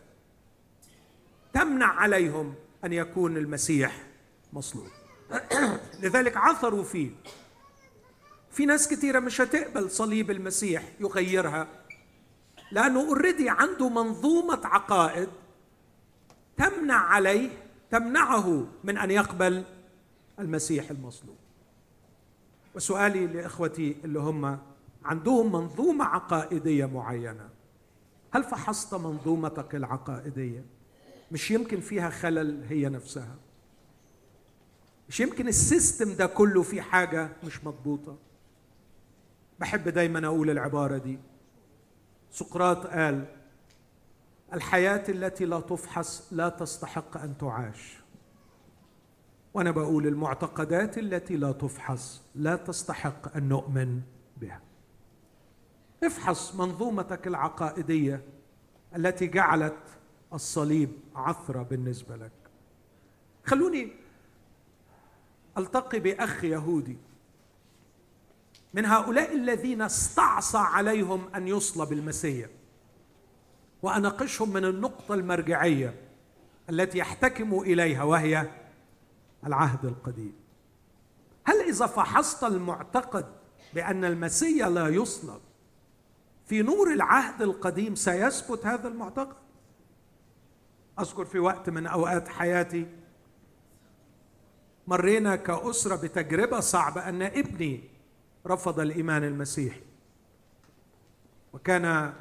تمنع 1.53 1.86
عليهم 1.86 2.55
أن 2.84 2.93
يكون 2.93 3.36
المسيح 3.36 4.03
مصلوب. 4.53 4.89
لذلك 6.03 6.36
عثروا 6.36 6.84
فيه. 6.84 7.11
في 8.51 8.66
ناس 8.66 8.89
كثيرة 8.89 9.20
مش 9.20 9.41
هتقبل 9.41 9.91
صليب 9.91 10.30
المسيح 10.30 10.82
يغيرها 11.01 11.68
لأنه 12.72 13.01
اوريدي 13.01 13.51
عنده 13.51 13.89
منظومة 13.89 14.61
عقائد 14.64 15.28
تمنع 16.59 16.94
عليه 16.94 17.50
تمنعه 17.90 18.66
من 18.84 18.98
أن 18.98 19.11
يقبل 19.11 19.64
المسيح 20.38 20.90
المصلوب 20.90 21.36
وسؤالي 22.74 23.26
لإخوتي 23.26 23.96
اللي 24.04 24.18
هم 24.18 24.59
عندهم 25.04 25.52
منظومة 25.52 26.04
عقائدية 26.04 26.86
معينة. 26.86 27.48
هل 28.30 28.44
فحصت 28.44 28.94
منظومتك 28.94 29.74
العقائدية؟ 29.74 30.64
مش 31.32 31.50
يمكن 31.50 31.80
فيها 31.80 32.11
خلل 32.11 32.64
هي 32.68 32.88
نفسها. 32.88 33.34
مش 35.09 35.20
يمكن 35.20 35.48
السيستم 35.48 36.14
ده 36.14 36.26
كله 36.26 36.62
فيه 36.62 36.82
حاجة 36.82 37.28
مش 37.44 37.64
مضبوطة. 37.64 38.16
بحب 39.61 39.88
دايما 39.88 40.26
أقول 40.26 40.50
العبارة 40.50 40.98
دي. 40.98 41.18
سقراط 42.32 42.86
قال 42.86 43.24
الحياة 44.53 45.05
التي 45.09 45.44
لا 45.44 45.61
تفحص 45.61 46.28
لا 46.32 46.49
تستحق 46.49 47.16
أن 47.16 47.38
تعاش. 47.38 47.99
وأنا 49.55 49.70
بقول 49.70 50.07
المعتقدات 50.07 50.99
التي 50.99 51.36
لا 51.36 51.53
تفحص 51.53 52.22
لا 52.34 52.57
تستحق 52.57 53.36
أن 53.36 53.49
نؤمن 53.49 54.01
بها. 54.36 54.61
افحص 56.05 56.55
منظومتك 56.55 57.26
العقائدية 57.26 58.24
التي 58.96 59.26
جعلت 59.26 59.82
الصليب 60.32 60.90
عثرة 61.14 61.62
بالنسبة 61.62 62.16
لك. 62.16 62.32
خلوني 63.44 63.92
ألتقي 65.59 66.01
بأخ 66.01 66.44
يهودي. 66.44 66.96
من 68.74 68.86
هؤلاء 68.86 69.34
الذين 69.34 69.82
استعصى 69.82 70.59
عليهم 70.59 71.34
أن 71.34 71.49
يصلب 71.49 71.92
المسيح. 71.92 72.49
وأناقشهم 73.83 74.53
من 74.53 74.64
النقطة 74.64 75.14
المرجعية 75.14 75.95
التي 76.70 76.99
يحتكموا 76.99 77.64
إليها 77.64 78.03
وهي 78.03 78.49
العهد 79.47 79.85
القديم. 79.85 80.33
هل 81.45 81.61
إذا 81.61 81.87
فحصت 81.87 82.45
المعتقد 82.45 83.26
بأن 83.74 84.05
المسيح 84.05 84.66
لا 84.66 84.89
يصلب 84.89 85.41
في 86.47 86.62
نور 86.62 86.93
العهد 86.93 87.43
القديم 87.43 87.95
سيثبت 87.95 88.66
هذا 88.66 88.89
المعتقد؟ 88.89 89.37
أذكر 91.01 91.24
في 91.24 91.39
وقت 91.39 91.70
من 91.70 91.87
أوقات 91.87 92.29
حياتي 92.29 92.87
مرينا 94.87 95.37
كأسرة 95.37 95.97
بتجربة 95.97 96.61
صعبة 96.61 97.09
أن 97.09 97.22
ابني 97.22 97.81
رفض 98.47 98.81
الإيمان 98.81 99.24
المسيحي 99.24 99.81
وكان 101.53 102.14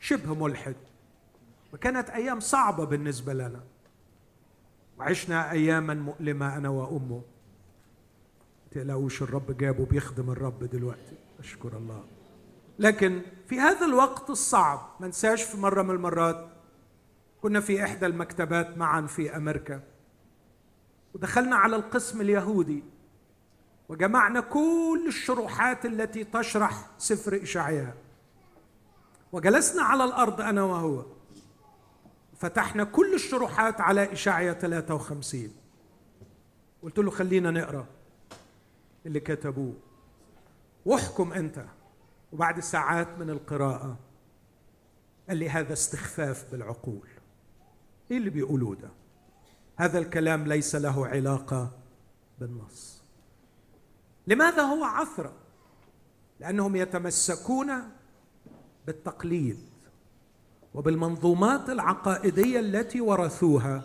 شبه 0.00 0.34
ملحد. 0.34 0.76
وكانت 1.72 2.10
أيام 2.10 2.40
صعبة 2.40 2.84
بالنسبة 2.84 3.32
لنا. 3.32 3.60
وعشنا 4.98 5.50
أياما 5.50 5.94
مؤلمة 5.94 6.56
أنا 6.56 6.68
وأمه. 6.68 7.22
تقلقوش 8.70 9.22
الرب 9.22 9.56
جابه 9.56 9.86
بيخدم 9.86 10.30
الرب 10.30 10.64
دلوقتي. 10.64 11.16
أشكر 11.38 11.76
الله. 11.76 12.04
لكن 12.78 13.20
في 13.46 13.60
هذا 13.60 13.86
الوقت 13.86 14.30
الصعب 14.30 14.96
ما 15.00 15.08
نساش 15.08 15.42
في 15.42 15.56
مرة 15.56 15.82
من 15.82 15.90
المرات 15.90 16.48
كنا 17.42 17.60
في 17.60 17.84
إحدى 17.84 18.06
المكتبات 18.06 18.78
معا 18.78 19.00
في 19.02 19.36
أمريكا. 19.36 19.80
ودخلنا 21.14 21.56
على 21.56 21.76
القسم 21.76 22.20
اليهودي. 22.20 22.84
وجمعنا 23.88 24.40
كل 24.40 25.04
الشروحات 25.08 25.86
التي 25.86 26.24
تشرح 26.24 26.90
سفر 26.98 27.42
إشعياء. 27.42 27.96
وجلسنا 29.32 29.82
على 29.82 30.04
الأرض 30.04 30.40
أنا 30.40 30.62
وهو. 30.62 31.04
فتحنا 32.36 32.84
كل 32.84 33.14
الشروحات 33.14 33.80
على 33.80 34.12
إشعياء 34.12 34.54
53 34.54 35.52
قلت 36.82 36.98
له 36.98 37.10
خلينا 37.10 37.50
نقرأ 37.50 37.86
اللي 39.06 39.20
كتبوه. 39.20 39.74
واحكم 40.86 41.32
أنت. 41.32 41.64
وبعد 42.32 42.60
ساعات 42.60 43.18
من 43.18 43.30
القراءة 43.30 43.96
قال 45.28 45.36
لي 45.36 45.50
هذا 45.50 45.72
استخفاف 45.72 46.50
بالعقول. 46.52 47.08
إيه 48.10 48.16
اللي 48.16 48.30
بيقولوه 48.30 48.74
ده؟ 48.74 48.88
هذا 49.76 49.98
الكلام 49.98 50.46
ليس 50.46 50.74
له 50.74 51.06
علاقة 51.06 51.70
بالنص. 52.38 53.02
لماذا 54.26 54.62
هو 54.62 54.84
عثره 54.84 55.32
لأنهم 56.40 56.76
يتمسكون 56.76 57.72
بالتقليد 58.86 59.58
وبالمنظومات 60.74 61.70
العقائدية 61.70 62.60
التي 62.60 63.00
ورثوها 63.00 63.82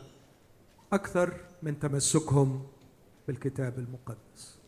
أكثر 0.94 1.34
من 1.64 1.80
تمسكهم 1.80 2.64
بالكتاب 3.28 3.80
المقدس. 3.80 4.60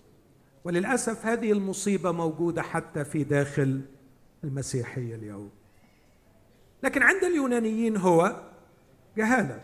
وللأسف 0.63 1.25
هذه 1.25 1.51
المصيبة 1.51 2.11
موجودة 2.11 2.61
حتى 2.61 3.05
في 3.05 3.23
داخل 3.23 3.81
المسيحية 4.43 5.15
اليوم. 5.15 5.49
لكن 6.83 7.03
عند 7.03 7.23
اليونانيين 7.23 7.97
هو 7.97 8.41
جهالة. 9.17 9.63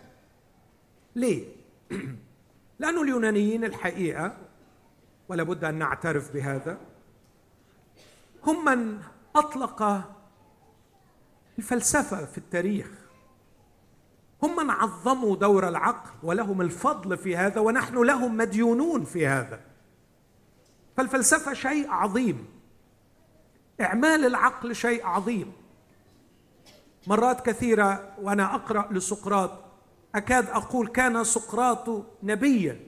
ليه؟ 1.15 1.45
لأن 2.79 2.97
اليونانيين 2.97 3.63
الحقيقة 3.63 4.37
ولا 5.29 5.43
بد 5.43 5.63
أن 5.63 5.75
نعترف 5.75 6.33
بهذا 6.33 6.77
هم 8.43 8.65
من 8.65 8.99
أطلق 9.35 10.03
الفلسفة 11.57 12.25
في 12.25 12.37
التاريخ. 12.37 12.87
هم 14.43 14.55
من 14.55 14.69
عظموا 14.69 15.35
دور 15.35 15.67
العقل 15.67 16.11
ولهم 16.23 16.61
الفضل 16.61 17.17
في 17.17 17.37
هذا 17.37 17.61
ونحن 17.61 17.97
لهم 17.97 18.37
مديونون 18.37 19.03
في 19.03 19.27
هذا. 19.27 19.59
فالفلسفة 20.97 21.53
شيء 21.53 21.91
عظيم. 21.91 22.45
إعمال 23.81 24.25
العقل 24.25 24.75
شيء 24.75 25.05
عظيم. 25.05 25.53
مرات 27.07 27.45
كثيرة 27.45 28.15
وأنا 28.21 28.55
أقرأ 28.55 28.93
لسقراط 28.93 29.51
أكاد 30.15 30.49
أقول 30.49 30.87
كان 30.87 31.23
سقراط 31.23 32.05
نبيا 32.23 32.79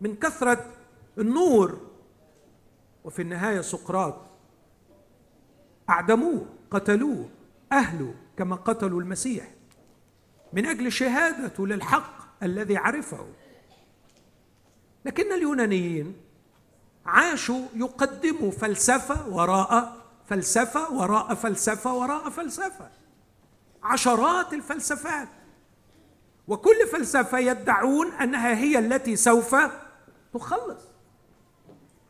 من 0.00 0.16
كثرة 0.16 0.72
النور. 1.18 1.80
وفي 3.04 3.22
النهاية 3.22 3.60
سقراط 3.60 4.14
أعدموه 5.90 6.46
قتلوه. 6.70 7.28
اهله 7.72 8.14
كما 8.36 8.56
قتلوا 8.56 9.00
المسيح. 9.00 9.54
من 10.52 10.66
أجل 10.66 10.92
شهادته 10.92 11.66
للحق 11.66 12.42
الذي 12.42 12.76
عرفه. 12.76 13.26
لكن 15.04 15.32
اليونانيين 15.32 16.16
عاشوا 17.06 17.66
يقدموا 17.74 18.50
فلسفة 18.50 19.28
وراء 19.28 19.96
فلسفة 20.26 20.92
وراء 20.92 21.34
فلسفة 21.34 21.94
وراء 21.94 22.30
فلسفة. 22.30 22.90
عشرات 23.82 24.52
الفلسفات. 24.52 25.28
وكل 26.48 26.86
فلسفة 26.92 27.38
يدعون 27.38 28.12
أنها 28.12 28.56
هي 28.56 28.78
التي 28.78 29.16
سوف 29.16 29.56
تخلص. 30.34 30.82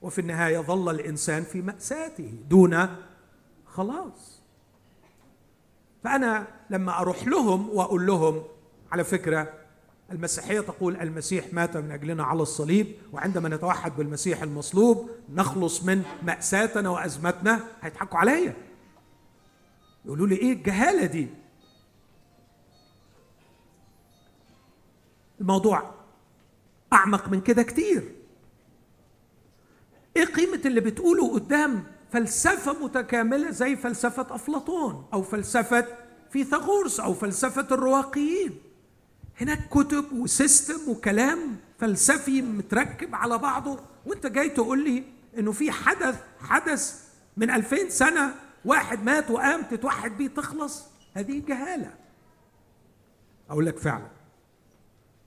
وفي 0.02 0.20
النهاية 0.20 0.58
ظل 0.58 0.90
الإنسان 0.94 1.42
في 1.42 1.62
مأساته 1.62 2.34
دون 2.48 2.96
خلاص. 3.66 4.35
فأنا 6.06 6.46
لما 6.70 7.00
أروح 7.00 7.26
لهم 7.28 7.68
وأقول 7.70 8.06
لهم 8.06 8.42
على 8.92 9.04
فكرة 9.04 9.52
المسيحية 10.12 10.60
تقول 10.60 10.96
المسيح 10.96 11.52
مات 11.52 11.76
من 11.76 11.90
أجلنا 11.90 12.24
على 12.24 12.42
الصليب 12.42 12.96
وعندما 13.12 13.48
نتوحد 13.48 13.96
بالمسيح 13.96 14.42
المصلوب 14.42 15.10
نخلص 15.34 15.82
من 15.84 16.02
مأساتنا 16.22 16.90
وأزمتنا 16.90 17.60
هيضحكوا 17.82 18.18
عليا. 18.18 18.54
يقولوا 20.04 20.26
لي 20.26 20.36
إيه 20.36 20.52
الجهالة 20.52 21.06
دي؟ 21.06 21.28
الموضوع 25.40 25.94
أعمق 26.92 27.28
من 27.28 27.40
كده 27.40 27.62
كتير. 27.62 28.14
إيه 30.16 30.24
قيمة 30.24 30.60
اللي 30.64 30.80
بتقوله 30.80 31.34
قدام 31.34 31.84
فلسفة 32.12 32.84
متكاملة 32.84 33.50
زي 33.50 33.76
فلسفة 33.76 34.34
أفلاطون 34.34 35.08
أو 35.12 35.22
فلسفة 35.22 35.86
فيثاغورس 36.30 37.00
أو 37.00 37.14
فلسفة 37.14 37.66
الرواقيين. 37.70 38.60
هناك 39.40 39.68
كتب 39.68 40.12
و 40.12 40.23
system 40.23 40.90
وكلام 40.90 41.56
فلسفي 41.78 42.42
متركب 42.42 43.14
على 43.14 43.38
بعضه. 43.38 43.80
وأنت 44.06 44.26
جاي 44.26 44.48
تقول 44.48 44.84
لي 44.84 45.04
إنه 45.38 45.52
في 45.52 45.70
حدث 45.70 46.22
حدث 46.40 47.06
من 47.36 47.50
ألفين 47.50 47.90
سنة 47.90 48.34
واحد 48.64 49.04
مات 49.04 49.30
وقام 49.30 49.62
تتوحد 49.62 50.16
بيه 50.18 50.28
تخلص؟ 50.28 50.84
هذه 51.14 51.42
جهالة. 51.48 51.94
أقول 53.50 53.66
لك 53.66 53.78
فعلا. 53.78 54.08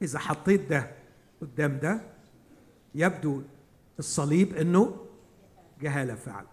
إذا 0.02 0.20
حطيت 0.20 0.70
ده 0.70 0.92
قدام 1.42 1.80
ده 1.80 2.02
يبدو 2.96 3.42
الصليب 4.00 4.56
إنه 4.56 5.06
جهالة 5.82 6.16
فعلا. 6.16 6.48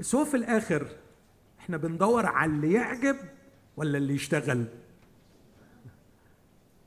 بس 0.00 0.14
هو 0.14 0.24
في 0.24 0.36
الآخر 0.36 0.86
إحنا 1.60 1.76
بندور 1.76 2.26
على 2.26 2.50
اللي 2.52 2.72
يعجب 2.72 3.16
ولا 3.76 3.98
اللي 3.98 4.14
يشتغل؟ 4.14 4.64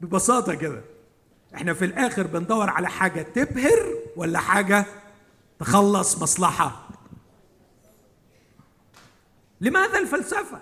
ببساطة 0.01 0.53
كده 0.55 0.81
إحنا 1.55 1.73
في 1.73 1.85
الآخر 1.85 2.27
بندور 2.27 2.69
على 2.69 2.89
حاجة 2.89 3.21
تبهر 3.21 3.95
ولا 4.15 4.39
حاجة 4.39 4.85
تخلص 5.59 6.21
مصلحة؟ 6.21 6.89
لماذا 9.61 9.99
الفلسفة؟ 9.99 10.61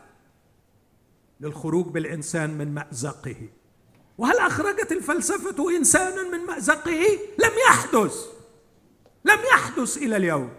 للخروج 1.40 1.88
بالإنسان 1.88 2.58
من 2.58 2.74
مأزقه. 2.74 3.36
وهل 4.18 4.38
أخرجت 4.38 4.92
الفلسفة 4.92 5.78
إنسانا 5.78 6.38
من 6.38 6.46
مأزقه؟ 6.46 7.20
لم 7.40 7.52
يحدث 7.70 8.16
لم 9.26 9.40
يحدث 9.54 9.98
إلى 9.98 10.18
اليوم. 10.18 10.50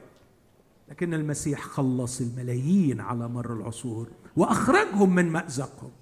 لكن 0.89 1.15
المسيح 1.15 1.63
خلص 1.63 2.21
الملايين 2.21 3.01
على 3.01 3.29
مر 3.29 3.53
العصور 3.53 4.09
وأخرجهم 4.37 5.15
من 5.15 5.29
مأزقهم. 5.29 5.93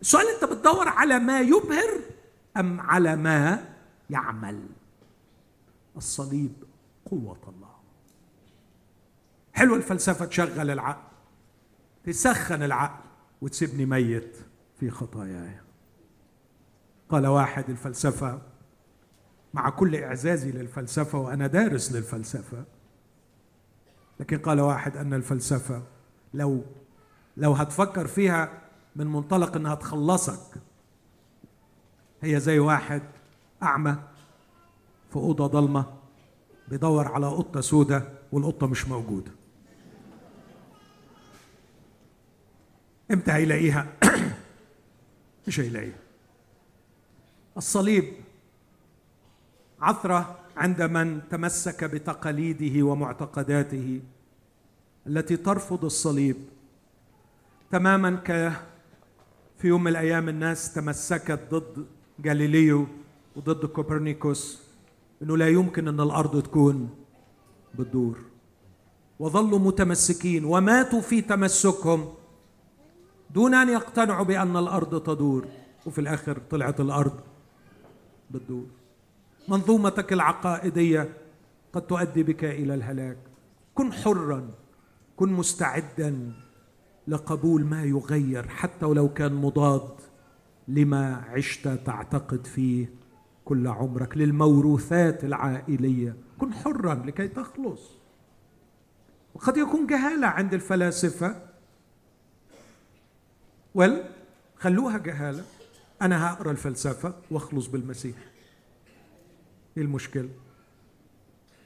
السؤال 0.00 0.24
أنت 0.34 0.52
بتدور 0.52 0.88
على 0.88 1.18
ما 1.18 1.40
يبهر 1.40 2.00
أم 2.56 2.80
على 2.80 3.16
ما 3.16 3.64
يعمل؟ 4.10 4.66
الصليب 5.96 6.52
قوة 7.10 7.38
الله. 7.48 7.76
حلو 9.52 9.76
الفلسفة 9.76 10.24
تشغل 10.24 10.70
العقل 10.70 11.16
تسخن 12.04 12.62
العقل 12.62 13.04
وتسيبني 13.42 13.86
ميت 13.86 14.36
في 14.80 14.90
خطاياي. 14.90 15.60
قال 17.08 17.26
واحد 17.26 17.70
الفلسفة 17.70 18.42
مع 19.54 19.70
كل 19.70 19.96
إعزازي 19.96 20.52
للفلسفة 20.52 21.18
وأنا 21.18 21.46
دارس 21.46 21.92
للفلسفة 21.92 22.64
لكن 24.20 24.38
قال 24.38 24.60
واحد 24.60 24.96
أن 24.96 25.14
الفلسفة 25.14 25.82
لو 26.34 26.64
لو 27.36 27.52
هتفكر 27.52 28.06
فيها 28.06 28.62
من 28.96 29.06
منطلق 29.06 29.56
إنها 29.56 29.74
تخلصك 29.74 30.54
هي 32.22 32.40
زي 32.40 32.58
واحد 32.58 33.02
أعمى 33.62 33.96
في 35.10 35.16
أوضة 35.16 35.46
ضلمة 35.46 35.84
بيدور 36.68 37.08
على 37.08 37.26
قطة 37.26 37.60
سودة 37.60 38.08
والقطة 38.32 38.66
مش 38.66 38.88
موجودة. 38.88 39.30
إمتى 43.10 43.32
هيلاقيها؟ 43.32 43.86
مش 45.48 45.60
هيلاقيها. 45.60 45.98
الصليب 47.56 48.14
عثرة 49.80 50.38
عند 50.56 50.82
من 50.82 51.28
تمسك 51.30 51.84
بتقاليده 51.84 52.82
ومعتقداته 52.86 54.00
التي 55.06 55.36
ترفض 55.36 55.84
الصليب. 55.84 56.36
تماما 57.70 58.10
ك 58.10 58.52
في 59.58 59.68
يوم 59.68 59.80
من 59.84 59.90
الأيام 59.90 60.28
الناس 60.28 60.74
تمسكت 60.74 61.40
ضد 61.50 61.86
جاليليو 62.18 62.86
وضد 63.36 63.66
كوبرنيكوس 63.66 64.62
إنه 65.22 65.36
لا 65.36 65.48
يمكن 65.48 65.88
أن 65.88 66.00
الأرض 66.00 66.42
تكون 66.42 66.90
بتدور 67.78 68.18
وظلوا 69.18 69.58
متمسكين 69.58 70.44
وماتوا 70.44 71.00
في 71.00 71.20
تمسكهم 71.20 72.14
دون 73.30 73.54
أن 73.54 73.68
يقتنعوا 73.68 74.24
بأن 74.24 74.56
الأرض 74.56 75.02
تدور. 75.02 75.46
وفي 75.86 76.00
الآخر 76.00 76.38
طلعت 76.50 76.80
الأرض 76.80 77.20
بتدور 78.30 78.66
منظومتك 79.48 80.12
العقائدية 80.12 81.08
قد 81.72 81.86
تؤدي 81.86 82.22
بك 82.22 82.44
إلى 82.44 82.74
الهلاك. 82.74 83.18
كن 83.74 83.92
حرا 83.92 84.50
كن 85.16 85.32
مستعدا 85.32 86.32
لقبول 87.08 87.64
ما 87.64 87.84
يغير 87.84 88.48
حتى 88.48 88.86
ولو 88.86 89.08
كان 89.08 89.34
مضاد 89.34 89.90
لما 90.68 91.14
عشت 91.16 91.68
تعتقد 91.68 92.46
فيه 92.46 92.90
كل 93.44 93.66
عمرك 93.66 94.16
للموروثات 94.16 95.24
العائلية. 95.24 96.16
كن 96.38 96.52
حرا 96.52 96.94
لكي 96.94 97.28
تخلص. 97.28 97.80
وقد 99.34 99.56
يكون 99.56 99.86
جهالة 99.86 100.26
عند 100.26 100.54
الفلاسفة. 100.54 101.42
ول 103.74 104.02
خلوها 104.56 104.98
جهالة. 104.98 105.44
أنا 106.02 106.26
هقرأ 106.32 106.50
الفلسفة 106.50 107.14
وأخلص 107.30 107.66
بالمسيح. 107.66 108.16
إيه 109.76 109.82
المشكلة؟ 109.82 110.28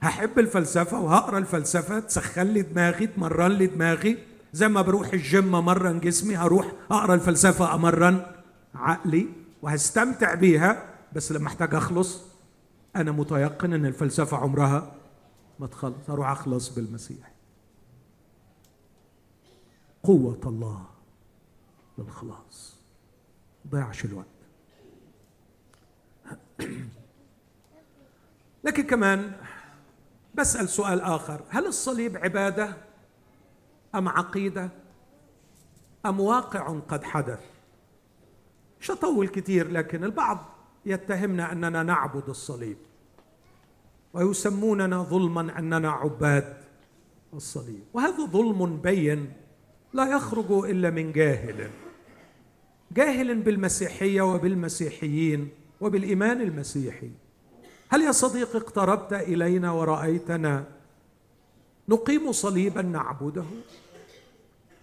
هحب 0.01 0.39
الفلسفة 0.39 1.01
وهقرأ 1.01 1.39
الفلسفة 1.39 2.01
تسخن 2.01 2.43
لي 2.47 2.63
دماغي 2.63 3.07
تمرن 3.07 3.51
لي 3.51 3.67
دماغي. 3.67 4.19
زي 4.53 4.69
ما 4.69 4.83
بروح 4.83 5.13
الجيم 5.13 5.55
أمرن 5.55 6.01
جسمي 6.01 6.37
هروح 6.37 6.73
أقرأ 6.91 7.15
الفلسفة 7.15 7.75
أمرن 7.75 8.27
عقلي 8.75 9.29
وهستمتع 9.63 10.35
بيها. 10.35 10.95
بس 11.13 11.33
لما 11.33 11.49
احتاج 11.49 11.75
أخلص 11.75 12.23
أنا 12.97 13.13
متيقن 13.13 13.73
إن 13.73 13.87
الفلسفة 13.87 14.37
عمرها 14.37 14.93
ما 15.61 15.67
تخلص. 15.67 16.11
أروح 16.11 16.29
أخلص 16.29 16.69
بالمسيح. 16.69 17.33
قوة 20.03 20.41
الله 20.47 20.85
للخلاص. 21.99 22.77
ضيعش 23.71 24.05
الوقت. 24.05 24.27
لكن 28.65 28.83
كمان 28.83 29.33
بسأل 30.35 30.69
سؤال 30.69 31.01
آخر. 31.01 31.41
هل 31.49 31.67
الصليب 31.67 32.17
عبادة 32.17 32.77
أم 33.95 34.09
عقيدة 34.09 34.71
أم 36.07 36.21
واقع 36.21 36.79
قد 36.89 37.05
حدث؟ 37.05 37.41
مش 38.81 38.91
هطول 38.91 39.29
كثير 39.29 39.71
لكن 39.71 40.05
البعض 40.05 40.45
يتهمنا 40.87 41.53
أننا 41.53 41.83
نعبد 41.83 42.29
الصليب 42.29 42.77
ويسموننا 44.13 45.03
ظلما 45.03 45.59
أننا 45.59 45.91
عباد 45.91 46.57
الصليب. 47.35 47.83
وهذا 47.95 48.27
ظلم 48.27 48.77
بين 48.77 49.33
لا 49.93 50.17
يخرج 50.17 50.53
إلا 50.53 50.91
من 50.91 51.13
جاهل 51.13 51.71
جاهل 52.93 53.43
بالمسيحية 53.43 54.23
وبالمسيحيين 54.23 55.49
وبالإيمان 55.81 56.41
المسيحي. 56.41 57.11
هل 57.91 58.03
يا 58.03 58.13
صديقي 58.13 58.59
اقتربت 58.59 59.13
إلينا 59.13 59.71
ورأيتنا؟ 59.71 60.65
نقيم 61.89 62.33
صليبا 62.33 62.83
نعبده. 62.83 63.45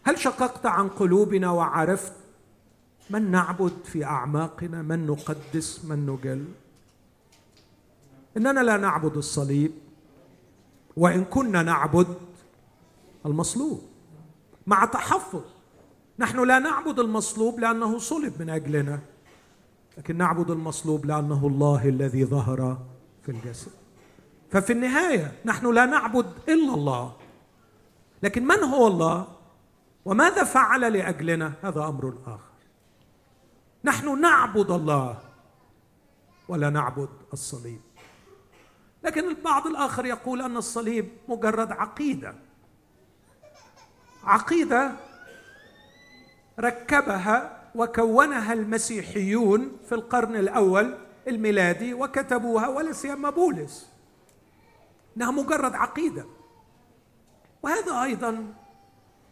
هل 0.03 0.20
شققت 0.20 0.66
عن 0.66 0.89
قلوبنا 0.89 1.51
وعرفت 1.51 2.14
من 3.10 3.32
نعبد 3.32 3.74
في 3.86 4.03
أعماقنا 4.03 4.82
من 4.82 5.08
نقدس 5.08 5.86
من 5.86 6.05
نجل؟ 6.05 6.45
إننا 8.38 8.60
لا 8.60 8.78
نعبد 8.78 9.18
الصليب 9.18 9.72
وإن 10.97 11.26
كنا 11.26 11.64
نعبد 11.64 12.08
المصلوب. 13.26 13.82
مع 14.68 14.86
تحفظ 14.86 15.41
نحن 16.20 16.47
لا 16.47 16.60
نعبد 16.60 16.99
المصلوب 16.99 17.60
لأنه 17.60 17.97
صلب 17.97 18.34
من 18.41 18.49
أجلنا 18.49 18.99
لكن 19.97 20.18
نعبد 20.18 20.51
المصلوب 20.51 21.05
لأنه 21.05 21.47
الله 21.47 21.89
الذي 21.89 22.26
ظهر 22.26 22.78
في 23.28 23.34
الجسد 23.34 23.71
ففي 24.51 24.73
النهاية 24.73 25.32
نحن 25.45 25.73
لا 25.73 25.86
نعبد 25.86 26.25
إلا 26.49 26.73
الله. 26.73 27.15
لكن 28.23 28.47
من 28.47 28.63
هو 28.63 28.88
الله؟ 28.88 29.28
وماذا 30.05 30.43
فعل 30.43 30.93
لأجلنا؟ 30.93 31.53
هذا 31.61 31.84
أمر 31.84 32.17
آخر. 32.25 32.53
نحن 33.84 34.21
نعبد 34.21 34.71
الله 34.71 35.19
ولا 36.49 36.69
نعبد 36.69 37.09
الصليب. 37.34 37.82
لكن 39.03 39.30
البعض 39.30 39.67
الآخر 39.67 40.05
يقول 40.05 40.41
أن 40.41 40.57
الصليب 40.57 41.09
مجرد 41.28 41.71
عقيدة. 41.71 42.36
عقيدة 44.23 44.91
ركبها 46.59 47.63
وكونها 47.75 48.53
المسيحيون 48.53 49.78
في 49.89 49.95
القرن 49.95 50.36
الأول 50.36 51.07
الميلادي 51.28 51.93
وكتبوها 51.93 52.67
ولا 52.67 52.91
سيما 52.91 53.30
بولس. 53.30 53.89
إنها 55.17 55.32
مجرد 55.32 55.75
عقيدة. 55.75 56.25
وهذا 57.63 58.03
أيضا 58.03 58.53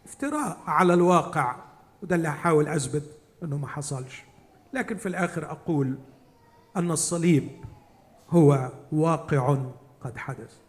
افتراء 0.04 0.58
على 0.66 0.94
الواقع 0.94 1.56
وده 2.02 2.16
اللي 2.16 2.28
هحاول 2.28 2.68
أثبت 2.68 3.18
إنه 3.42 3.56
ما 3.56 3.66
حصلش. 3.68 4.24
لكن 4.72 4.96
في 4.96 5.06
الآخر 5.06 5.50
أقول 5.50 5.98
أن 6.76 6.90
الصليب 6.90 7.48
هو 8.30 8.72
واقع 8.92 9.56
قد 10.04 10.16
حدث. 10.16 10.65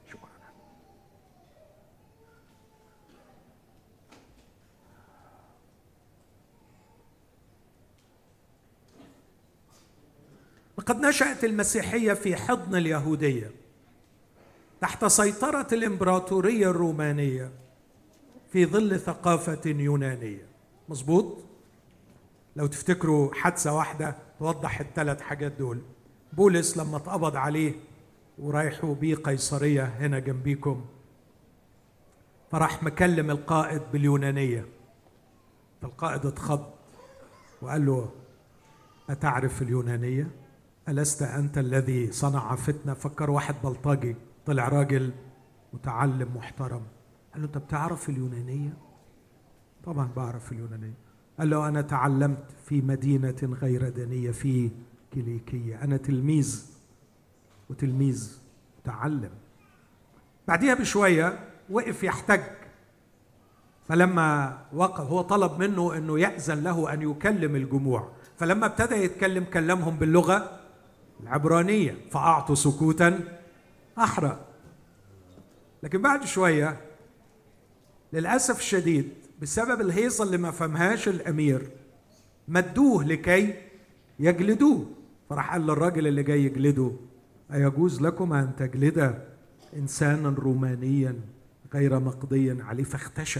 لقد 10.87 11.05
نشأت 11.05 11.43
المسيحية 11.43 12.13
في 12.13 12.35
حضن 12.35 12.75
اليهودية 12.75 13.51
تحت 14.81 15.05
سيطرة 15.05 15.67
الإمبراطورية 15.71 16.69
الرومانية 16.69 17.51
في 18.51 18.65
ظل 18.65 18.99
ثقافة 18.99 19.61
يونانية 19.65 20.45
مظبوط؟ 20.89 21.37
لو 22.55 22.67
تفتكروا 22.67 23.33
حادثة 23.33 23.73
واحدة 23.75 24.15
توضح 24.39 24.79
الثلاث 24.79 25.21
حاجات 25.21 25.51
دول 25.51 25.81
بولس 26.33 26.77
لما 26.77 26.97
اتقبض 26.97 27.35
عليه 27.35 27.73
ورايحوا 28.39 28.95
بيه 28.95 29.15
قيصرية 29.15 29.83
هنا 29.83 30.19
جنبيكم 30.19 30.85
فراح 32.51 32.83
مكلم 32.83 33.31
القائد 33.31 33.81
باليونانية 33.93 34.65
فالقائد 35.81 36.25
اتخض 36.25 36.65
وقال 37.61 37.85
له 37.85 38.09
أتعرف 39.09 39.61
اليونانية؟ 39.61 40.46
ألست 40.89 41.21
أنت 41.21 41.57
الذي 41.57 42.11
صنع 42.11 42.55
فتنة؟ 42.55 42.93
فكر 42.93 43.29
واحد 43.29 43.55
بلطجي 43.63 44.15
طلع 44.45 44.67
راجل 44.67 45.11
متعلم 45.73 46.27
محترم. 46.35 46.81
قال 47.33 47.41
له 47.41 47.47
أنت 47.47 47.57
بتعرف 47.57 48.09
اليونانية؟ 48.09 48.73
طبعا 49.83 50.09
بعرف 50.15 50.51
اليونانية. 50.51 50.93
قال 51.39 51.49
له 51.49 51.67
أنا 51.67 51.81
تعلمت 51.81 52.45
في 52.65 52.81
مدينة 52.81 53.35
غير 53.61 53.89
دنية 53.89 54.31
في 54.31 54.71
كليكية. 55.13 55.83
أنا 55.83 55.97
تلميذ 55.97 56.65
وتلميذ 57.69 58.37
تعلم 58.83 59.31
بعديها 60.47 60.73
بشوية 60.73 61.39
وقف 61.69 62.03
يحتج. 62.03 62.41
فلما 63.87 64.57
وقف 64.73 65.05
هو 65.05 65.21
طلب 65.21 65.59
منه 65.59 65.97
إنه 65.97 66.19
يأذن 66.19 66.63
له 66.63 66.93
أن 66.93 67.01
يكلم 67.01 67.55
الجموع. 67.55 68.11
فلما 68.37 68.65
ابتدى 68.65 68.95
يتكلم 68.95 69.43
كلمهم 69.43 69.97
باللغة 69.97 70.56
العبرانية 71.23 71.95
فأعطوا 72.11 72.55
سكوتا 72.55 73.19
أحرى. 73.97 74.45
لكن 75.83 76.01
بعد 76.01 76.25
شوية 76.25 76.81
للأسف 78.13 78.59
الشديد 78.59 79.09
بسبب 79.41 79.81
الهيصة 79.81 80.23
اللي 80.23 80.37
ما 80.37 80.51
فهمهاش 80.51 81.07
الأمير 81.07 81.69
مدوه 82.47 83.03
لكي 83.03 83.53
يجلدوه. 84.19 84.85
فراح 85.29 85.51
قال 85.51 85.61
للراجل 85.61 86.07
اللي 86.07 86.23
جاي 86.23 86.43
يجلده 86.43 86.91
أيجوز 87.53 88.01
لكم 88.01 88.33
أن 88.33 88.55
تجلد 88.55 89.23
إنسانا 89.75 90.29
رومانيا 90.29 91.19
غير 91.73 91.99
مقضي 91.99 92.61
عليه؟ 92.61 92.83
فاختشى. 92.83 93.39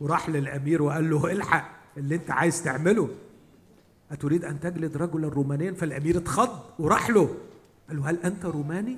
وراح 0.00 0.28
للأمير 0.28 0.82
وقال 0.82 1.10
له 1.10 1.32
الحق 1.32 1.76
اللي 1.96 2.14
أنت 2.14 2.30
عايز 2.30 2.62
تعمله. 2.62 3.08
أتريد 4.12 4.44
أن 4.44 4.60
تجلد 4.60 4.96
رجلا 4.96 5.28
رومانيا؟ 5.28 5.72
فالأمير 5.72 6.16
اتخض 6.18 6.60
وراح 6.78 7.10
له. 7.10 7.36
قال 7.88 7.96
له 7.96 8.10
هل 8.10 8.18
أنت 8.24 8.44
روماني؟ 8.44 8.96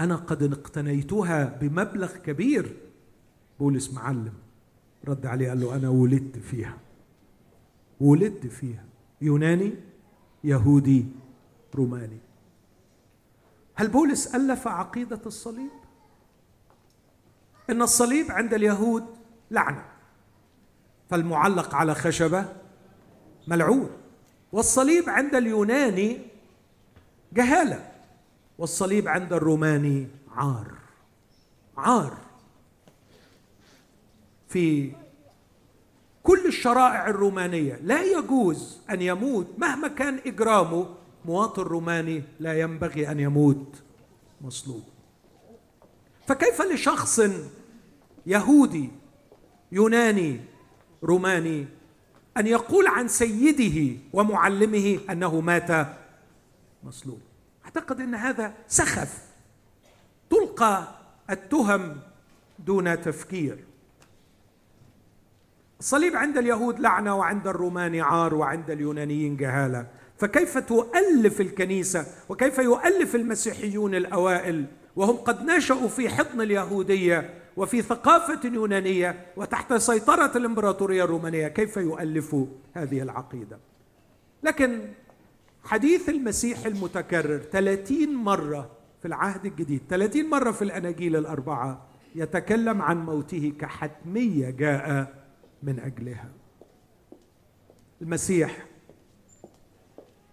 أنا 0.00 0.16
قد 0.16 0.42
اقتنيتها 0.42 1.44
بمبلغ 1.44 2.16
كبير. 2.16 2.76
بولس 3.60 3.92
معلم 3.92 4.32
رد 5.08 5.26
عليه 5.26 5.48
قال 5.48 5.60
له 5.60 5.76
أنا 5.76 5.88
ولدت 5.88 6.38
فيها. 6.38 6.76
ولدت 8.00 8.46
فيها. 8.46 8.84
يوناني 9.20 9.74
يهودي 10.44 11.06
روماني. 11.74 12.18
هل 13.74 13.88
بولس 13.88 14.34
ألف 14.34 14.68
عقيدة 14.68 15.20
الصليب؟ 15.26 15.70
إن 17.70 17.82
الصليب 17.82 18.30
عند 18.30 18.54
اليهود 18.54 19.04
لعنة 19.50 19.84
فالمعلق 21.10 21.74
على 21.74 21.94
خشبة 21.94 22.44
ملعون. 23.48 23.90
والصليب 24.52 25.08
عند 25.08 25.34
اليوناني 25.34 26.18
جهالة 27.32 27.92
والصليب 28.58 29.08
عند 29.08 29.32
الروماني 29.32 30.06
عار 30.30 30.74
عار. 31.76 32.16
في 34.48 34.92
كل 36.22 36.46
الشرائع 36.46 37.08
الرومانية 37.08 37.78
لا 37.82 38.02
يجوز 38.02 38.78
أن 38.90 39.02
يموت 39.02 39.46
مهما 39.58 39.88
كان 39.88 40.20
إجرامه 40.26 40.94
مواطن 41.24 41.62
روماني 41.62 42.22
لا 42.40 42.60
ينبغي 42.60 43.10
أن 43.10 43.20
يموت 43.20 43.82
مصلوب 44.40 44.82
فكيف 46.26 46.62
لشخص 46.62 47.20
يهودي 48.26 48.90
يوناني 49.72 50.40
روماني 51.02 51.66
أن 52.38 52.46
يقول 52.46 52.86
عن 52.86 53.08
سيده 53.08 53.96
ومعلمه 54.12 54.98
أنه 55.10 55.40
مات 55.40 55.86
مصلوب 56.82 57.20
أعتقد 57.64 58.00
أن 58.00 58.14
هذا 58.14 58.54
سخف. 58.68 59.18
تلقى 60.30 60.88
التهم 61.30 61.96
دون 62.58 63.00
تفكير. 63.00 63.58
الصليب 65.80 66.16
عند 66.16 66.38
اليهود 66.38 66.80
لعنة 66.80 67.16
وعند 67.16 67.46
الرومان 67.46 68.00
عار 68.00 68.34
وعند 68.34 68.70
اليونانيين 68.70 69.36
جهالة. 69.36 69.86
فكيف 70.18 70.58
تؤلف 70.58 71.40
الكنيسة 71.40 72.06
وكيف 72.28 72.58
يؤلف 72.58 73.14
المسيحيون 73.14 73.94
الأوائل؟ 73.94 74.66
وهم 74.96 75.16
قد 75.16 75.42
نشأوا 75.42 75.88
في 75.88 76.08
حضن 76.08 76.40
اليهودية 76.40 77.34
وفي 77.58 77.82
ثقافة 77.82 78.48
يونانية 78.48 79.26
وتحت 79.36 79.74
سيطرة 79.74 80.36
الإمبراطورية 80.36 81.04
الرومانية 81.04 81.48
كيف 81.48 81.76
يؤلفوا 81.76 82.46
هذه 82.74 83.02
العقيدة؟ 83.02 83.58
لكن 84.42 84.80
حديث 85.64 86.08
المسيح 86.08 86.66
المتكرر 86.66 87.38
30 87.38 88.14
مرة 88.14 88.70
في 89.02 89.08
العهد 89.08 89.46
الجديد 89.46 89.80
30 89.90 90.30
مرة 90.30 90.50
في 90.50 90.62
الأناجيل 90.62 91.16
الأربعة 91.16 91.86
يتكلم 92.14 92.82
عن 92.82 93.04
موته 93.04 93.52
كحتمية 93.60 94.50
جاء 94.50 95.14
من 95.62 95.80
أجلها. 95.80 96.28
المسيح 98.02 98.66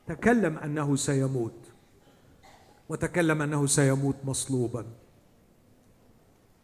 تكلم 0.07 0.57
أنه 0.57 0.95
سيموت 0.95 1.71
وتكلم 2.89 3.41
أنه 3.41 3.65
سيموت 3.65 4.15
مصلوبا. 4.23 4.85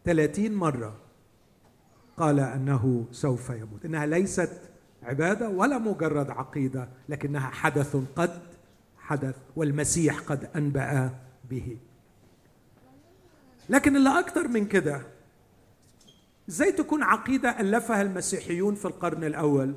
ثلاثين 0.05 0.53
مرة 0.53 0.95
قال 2.17 2.39
أنه 2.39 3.05
سوف 3.11 3.49
يموت. 3.49 3.85
إنها 3.85 4.05
ليست 4.05 4.61
عبادة 5.03 5.49
ولا 5.49 5.77
مجرد 5.77 6.29
عقيدة 6.29 6.89
لكنها 7.09 7.49
حدث 7.49 7.97
قد 8.15 8.39
حدث 8.97 9.35
والمسيح 9.55 10.19
قد 10.19 10.49
أنبأ 10.55 11.09
به. 11.49 11.77
لكن 13.69 13.95
اللي 13.95 14.19
أكثر 14.19 14.47
من 14.47 14.65
كده 14.65 15.01
إزاي 16.49 16.71
تكون 16.71 17.03
عقيدة 17.03 17.59
ألفها 17.59 18.01
المسيحيون 18.01 18.75
في 18.75 18.85
القرن 18.85 19.23
الأول؟ 19.23 19.75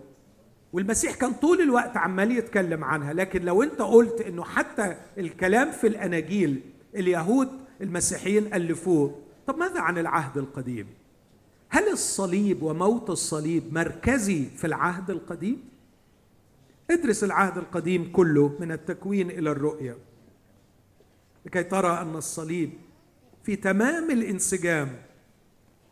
والمسيح 0.72 1.14
كان 1.14 1.32
طول 1.32 1.60
الوقت 1.60 1.96
عمال 1.96 2.32
يتكلم 2.32 2.84
عنها 2.84 3.12
لكن 3.12 3.42
لو 3.42 3.62
أنت 3.62 3.82
قلت 3.82 4.20
إنه 4.20 4.44
حتى 4.44 4.96
الكلام 5.18 5.70
في 5.72 5.86
الأناجيل 5.86 6.60
اليهود 6.94 7.48
المسيحيين 7.80 8.54
ألفوه 8.54 9.23
طب 9.46 9.56
ماذا 9.58 9.80
عن 9.80 9.98
العهد 9.98 10.38
القديم 10.38 10.86
هل 11.68 11.88
الصليب 11.88 12.62
وموت 12.62 13.10
الصليب 13.10 13.74
مركزي 13.74 14.44
في 14.44 14.66
العهد 14.66 15.10
القديم 15.10 15.68
ادرس 16.90 17.24
العهد 17.24 17.58
القديم 17.58 18.12
كله 18.12 18.56
من 18.60 18.72
التكوين 18.72 19.30
إلى 19.30 19.50
الرؤية 19.50 19.96
لكي 21.46 21.62
ترى 21.62 22.00
أن 22.00 22.16
الصليب 22.16 22.72
في 23.44 23.56
تمام 23.56 24.10
الانسجام 24.10 25.02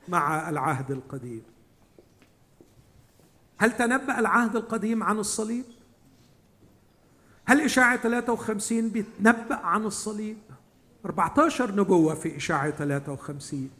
مع 0.08 0.48
العهد 0.50 0.90
القديم 0.90 1.42
هل 3.58 3.76
تنبأ 3.76 4.18
العهد 4.18 4.56
القديم 4.56 5.02
عن 5.02 5.18
الصليب؟ 5.18 5.64
هل 7.44 7.60
إشاعة 7.60 7.96
53 7.96 8.88
بيتنبأ 8.88 9.54
عن 9.54 9.84
الصليب؟ 9.84 10.36
14 11.06 11.74
نبوة 11.74 12.14
في 12.14 12.36
إشاعة 12.36 12.70
53 12.70 13.70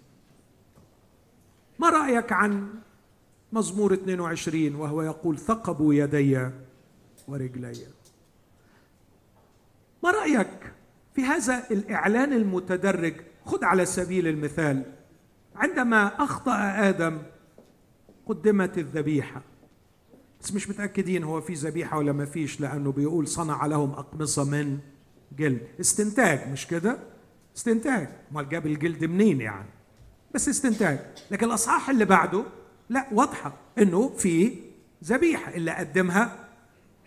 ما 1.79 1.91
رأيك 1.91 2.33
عن 2.33 2.69
مزمور 3.53 3.95
22 3.95 4.75
وهو 4.75 5.03
يقول 5.03 5.39
ثقبوا 5.39 5.95
يدي 5.95 6.49
ورجلي؟ 7.29 7.87
ما 10.05 10.11
رأيك 10.11 10.73
في 11.15 11.23
هذا 11.23 11.71
الإعلان 11.71 12.33
المتدرج؟ 12.33 13.15
خذ 13.45 13.65
على 13.65 13.85
سبيل 13.87 14.29
المثال 14.29 14.83
عندما 15.57 16.25
أخطأ 16.25 16.89
آدم 16.89 17.19
قدمت 18.27 18.79
الذبيحة. 18.79 19.43
بس 20.41 20.55
مش 20.55 20.69
متأكدين 20.71 21.25
هو 21.25 21.41
في 21.41 21.53
ذبيحة 21.53 21.99
ولا 21.99 22.13
ما 22.13 22.25
فيش 22.25 22.61
لأنه 22.61 22.93
بيقول 22.93 23.29
صنع 23.29 23.67
لهم 23.67 23.91
أقمصة 23.91 24.45
من 24.45 24.79
جلد. 25.39 25.61
استنتاج 25.81 26.49
مش 26.49 26.67
كده؟ 26.67 27.12
استنتاج. 27.57 28.09
امال 28.33 28.49
جاب 28.49 28.67
الجلد 28.67 29.05
منين 29.05 29.41
يعني؟ 29.41 29.69
بس 30.35 30.49
استنتاج. 30.49 30.99
لكن 31.31 31.47
الأصحاح 31.47 31.91
اللي 31.91 32.05
بعده 32.05 32.45
لا 32.89 33.07
واضحة 33.13 33.55
إنه 33.79 34.09
في 34.09 34.59
ذبيحة 35.05 35.55
اللي 35.55 35.71
قدمها 35.71 36.49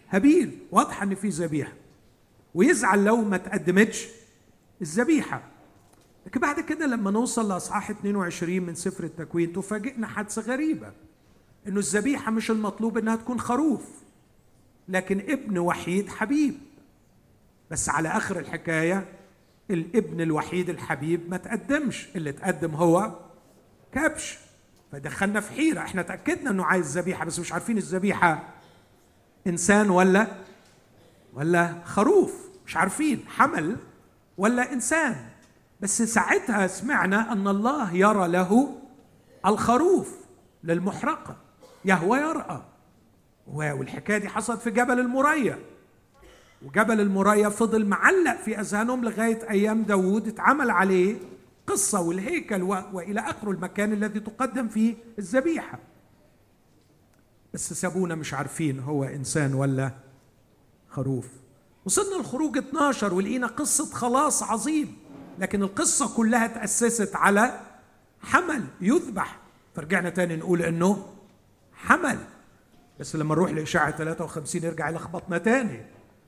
هابيل 0.10 0.60
واضحة 0.72 1.04
إن 1.04 1.16
في 1.16 1.30
ذبيحة. 1.30 1.74
ويزعل 2.56 3.04
لو 3.06 3.16
ما 3.18 3.38
تقدمتش 3.38 4.08
الذبيحة. 4.82 5.42
لكن 6.26 6.40
بعد 6.40 6.60
كده 6.60 6.86
لما 6.86 7.12
نوصل 7.12 7.50
لأصحاح 7.50 7.90
22 7.90 8.60
من 8.62 8.76
سفر 8.76 9.04
التكوين 9.04 9.54
تفاجئنا 9.54 10.08
حادثة 10.08 10.42
غريبة. 10.42 10.92
إنه 11.68 11.80
الذبيحة 11.80 12.32
مش 12.32 12.52
المطلوب 12.52 12.98
إنها 12.98 13.16
تكون 13.16 13.40
خروف 13.40 13.82
لكن 14.88 15.20
ابن 15.20 15.58
وحيد 15.58 16.10
حبيب. 16.10 16.54
بس 17.72 17.90
على 17.90 18.10
آخر 18.10 18.40
الحكاية 18.40 19.06
الابن 19.72 20.22
الوحيد 20.22 20.70
الحبيب 20.70 21.30
ما 21.30 21.38
تقدمش 21.38 22.08
اللي 22.16 22.32
تقدم 22.32 22.76
هو 22.76 23.12
كبش. 23.92 24.38
فدخلنا 24.92 25.40
في 25.40 25.52
حيرة. 25.52 25.80
إحنا 25.80 26.02
تأكدنا 26.02 26.50
انه 26.50 26.66
عايز 26.66 26.98
ذبيحة 26.98 27.26
بس 27.26 27.40
مش 27.40 27.54
عارفين 27.54 27.78
الذبيحة 27.78 28.44
إنسان 29.48 29.90
ولا 29.90 30.28
ولا 31.34 31.82
خروف. 31.86 32.34
مش 32.66 32.78
عارفين 32.78 33.24
حمل 33.28 33.78
ولا 34.38 34.74
إنسان. 34.74 35.16
بس 35.82 36.02
ساعتها 36.02 36.68
سمعنا 36.68 37.32
أن 37.32 37.48
الله 37.48 37.94
يرى 37.96 38.28
له 38.28 38.82
الخروف 39.46 40.16
للمحرقة 40.64 41.38
يهوى 41.86 42.18
يرأى. 42.18 42.62
والحكاية 43.48 44.18
دي 44.18 44.30
حصلت 44.30 44.62
في 44.62 44.72
جبل 44.72 45.00
المريا. 45.00 45.60
وجبل 46.62 47.02
المريا 47.02 47.50
فضل 47.50 47.86
معلق 47.86 48.42
في 48.46 48.60
أذهانهم 48.60 49.06
لغاية 49.06 49.50
أيام 49.50 49.84
داوود 49.84 50.28
اتعمل 50.28 50.70
عليه 50.70 51.18
قصة 51.68 52.02
والهيكل 52.02 52.64
وإلى 52.64 53.20
اخره 53.20 53.52
المكان 53.52 53.94
الذي 53.94 54.20
تقدم 54.20 54.68
فيه 54.68 54.96
الذبيحة. 55.20 55.80
بس 57.54 57.74
سابونا 57.74 58.16
مش 58.16 58.34
عارفين 58.34 58.80
هو 58.80 59.04
إنسان 59.04 59.54
ولا 59.54 59.92
خروف. 60.90 61.28
وصلنا 61.86 62.20
الخروج 62.20 62.58
12 62.58 63.14
ولقينا 63.14 63.48
قصة 63.48 63.86
خلاص 63.86 64.44
عظيم 64.44 64.98
لكن 65.40 65.64
القصة 65.64 66.16
كلها 66.16 66.48
تأسست 66.48 67.16
على 67.16 67.60
حمل 68.22 68.64
يذبح. 68.82 69.40
فرجعنا 69.76 70.10
تاني 70.10 70.36
نقول 70.36 70.62
إنه 70.62 71.06
حمل. 71.74 72.18
بس 73.00 73.16
لما 73.16 73.36
نروح 73.36 73.52
لإشاعة 73.52 73.92
53 73.98 74.64
يرجع 74.64 74.90
يلخبطنا 74.90 75.38
تاني. 75.38 75.86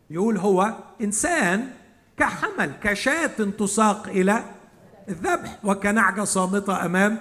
يقول 0.10 0.38
هو 0.38 0.74
إنسان 1.02 1.70
كحمل 2.18 2.72
كشاة 2.82 3.28
تساق 3.60 4.08
إلى 4.08 4.44
الذبح 5.10 5.60
وكنعجة 5.64 6.24
صامتة 6.24 6.86
أمام 6.86 7.18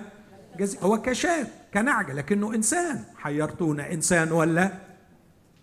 جزي 0.59 0.79
هو 0.83 1.03
كشاة 1.03 1.47
كنعجة 1.75 2.13
لكنه 2.13 2.55
إنسان. 2.55 3.05
حيرتونا 3.17 3.93
إنسان 3.93 4.33
ولا 4.33 4.71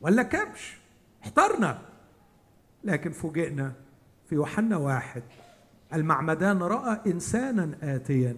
ولا 0.02 0.24
كبش. 0.24 0.78
احترنا. 1.24 1.82
لكن 2.84 3.12
فوجئنا 3.12 3.74
في 4.30 4.36
يوحنا 4.36 4.78
واحد 4.78 5.24
المعمدان 5.94 6.64
رأى 6.64 7.00
إنسانا 7.08 7.78
آتيا 7.84 8.38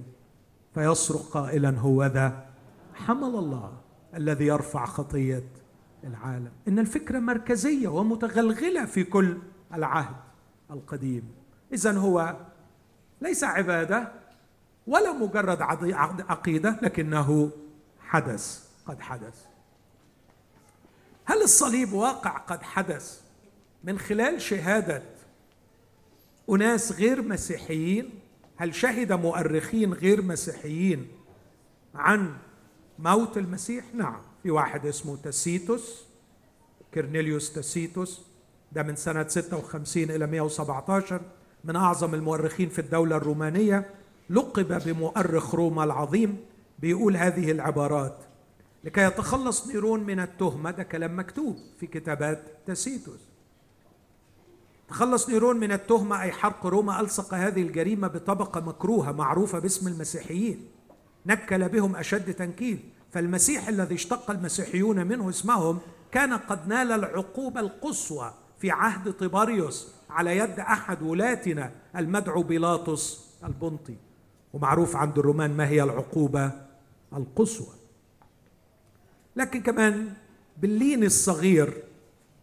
فيصرخ 0.76 1.38
قائلا 1.38 1.80
هو 1.80 2.06
ذا 2.06 2.45
حمل 2.94 3.24
الله 3.28 3.78
الذي 4.16 4.45
يرفع 4.45 4.86
خطية 4.86 5.44
العالم. 6.06 6.52
إن 6.68 6.80
الفكرة 6.80 7.19
مركزية 7.19 7.88
ومتغلغلة 7.88 8.86
في 8.86 9.03
كل 9.03 9.38
العهد 9.73 10.15
القديم. 10.72 11.23
اذا 11.73 11.91
هو 11.91 12.38
ليس 13.22 13.44
عبادة 13.44 14.11
ولا 14.88 15.14
مجرد 15.14 15.61
عقيدة 16.30 16.80
لكنه 16.82 17.52
حدث 17.99 18.65
قد 18.86 19.02
حدث. 19.02 19.45
هل 21.26 21.41
الصليب 21.41 21.94
واقع 21.94 22.38
قد 22.38 22.64
حدث 22.64 23.22
من 23.84 23.99
خلال 23.99 24.41
شهادة 24.41 25.03
أناس 26.49 26.91
غير 26.91 27.22
مسيحيين؟ 27.22 28.19
هل 28.57 28.76
شهد 28.76 29.11
مؤرخين 29.14 29.94
غير 29.94 30.22
مسيحيين 30.22 31.07
عن 31.95 32.38
موت 32.99 33.38
المسيح؟ 33.38 33.86
نعم. 33.94 34.22
في 34.46 34.52
واحد 34.52 34.86
اسمه 34.86 35.16
تسيتوس 35.16 36.06
كرنيليوس 36.94 37.54
تسيتوس 37.54 38.22
ده 38.72 38.84
من 38.84 38.96
سنة 38.96 39.28
56 39.28 40.04
إلى 40.04 40.28
117 40.28 41.22
من 41.64 41.76
أعظم 41.76 42.14
المؤرخين 42.16 42.70
في 42.70 42.80
الدولة 42.80 43.16
الرومانية 43.18 43.90
لقب 44.30 44.84
بمؤرخ 44.86 45.56
روما 45.56 45.84
العظيم 45.84 46.38
بيقول 46.80 47.18
هذه 47.18 47.52
العبارات 47.52 48.18
لكي 48.84 49.02
يتخلص 49.02 49.68
نيرون 49.68 50.04
من 50.04 50.20
التهمة 50.20 50.72
ده 50.72 50.84
كلام 50.84 51.20
مكتوب 51.20 51.58
في 51.80 51.88
كتابات 51.88 52.44
تسيتوس 52.68 53.20
تخلص 54.88 55.30
نيرون 55.30 55.58
من 55.58 55.72
التهمة 55.72 56.22
أي 56.22 56.32
حرق 56.32 56.66
روما 56.66 57.00
ألصق 57.00 57.34
هذه 57.34 57.62
الجريمة 57.62 58.08
بطبقة 58.08 58.62
مكروهة 58.62 59.12
معروفة 59.12 59.60
باسم 59.60 59.88
المسيحيين. 59.88 60.68
نكل 61.26 61.70
بهم 61.70 61.96
أشد 61.96 62.34
تنكيل. 62.34 62.80
فالمسيح 63.16 63.68
الذي 63.68 63.96
اشتق 63.96 64.32
المسيحيون 64.32 65.08
منه 65.08 65.30
اسمهم 65.30 65.80
كان 66.12 66.34
قد 66.34 66.68
نال 66.68 66.92
العقوبة 66.92 67.60
القصوى 67.60 68.34
في 68.60 68.72
عهد 68.72 69.12
طباريوس 69.12 69.88
على 70.10 70.38
يد 70.38 70.60
أحد 70.60 71.02
ولاتنا 71.02 71.72
المدعو 71.96 72.44
بيلاطس 72.44 73.26
البنطي. 73.44 73.96
ومعروف 74.54 74.96
عند 74.96 75.20
الرومان 75.20 75.58
ما 75.58 75.68
هي 75.68 75.84
العقوبة 75.84 76.52
القصوى. 77.14 77.74
لكن 79.36 79.62
كمان 79.62 80.14
باللين 80.58 81.04
الصغير 81.04 81.84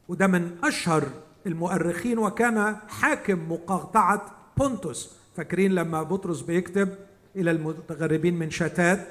وده 0.09 0.27
من 0.27 0.57
أشهر 0.65 1.09
المؤرخين 1.47 2.19
وكان 2.19 2.77
حاكم 2.89 3.53
مقاطعة 3.53 4.27
بونتوس. 4.57 5.17
فاكرين 5.37 5.73
لما 5.73 6.03
بطرس 6.03 6.41
بيكتب 6.41 6.89
إلى 7.37 7.51
المتغربين 7.51 8.39
من 8.39 8.51
شتات 8.51 9.09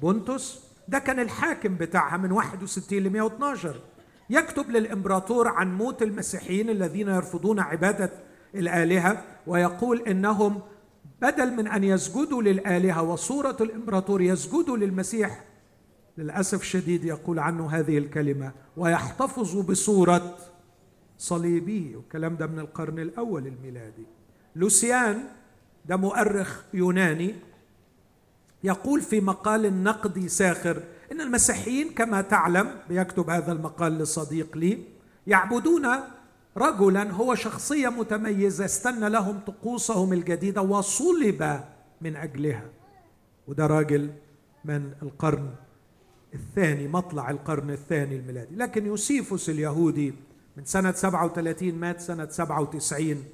بونتوس؟ 0.00 0.71
ده 0.92 0.98
كان 0.98 1.20
الحاكم 1.20 1.74
بتاعها 1.74 2.16
من 2.16 2.32
61 2.32 2.98
ل 2.98 3.10
112 3.10 3.80
يكتب 4.30 4.70
للإمبراطور 4.70 5.48
عن 5.48 5.74
موت 5.78 6.02
المسيحيين 6.02 6.70
الذين 6.70 7.08
يرفضون 7.08 7.60
عبادة 7.60 8.10
الآلهة 8.54 9.22
ويقول 9.46 10.00
إنهم 10.00 10.60
بدل 11.22 11.50
من 11.56 11.68
أن 11.68 11.84
يسجدوا 11.84 12.42
للآلهة 12.42 13.02
وصورة 13.02 13.56
الإمبراطور 13.60 14.20
يسجدوا 14.22 14.76
للمسيح 14.76 15.44
للأسف 16.18 16.60
الشديد 16.60 17.04
يقول 17.04 17.38
عنه 17.38 17.70
هذه 17.70 17.98
الكلمة 17.98 18.52
ويحتفظ 18.76 19.56
بصورة 19.60 20.36
صليبه 21.18 21.92
والكلام 21.96 22.36
ده 22.36 22.46
من 22.46 22.58
القرن 22.58 22.98
الأول 22.98 23.46
الميلادي. 23.46 24.06
لوسيان 24.56 25.24
ده 25.86 25.96
مؤرخ 25.96 26.62
يوناني 26.74 27.34
يقول 28.64 29.00
في 29.00 29.20
مقال 29.20 29.82
نقدي 29.82 30.28
ساخر 30.28 30.82
إن 31.12 31.20
المسيحيين 31.20 31.88
كما 31.88 32.20
تعلم 32.20 32.70
بيكتب 32.88 33.30
هذا 33.30 33.52
المقال 33.52 33.98
لصديق 33.98 34.56
لي 34.56 34.78
يعبدون 35.26 35.86
رجلا 36.56 37.10
هو 37.12 37.34
شخصية 37.34 37.88
متميزة 37.88 38.64
استنى 38.64 39.08
لهم 39.08 39.38
طقوسهم 39.46 40.12
الجديدة 40.12 40.62
وصلب 40.62 41.60
من 42.00 42.16
أجلها. 42.16 42.64
وده 43.48 43.66
راجل 43.66 44.10
من 44.64 44.92
القرن 45.02 45.50
الثاني 46.34 46.88
مطلع 46.88 47.30
القرن 47.30 47.70
الثاني 47.70 48.16
الميلادي. 48.16 48.56
لكن 48.56 48.86
يوسيفوس 48.86 49.50
اليهودي 49.50 50.14
من 50.56 50.64
سنة 50.64 50.92
37 50.92 51.74
مات 51.74 52.00
سنة 52.00 52.28
97 52.28 53.24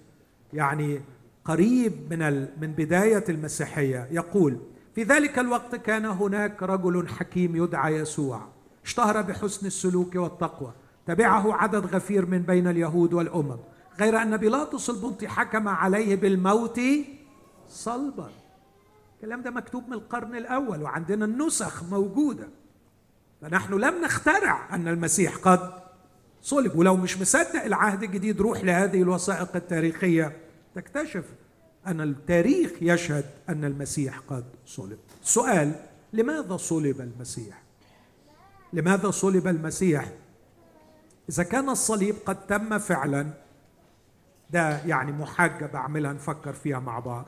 يعني 0.53 1.01
قريب 1.45 2.15
من 2.15 2.41
من 2.61 2.73
بداية 2.73 3.25
المسيحية 3.29 4.09
يقول 4.11 4.59
في 4.99 5.05
ذلك 5.05 5.39
الوقت 5.39 5.77
كان 5.77 6.07
هناك 6.07 6.63
رجل 6.63 7.09
حكيم 7.09 7.57
يدعى 7.57 7.95
يسوع. 7.95 8.49
اشتهر 8.85 9.23
بحسن 9.23 9.67
السلوك 9.67 10.15
والتقوى. 10.15 10.73
تبعه 11.07 11.55
عدد 11.55 11.87
غفير 11.95 12.27
من 12.27 12.39
بين 12.39 12.69
اليهود 12.69 13.13
والأمم. 13.13 13.57
غير 14.01 14.23
أن 14.23 14.37
بيلاطس 14.37 14.91
البنطي 14.91 15.29
حكم 15.29 15.69
عليه 15.69 16.17
بالموت 16.17 16.81
صلبا. 17.69 18.31
الكلام 19.17 19.43
ده 19.43 19.51
مكتوب 19.51 19.89
من 19.89 19.93
القرن 19.93 20.37
الأول 20.37 20.83
وعندنا 20.83 21.25
النسخ 21.25 21.83
موجودة. 21.91 22.49
فنحن 23.43 23.75
لم 23.75 24.05
نخترع 24.05 24.75
أن 24.75 24.89
المسيح 24.89 25.37
قد 25.37 25.73
صلب. 26.43 26.77
ولو 26.79 26.97
مش 26.97 27.21
مصدق 27.21 27.65
العهد 27.65 28.03
الجديد 28.03 28.41
روح 28.41 28.65
لهذه 28.65 29.03
الوثائق 29.03 29.57
التاريخية 29.57 30.37
تكتشف 30.75 31.25
أن 31.87 32.01
التاريخ 32.01 32.71
يشهد 32.81 33.25
أن 33.49 33.65
المسيح 33.65 34.19
قد 34.19 34.45
صلب. 34.67 34.99
سؤال 35.23 35.73
لماذا 36.13 36.57
صلب 36.57 37.01
المسيح؟ 37.01 37.63
لماذا 38.73 39.11
صلب 39.11 39.47
المسيح؟ 39.47 40.13
إذا 41.29 41.43
كان 41.43 41.69
الصليب 41.69 42.15
قد 42.27 42.47
تم 42.47 42.79
فعلا 42.79 43.31
ده 44.51 44.85
يعني 44.85 45.13
محاجة 45.13 45.67
بعملها 45.67 46.13
نفكر 46.13 46.53
فيها 46.53 46.79
مع 46.79 46.99
بعض. 46.99 47.27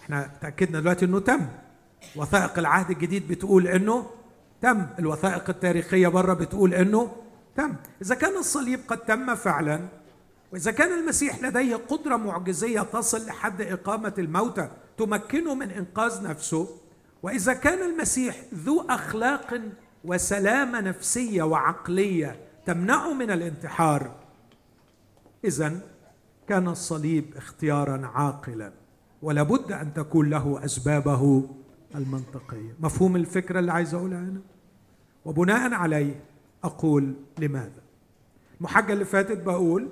إحنا 0.00 0.30
تأكدنا 0.40 0.80
دلوقتي 0.80 1.04
إنه 1.04 1.20
تم. 1.20 1.46
وثائق 2.16 2.58
العهد 2.58 2.90
الجديد 2.90 3.28
بتقول 3.28 3.66
إنه 3.66 4.06
تم. 4.60 4.86
الوثائق 4.98 5.50
التاريخية 5.50 6.08
بره 6.08 6.34
بتقول 6.34 6.74
إنه 6.74 7.16
تم. 7.56 7.74
إذا 8.02 8.14
كان 8.14 8.36
الصليب 8.36 8.80
قد 8.88 8.98
تم 8.98 9.34
فعلا 9.34 9.88
وإذا 10.52 10.70
كان 10.70 10.98
المسيح 10.98 11.42
لديه 11.42 11.76
قدرة 11.76 12.16
معجزية 12.16 12.80
تصل 12.80 13.26
لحد 13.26 13.60
إقامة 13.62 14.14
الموتى 14.18 14.70
تمكنه 14.98 15.54
من 15.54 15.70
إنقاذ 15.70 16.22
نفسه. 16.22 16.68
وإذا 17.22 17.52
كان 17.52 17.90
المسيح 17.90 18.44
ذو 18.54 18.80
أخلاق 18.80 19.60
وسلامة 20.04 20.80
نفسية 20.80 21.42
وعقلية 21.42 22.36
تمنعه 22.66 23.14
من 23.14 23.30
الانتحار 23.30 24.16
اذا 25.44 25.80
كان 26.48 26.68
الصليب 26.68 27.36
اختيارا 27.36 28.06
عاقلا. 28.06 28.72
ولابد 29.22 29.72
أن 29.72 29.94
تكون 29.94 30.30
له 30.30 30.64
أسبابه 30.64 31.48
المنطقية. 31.94 32.76
مفهوم 32.80 33.16
الفكرة 33.16 33.58
اللي 33.58 33.72
عايز 33.72 33.94
أقولها 33.94 34.18
هنا؟ 34.18 34.40
وبناء 35.24 35.74
عليه 35.74 36.24
أقول 36.64 37.14
لماذا؟ 37.38 37.82
المحاجة 38.58 38.92
اللي 38.92 39.04
فاتت 39.04 39.42
بقول 39.42 39.88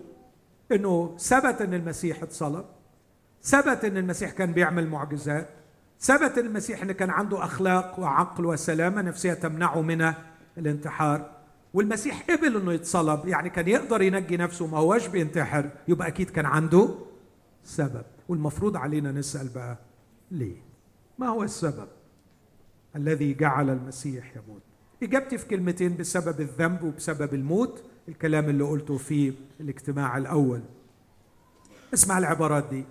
إنه 0.72 1.16
ثبت 1.18 1.62
إن 1.62 1.74
المسيح 1.74 2.22
اتصلب 2.22 2.64
ثبت 3.42 3.84
إن 3.84 3.96
المسيح 3.96 4.30
كان 4.30 4.52
بيعمل 4.52 4.88
معجزات 4.88 5.48
ثبت 6.00 6.38
إن 6.38 6.46
المسيح 6.46 6.82
إن 6.82 6.92
كان 6.92 7.10
عنده 7.10 7.44
أخلاق 7.44 8.00
وعقل 8.00 8.46
وسلامة 8.46 9.02
نفسية 9.02 9.32
تمنعه 9.34 9.80
من 9.82 10.12
الانتحار. 10.58 11.30
والمسيح 11.74 12.26
قبل 12.30 12.56
إنه 12.56 12.72
يتصلب 12.72 13.28
يعني 13.28 13.50
كان 13.50 13.68
يقدر 13.68 14.02
ينجي 14.02 14.36
نفسه 14.36 14.66
ما 14.66 14.78
هوش 14.78 15.06
بينتحر 15.06 15.70
يبقى 15.88 16.08
أكيد 16.08 16.30
كان 16.30 16.46
عنده 16.46 16.88
سبب. 17.64 18.04
والمفروض 18.28 18.76
علينا 18.76 19.12
نسأل 19.12 19.48
بقى 19.48 19.78
ليه؟ 20.30 20.56
ما 21.18 21.28
هو 21.28 21.42
السبب 21.42 21.88
الذي 22.96 23.34
جعل 23.34 23.70
المسيح 23.70 24.36
يموت؟ 24.36 24.62
إجابتي 25.02 25.38
في 25.38 25.46
كلمتين 25.46 25.96
بسبب 25.96 26.40
الذنب 26.40 26.82
وبسبب 26.82 27.34
الموت. 27.34 27.84
الكلام 28.10 28.48
اللي 28.48 28.64
قلته 28.64 28.96
في 28.96 29.32
الاجتماع 29.60 30.16
الأول. 30.16 30.60
اسمع 31.94 32.18
العبارات 32.18 32.64
دي. 32.70 32.84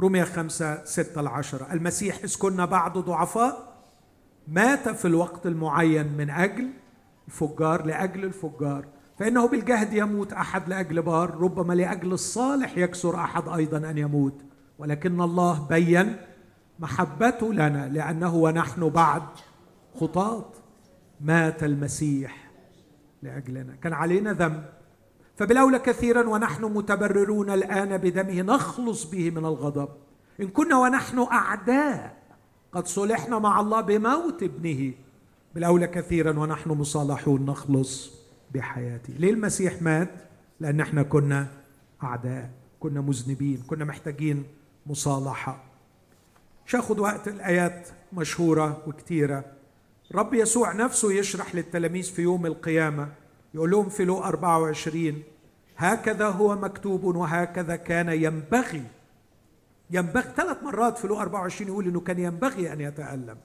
رومية 0.00 0.24
خمسة 0.24 0.84
ستة 0.84 1.20
العشرة 1.20 1.72
المسيح 1.72 2.16
إذ 2.24 2.38
كنا 2.38 2.64
بعد 2.64 2.98
ضعفاء. 2.98 3.82
مات 4.48 4.88
في 4.88 5.04
الوقت 5.04 5.46
المعين 5.46 6.12
من 6.12 6.30
أجل 6.30 6.68
الفجار 7.28 7.86
لأجل 7.86 8.24
الفجار. 8.24 8.84
فإنه 9.18 9.48
بالجهد 9.48 9.92
يموت 9.92 10.32
أحد 10.32 10.68
لأجل 10.68 11.02
بار. 11.02 11.34
ربما 11.40 11.74
لأجل 11.74 12.12
الصالح 12.12 12.78
يكسر 12.78 13.16
أحد 13.16 13.48
أيضا 13.48 13.90
أن 13.90 13.98
يموت. 13.98 14.44
ولكن 14.78 15.20
الله 15.20 15.66
بين 15.68 16.16
محبته 16.78 17.52
لنا 17.52 17.88
لأنه 17.88 18.34
ونحن 18.34 18.88
بعد 18.88 19.22
خطاة. 20.00 20.52
مات 21.20 21.64
المسيح. 21.64 22.43
لأجلنا. 23.24 23.74
كان 23.82 23.92
علينا 23.92 24.32
ذنب. 24.32 24.64
فبالأولى 25.36 25.78
كثيرا 25.78 26.28
ونحن 26.28 26.64
متبررون 26.64 27.50
الآن 27.50 27.96
بدمه 27.96 28.42
نخلص 28.42 29.04
به 29.04 29.30
من 29.30 29.44
الغضب. 29.44 29.88
إن 30.40 30.48
كنا 30.48 30.78
ونحن 30.78 31.18
أعداء 31.18 32.16
قد 32.72 32.86
صلحنا 32.86 33.38
مع 33.38 33.60
الله 33.60 33.80
بموت 33.80 34.42
ابنه. 34.42 34.92
بالأولى 35.54 35.86
كثيرا 35.86 36.38
ونحن 36.38 36.70
مصالحون 36.70 37.46
نخلص 37.46 38.12
بحياته. 38.54 39.14
ليه 39.18 39.30
المسيح 39.30 39.82
مات؟ 39.82 40.10
لأن 40.60 40.80
إحنا 40.80 41.02
كنا 41.02 41.46
أعداء 42.02 42.50
كنا 42.80 43.00
مذنبين 43.00 43.62
كنا 43.66 43.84
محتاجين 43.84 44.44
مصالحة. 44.86 45.64
مش 46.66 46.76
هاخد 46.76 46.98
وقت 46.98 47.28
الآيات 47.28 47.88
مشهورة 48.12 48.82
وكتيرة. 48.86 49.44
رب 50.12 50.34
يسوع 50.34 50.72
نفسه 50.72 51.12
يشرح 51.12 51.54
للتلاميذ 51.54 52.02
في 52.02 52.22
يوم 52.22 52.46
القيامة 52.46 53.08
يقول 53.54 53.70
لهم 53.70 53.88
في 53.88 54.04
لو 54.04 54.24
24 54.24 55.22
هكذا 55.76 56.26
هو 56.26 56.56
مكتوب 56.56 57.04
وهكذا 57.04 57.76
كان 57.76 58.08
ينبغي. 58.08 58.84
ينبغي 59.90 60.32
ثلاث 60.36 60.62
مرات 60.62 60.98
في 60.98 61.08
لو 61.08 61.20
24 61.20 61.68
يقول 61.68 61.88
إنه 61.88 62.00
كان 62.00 62.18
ينبغي 62.18 62.72
أن 62.72 62.80
يتألم. 62.80 63.36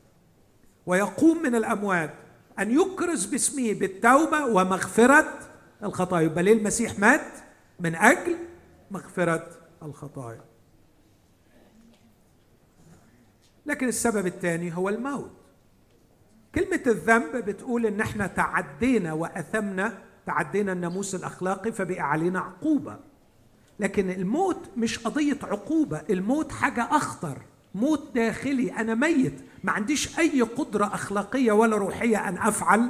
ويقوم 0.85 1.43
من 1.43 1.55
الأموات 1.55 2.13
أن 2.59 2.71
يكرز 2.71 3.25
باسمه 3.25 3.73
بالتوبة 3.73 4.45
ومغفرة 4.45 5.39
الخطايا. 5.83 6.25
يبقى 6.25 6.43
ليه 6.43 6.53
المسيح 6.53 6.99
مات؟ 6.99 7.31
من 7.79 7.95
أجل 7.95 8.37
مغفرة 8.91 9.47
الخطايا. 9.83 10.41
لكن 13.65 13.87
السبب 13.87 14.27
الثاني 14.27 14.77
هو 14.77 14.89
الموت. 14.89 15.38
كلمة 16.59 16.81
الذنب 16.87 17.35
بتقول 17.45 17.85
إن 17.85 18.01
إحنا 18.01 18.27
تعدينا 18.27 19.13
وأثمنا 19.13 19.97
تعدينا 20.25 20.71
الناموس 20.71 21.15
الأخلاقي 21.15 21.71
فبقى 21.71 22.01
علينا 22.01 22.39
عقوبة. 22.39 22.97
لكن 23.79 24.09
الموت 24.09 24.69
مش 24.77 24.99
قضية 24.99 25.37
عقوبة 25.43 26.01
الموت 26.09 26.51
حاجة 26.51 26.87
أخطر 26.91 27.37
موت 27.75 28.11
داخلي 28.15 28.71
أنا 28.71 28.95
ميت 28.95 29.33
ما 29.63 29.71
عنديش 29.71 30.19
أي 30.19 30.41
قدرة 30.41 30.85
أخلاقية 30.85 31.51
ولا 31.51 31.77
روحية 31.77 32.29
أن 32.29 32.37
أفعل 32.37 32.89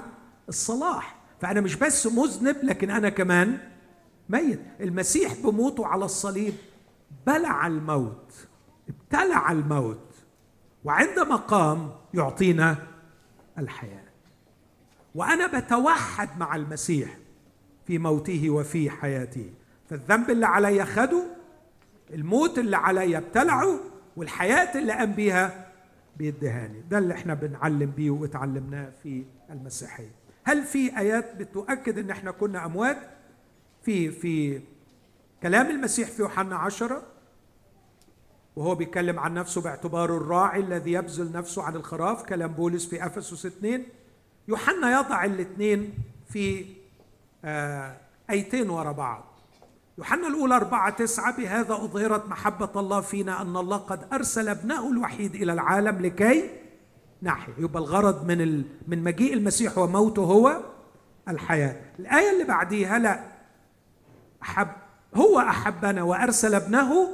الصلاح. 0.49 1.15
فأنا 1.41 1.61
مش 1.61 1.75
بس 1.75 2.07
مذنب 2.07 2.55
لكن 2.63 2.89
أنا 2.89 3.09
كمان 3.09 3.57
ميت. 4.29 4.59
المسيح 4.81 5.33
بموته 5.43 5.87
على 5.87 6.05
الصليب 6.05 6.53
بلع 7.27 7.67
الموت 7.67 8.33
ابتلع 8.89 9.51
الموت 9.51 10.05
وعندما 10.83 11.35
قام 11.35 11.89
يعطينا 12.13 12.77
الحياة. 13.59 14.03
وأنا 15.15 15.59
بتوحد 15.59 16.29
مع 16.39 16.55
المسيح 16.55 17.17
في 17.87 17.97
موته 17.97 18.49
وفي 18.49 18.89
حياته. 18.89 19.49
فالذنب 19.89 20.29
اللي 20.29 20.45
علي 20.45 20.85
خده 20.85 21.23
الموت 22.13 22.59
اللي 22.59 22.77
علي 22.77 23.17
ابتلعه 23.17 23.79
والحياة 24.17 24.79
اللي 24.79 24.93
قام 24.93 25.11
بيها 25.13 25.71
بيدهاني 26.17 26.81
ده 26.89 26.97
اللي 26.97 27.13
إحنا 27.13 27.33
بنعلم 27.33 27.91
بيه 27.97 28.09
واتعلمناه 28.09 28.91
في 29.03 29.23
المسيحية. 29.49 30.11
هل 30.43 30.63
في 30.63 30.97
آيات 30.97 31.35
بتؤكد 31.35 31.99
إن 31.99 32.09
إحنا 32.09 32.31
كنا 32.31 32.65
أموات؟ 32.65 32.97
في 33.83 34.11
في 34.11 34.61
كلام 35.43 35.69
المسيح 35.69 36.09
في 36.09 36.21
يوحنا 36.21 36.55
عشرة؟ 36.55 37.03
وهو 38.59 38.75
بيتكلم 38.75 39.19
عن 39.19 39.33
نفسه 39.33 39.61
باعتباره 39.61 40.17
الراعي 40.17 40.59
الذي 40.59 40.91
يبذل 40.91 41.31
نفسه 41.31 41.63
عن 41.63 41.75
الخراف 41.75 42.23
كلام 42.23 42.51
بولس 42.51 42.85
في 42.85 43.05
أفسس 43.05 43.45
اثنين. 43.45 43.85
يوحنا 44.47 44.99
يضع 44.99 45.25
الاثنين 45.25 45.93
في 46.29 46.65
آه 47.45 47.97
أيتين 48.29 48.69
ورا 48.69 48.91
بعض. 48.91 49.23
يوحنا 49.97 50.27
الأولى 50.27 50.55
أربعة 50.55 50.89
تسعة 50.89 51.37
بهذا 51.37 51.73
أظهرت 51.73 52.29
محبة 52.29 52.69
الله 52.75 53.01
فينا 53.01 53.41
أن 53.41 53.57
الله 53.57 53.77
قد 53.77 54.13
أرسل 54.13 54.49
ابنه 54.49 54.91
الوحيد 54.91 55.35
إلى 55.35 55.53
العالم 55.53 56.01
لكي 56.05 56.49
نحيا. 57.23 57.53
يبقى 57.57 57.79
الغرض 57.79 58.25
من. 58.25 58.63
من 58.87 59.03
مجيء 59.03 59.33
المسيح 59.33 59.77
وموته 59.77 60.23
هو 60.23 60.61
الحياة. 61.27 61.75
الآية 61.99 62.31
اللي 62.31 62.43
بعديها 62.43 62.99
لا 62.99 63.19
أحب 64.41 64.67
هو 65.15 65.39
أحبنا 65.39 66.03
وأرسل 66.03 66.55
ابنه 66.55 67.09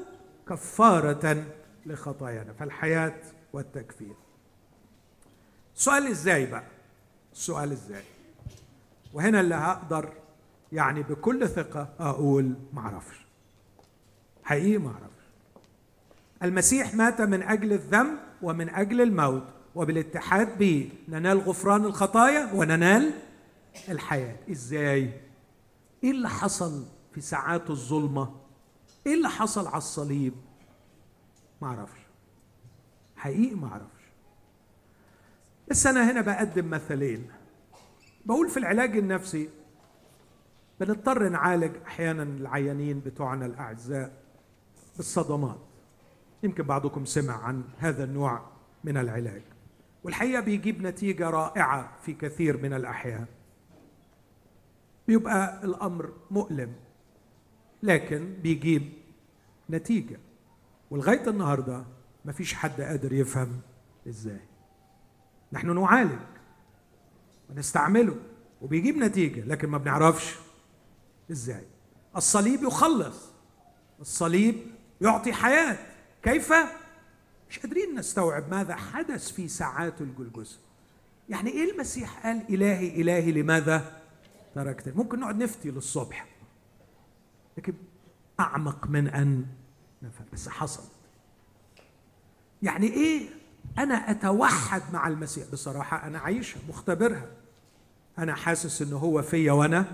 كفارة 0.49 1.45
لخطايانا 1.85 2.53
فالحياة 2.53 3.15
والتكفير. 3.53 4.15
السؤال 5.75 6.07
إزاي 6.07 6.45
بقى؟ 6.45 6.63
السؤال 7.33 7.71
إزاي؟ 7.71 8.03
وهنا 9.13 9.41
اللي 9.41 9.55
هقدر 9.55 10.13
يعني 10.71 11.03
بكل 11.03 11.49
ثقة 11.49 11.89
أقول 11.99 12.53
معرفش. 12.73 13.25
حقيقي 14.43 14.77
معرفش. 14.77 15.05
المسيح 16.43 16.95
مات 16.95 17.21
من 17.21 17.43
أجل 17.43 17.73
الذنب 17.73 18.17
ومن 18.41 18.69
أجل 18.69 19.01
الموت 19.01 19.43
وبالاتحاد 19.75 20.57
به 20.57 20.89
ننال 21.07 21.39
غفران 21.39 21.85
الخطايا 21.85 22.53
وننال 22.53 23.11
الحياة. 23.89 24.35
إزاي؟ 24.51 25.21
إيه 26.03 26.11
اللي 26.11 26.29
حصل 26.29 26.85
في 27.13 27.21
ساعات 27.21 27.69
الظلمة؟ 27.69 28.44
إيه 29.05 29.13
اللي 29.13 29.29
حصل 29.29 29.67
على 29.67 29.77
الصليب؟ 29.77 30.33
ما 31.61 31.67
أعرفش. 31.67 31.99
حقيقي 33.15 33.55
ما 33.55 33.67
أعرفش. 33.67 34.05
بس 35.69 35.87
أنا 35.87 36.11
هنا 36.11 36.21
بقدم 36.21 36.69
مثلين. 36.69 37.29
بقول 38.25 38.49
في 38.49 38.57
العلاج 38.57 38.97
النفسي 38.97 39.49
بنضطر 40.79 41.29
نعالج 41.29 41.75
أحيانا 41.85 42.23
العيانين 42.23 42.99
بتوعنا 42.99 43.45
الأعزاء 43.45 44.23
بالصدمات. 44.97 45.59
يمكن 46.43 46.63
بعضكم 46.63 47.05
سمع 47.05 47.43
عن 47.43 47.63
هذا 47.77 48.03
النوع 48.03 48.41
من 48.83 48.97
العلاج. 48.97 49.41
والحقيقة 50.03 50.41
بيجيب 50.41 50.81
نتيجة 50.81 51.29
رائعة 51.29 51.91
في 52.01 52.13
كثير 52.13 52.57
من 52.57 52.73
الأحيان. 52.73 53.25
بيبقى 55.07 55.63
الأمر 55.63 56.13
مؤلم. 56.31 56.73
لكن 57.85 58.33
بيجيب 58.43 58.93
نتيجة. 59.69 60.19
ولغاية 60.91 61.29
النهاردة 61.29 61.85
مفيش 62.25 62.53
حد 62.53 62.81
قادر 62.81 63.13
يفهم 63.13 63.61
إزاي. 64.09 64.41
نحن 65.53 65.75
نعالج 65.75 66.19
ونستعمله 67.49 68.15
وبيجيب 68.61 68.97
نتيجة 68.97 69.45
لكن 69.45 69.69
ما 69.69 69.77
بنعرفش 69.77 70.35
إزاي. 71.31 71.63
الصليب 72.15 72.63
يخلص. 72.63 73.29
الصليب 74.01 74.55
يعطي 75.01 75.33
حياة. 75.33 75.77
كيف؟ 76.23 76.53
مش 77.49 77.59
قادرين 77.59 77.95
نستوعب 77.95 78.51
ماذا 78.51 78.75
حدث 78.75 79.31
في 79.31 79.47
ساعات 79.47 80.01
الجلجسة 80.01 80.59
يعني 81.29 81.49
إيه 81.49 81.71
المسيح 81.71 82.25
قال 82.27 82.41
إلهي 82.49 83.01
إلهي 83.01 83.31
لماذا 83.31 84.01
تركتني؟ 84.55 84.93
ممكن 84.93 85.19
نقعد 85.19 85.43
نفتي 85.43 85.71
للصبح. 85.71 86.27
لكن 87.57 87.73
أعمق 88.39 88.87
من 88.87 89.07
أن 89.07 89.45
نفهم. 90.01 90.27
بس 90.33 90.49
حصل. 90.49 90.83
يعني 92.63 92.87
إيه؟ 92.87 93.29
أنا 93.77 94.11
أتوحد 94.11 94.81
مع 94.93 95.07
المسيح. 95.07 95.47
بصراحة 95.53 96.07
أنا 96.07 96.19
عايشها 96.19 96.59
مختبرها. 96.69 97.25
أنا 98.17 98.35
حاسس 98.35 98.81
إن 98.81 98.93
هو 98.93 99.21
فيا 99.21 99.51
وأنا 99.51 99.85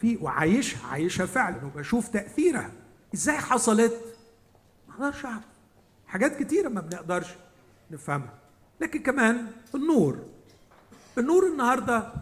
في 0.00 0.16
وعايشها 0.16 0.86
عايشها 0.86 1.26
فعلا 1.26 1.64
وبشوف 1.64 2.08
تأثيرها. 2.08 2.72
إزاي 3.14 3.38
حصلت؟ 3.38 3.94
ما 4.88 4.94
أقدرش 4.94 5.24
أعرف. 5.24 5.44
حاجات 6.06 6.42
كتيرة 6.42 6.68
ما 6.68 6.80
بنقدرش 6.80 7.34
نفهمها. 7.90 8.34
لكن 8.80 9.02
كمان 9.02 9.46
النور. 9.74 10.18
النور 11.18 11.46
النهارده 11.46 12.12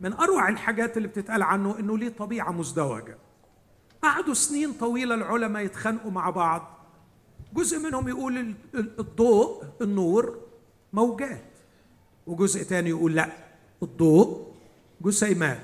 من 0.00 0.12
أروع 0.12 0.48
الحاجات 0.48 0.96
اللي 0.96 1.08
بتتقال 1.08 1.42
عنه 1.42 1.78
إنه 1.78 1.98
ليه 1.98 2.08
طبيعة 2.08 2.50
مزدوجة. 2.52 3.16
قعدوا 4.04 4.34
سنين 4.34 4.72
طويلة 4.72 5.14
العلماء 5.14 5.64
يتخانقوا 5.64 6.10
مع 6.10 6.30
بعض. 6.30 6.78
جزء 7.54 7.78
منهم 7.78 8.08
يقول 8.08 8.54
الضوء 8.74 9.64
النور 9.82 10.38
موجات. 10.92 11.44
وجزء 12.26 12.62
تاني 12.62 12.90
يقول 12.90 13.14
لا 13.14 13.32
الضوء 13.82 14.54
جسيمات 15.00 15.60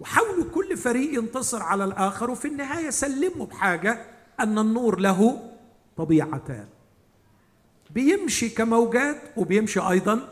وحاولوا 0.00 0.44
كل 0.54 0.76
فريق 0.76 1.18
ينتصر 1.18 1.62
على 1.62 1.84
الآخر 1.84 2.30
وفي 2.30 2.48
النهاية 2.48 2.90
سلموا 2.90 3.46
بحاجة 3.46 4.06
أن 4.40 4.58
النور 4.58 5.00
له 5.00 5.50
طبيعتان. 5.96 6.68
بيمشي 7.90 8.48
كموجات 8.48 9.22
وبيمشي 9.36 9.80
أيضا 9.80 10.28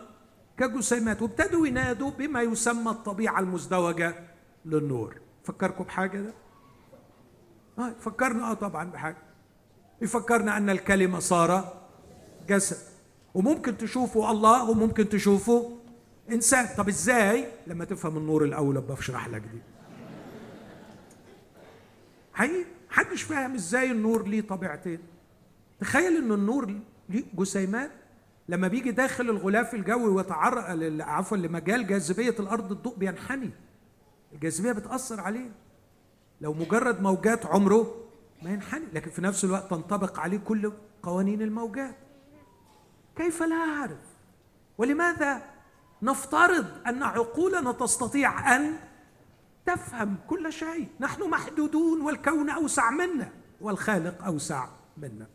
كجسيمات 0.59 1.23
وابتدوا 1.23 1.67
ينادوا 1.67 2.11
بما 2.11 2.43
يسمى 2.43 2.91
الطبيعة 2.91 3.41
المزدوجة 3.41 4.15
للنور. 4.65 5.17
فكركم 5.45 5.85
بحاجة؟ 5.85 6.19
ده؟ 6.19 6.35
آه 7.79 7.93
فكرنا 8.01 8.51
آه 8.51 8.55
طبعا 8.55 8.91
بحاجة. 8.91 9.17
يفكرنا 10.03 10.57
أن 10.57 10.71
الكلمة 10.71 11.19
صار 11.19 11.83
جسد. 12.49 12.79
وممكن 13.35 13.77
تشوفوا 13.77 14.31
الله 14.31 14.71
وممكن 14.71 15.09
تشوفوا 15.09 15.71
إنسان. 16.31 16.67
طب 16.77 16.89
إزاي؟ 16.89 17.49
لما 17.67 17.85
تفهم 17.85 18.17
النور 18.17 18.45
الأول 18.45 18.77
أبقى 18.77 18.99
أشرح 18.99 19.29
لك 19.29 19.41
دي. 19.41 19.59
حقيقي 22.35 22.65
محدش 22.91 23.23
فاهم 23.23 23.55
إزاي 23.55 23.91
النور 23.91 24.27
ليه 24.29 24.41
طبيعتين. 24.41 24.99
تخيل 25.81 26.17
إن 26.17 26.33
النور 26.33 26.75
ليه 27.09 27.25
جسيمات. 27.35 27.91
لما 28.49 28.69
بيجي 28.69 28.91
داخل 28.91 29.31
الغلاف 29.31 29.75
الجوي 29.75 30.09
ويتعرض 30.09 31.01
عفوا 31.01 31.37
لمجال 31.37 31.87
جاذبية 31.87 32.35
الأرض 32.41 32.73
الضوء 32.73 32.97
بينحني. 32.97 33.51
الجاذبية 34.33 34.73
بتأثر 34.73 35.21
عليه. 35.21 35.51
لو 36.45 36.53
مجرد 36.53 37.03
موجات 37.03 37.47
عمره 37.47 37.95
ما 38.43 38.51
ينحني 38.51 38.87
لكن 38.93 39.11
في 39.11 39.23
نفس 39.23 39.45
الوقت 39.45 39.71
تنطبق 39.71 40.21
عليه 40.21 40.39
كل 40.39 40.73
قوانين 41.03 41.43
الموجات. 41.43 41.97
كيف 43.17 43.43
لا 43.43 43.57
أعرف؟ 43.57 43.99
ولماذا 44.79 45.43
نفترض 46.03 46.67
أن 46.87 47.03
عقولنا 47.03 47.73
تستطيع 47.73 48.57
أن 48.57 48.77
تفهم 49.67 50.17
كل 50.29 50.53
شيء؟ 50.53 50.89
نحن 51.01 51.31
محدودون 51.31 52.01
والكون 52.03 52.51
أوسع 52.51 52.91
منا 52.91 53.33
والخالق 53.61 54.25
أوسع 54.25 54.69
منا. 54.97 55.27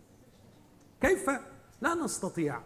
كيف 1.02 1.30
لا 1.81 1.95
نستطيع؟ 1.95 2.61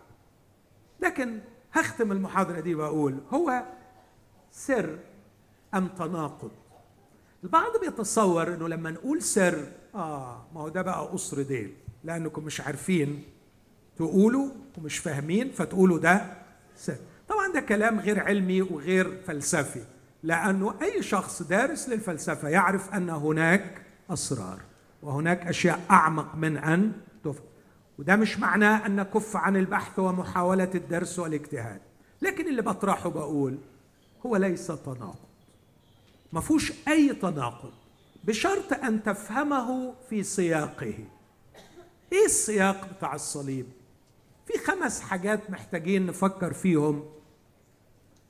لكن 1.00 1.40
هختم 1.74 2.12
المحاضرة 2.12 2.60
دي 2.60 2.76
وأقول 2.76 3.18
هو 3.30 3.64
سر 4.52 5.00
أم 5.74 5.88
تناقض؟ 5.88 6.52
البعض 7.44 7.72
بيتصور 7.82 8.54
إنه 8.54 8.68
لما 8.68 8.92
نقول 8.92 9.22
سر 9.22 9.68
آه 9.96 10.46
ما 10.56 10.62
هو 10.62 10.70
ده 10.70 10.82
بقى 10.82 11.06
قصر 11.08 11.42
ديل. 11.42 11.74
لأنكم 12.04 12.44
مش 12.44 12.62
عارفين 12.62 13.24
تقولوا 13.98 14.50
ومش 14.78 14.98
فاهمين 14.98 15.52
فتقولوا 15.52 16.00
ده 16.00 16.34
سر. 16.76 16.98
طبعا 17.30 17.54
ده 17.54 17.60
كلام 17.60 18.00
غير 18.00 18.20
علمي 18.20 18.62
وغير 18.62 19.22
فلسفي 19.28 19.84
لأنه 20.24 20.76
أي 20.82 21.04
شخص 21.04 21.42
دارس 21.42 21.90
للفلسفة 21.90 22.50
يعرف 22.50 22.94
أن 22.94 23.10
هناك 23.10 23.82
أسرار 24.10 24.62
وهناك 25.02 25.48
أشياء 25.48 25.80
أعمق 25.92 26.36
من 26.36 26.58
أن 26.58 26.92
تفهم 27.24 27.46
وده 28.00 28.16
مش 28.16 28.40
معناه 28.40 28.86
أن 28.86 28.96
نكف 28.96 29.36
عن 29.38 29.58
البحث 29.58 30.00
ومحاولة 30.00 30.70
الدرس 30.76 31.20
والاجتهاد. 31.20 31.82
لكن 32.22 32.48
اللي 32.48 32.62
بطرحه 32.62 33.10
بقول 33.10 33.58
هو 34.26 34.36
ليس 34.38 34.68
تناقض. 34.68 35.16
ما 36.34 36.42
فيهوش 36.42 36.74
أي 36.88 37.14
تناقض 37.14 37.74
بشرط 38.24 38.74
أن 38.74 39.04
تفهمه 39.04 39.94
في 40.10 40.24
سياقه. 40.24 40.94
إيه 42.14 42.26
السياق 42.26 42.90
بتاع 42.98 43.16
الصليب؟ 43.16 43.66
في 44.46 44.58
خمس 44.58 45.02
حاجات 45.02 45.50
محتاجين 45.50 46.06
نفكر 46.06 46.54
فيهم. 46.54 47.06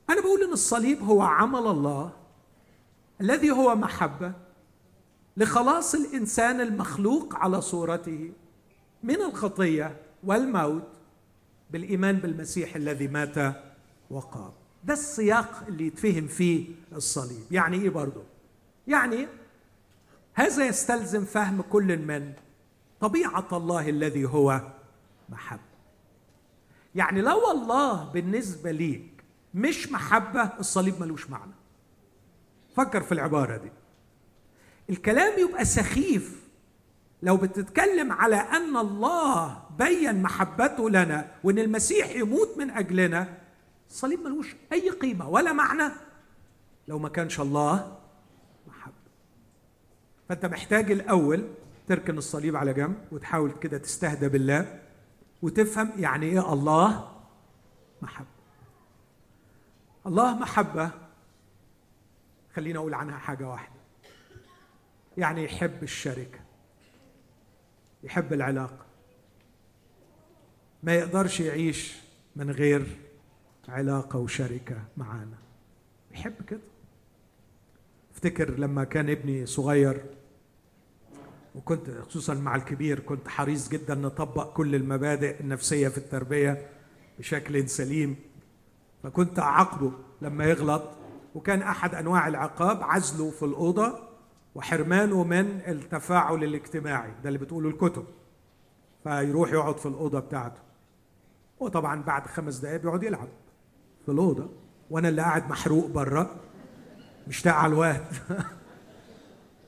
أنا 0.10 0.22
بقول 0.22 0.44
إن 0.44 0.54
الصليب 0.54 1.04
هو 1.04 1.22
عمل 1.22 1.68
الله 1.68 2.12
الذي 3.22 3.52
هو 3.52 3.76
محبة 3.76 4.34
لخلاص 5.38 5.96
الإنسان 5.96 6.62
المخلوق 6.62 7.36
على 7.36 7.62
صورته 7.62 8.32
من 9.04 9.22
الخطية 9.22 10.02
والموت 10.24 10.88
بالإيمان 11.70 12.16
بالمسيح 12.16 12.76
الذي 12.76 13.08
مات 13.08 13.56
وقام. 14.10 14.63
ده 14.86 14.94
السياق 14.94 15.64
اللي 15.68 15.88
يتفهم 15.88 16.28
فيه 16.28 16.66
الصليب. 16.94 17.44
يعني 17.52 17.78
إيه 17.82 17.90
برضه 17.90 18.24
يعني 18.88 19.28
هذا 20.34 20.66
يستلزم 20.66 21.26
فهم 21.26 21.62
كل 21.62 21.98
من 21.98 22.34
طبيعة 23.00 23.48
الله 23.54 23.90
الذي 23.90 24.26
هو 24.26 24.62
محبة. 25.30 25.62
يعني 26.96 27.22
لو 27.22 27.52
الله 27.52 28.04
بالنسبة 28.04 28.72
ليك 28.72 29.24
مش 29.54 29.92
محبة 29.92 30.42
الصليب 30.60 31.02
ملوش 31.02 31.30
معنى. 31.30 31.52
فكر 32.76 33.02
في 33.02 33.12
العبارة 33.12 33.58
دي. 33.58 33.72
الكلام 34.90 35.40
يبقى 35.40 35.66
سخيف 35.66 36.44
لو 37.24 37.38
بتتكلم 37.38 38.12
على 38.12 38.36
أن 38.36 38.78
الله 38.78 39.64
بين 39.78 40.22
محبته 40.22 40.90
لنا 40.90 41.32
وإن 41.44 41.60
المسيح 41.60 42.16
يموت 42.16 42.58
من 42.58 42.70
أجلنا 42.70 43.38
الصليب 43.94 44.20
ملوش 44.20 44.56
أي 44.72 44.90
قيمة 44.90 45.30
ولا 45.30 45.54
معنى. 45.54 45.94
لو 46.88 47.00
ما 47.00 47.10
كانش 47.10 47.40
الله 47.40 48.00
محبه 48.68 48.94
فأنت 50.30 50.46
محتاج 50.46 50.92
الأول 50.92 51.48
تركن 51.88 52.18
الصليب 52.18 52.56
على 52.56 52.74
جنب 52.74 52.96
وتحاول 53.12 53.52
كده 53.52 53.78
تستهدى 53.78 54.30
بالله 54.30 54.82
وتفهم 55.42 55.92
يعني 55.98 56.26
إيه 56.26 56.54
الله 56.54 57.12
محبه 58.02 58.28
الله 60.06 60.36
محبة 60.40 60.92
خلينا 62.56 62.80
أقول 62.80 62.94
عنها 62.94 63.18
حاجة 63.18 63.50
واحدة. 63.50 63.80
يعني 65.18 65.44
يحب 65.44 65.84
الشركة 65.84 66.40
يحب 68.04 68.34
العلاقة. 68.34 68.86
ما 70.84 70.94
يقدرش 70.96 71.40
يعيش 71.40 71.96
من 72.36 72.52
غير 72.52 73.03
علاقة 73.70 74.20
وشركة 74.20 74.82
معانا. 74.98 75.38
يحب 76.12 76.34
كده. 76.48 76.60
افتكر 78.14 78.60
لما 78.60 78.84
كان 78.84 79.10
ابني 79.10 79.46
صغير 79.46 80.06
وكنت 81.56 81.90
خصوصا 81.90 82.34
مع 82.34 82.56
الكبير 82.56 83.00
كنت 83.00 83.28
حريص 83.28 83.70
جدا 83.70 83.96
نطبق 83.96 84.54
كل 84.54 84.76
المبادئ 84.76 85.40
النفسية 85.40 85.88
في 85.88 85.98
التربية 85.98 86.70
بشكل 87.20 87.70
سليم. 87.70 88.16
فكنت 89.04 89.40
أعاقبه 89.40 89.92
لما 90.22 90.46
يغلط 90.46 90.84
وكان 91.36 91.62
أحد 91.62 91.96
أنواع 91.96 92.28
العقاب 92.28 92.84
عزله 92.84 93.32
في 93.32 93.46
الأوضة 93.46 94.00
وحرمانه 94.56 95.24
من 95.24 95.62
التفاعل 95.68 96.44
الاجتماعي. 96.44 97.12
ده 97.24 97.28
اللي 97.28 97.40
بتقوله 97.40 97.70
الكتب. 97.70 98.06
فيروح 99.04 99.52
يقعد 99.52 99.78
في 99.78 99.86
الأوضة 99.86 100.20
بتاعته. 100.20 100.62
وطبعا 101.60 102.04
بعد 102.04 102.28
خمس 102.28 102.58
دقائق 102.58 102.82
بيقعد 102.82 103.04
يلعب. 103.04 103.28
في 104.06 104.12
الأوضة 104.12 104.50
وأنا 104.90 105.10
اللي 105.10 105.22
قاعد 105.22 105.50
محروق 105.50 105.88
بره 105.88 106.36
مشتاق 107.28 107.54
على 107.56 107.74
الواد. 107.74 108.06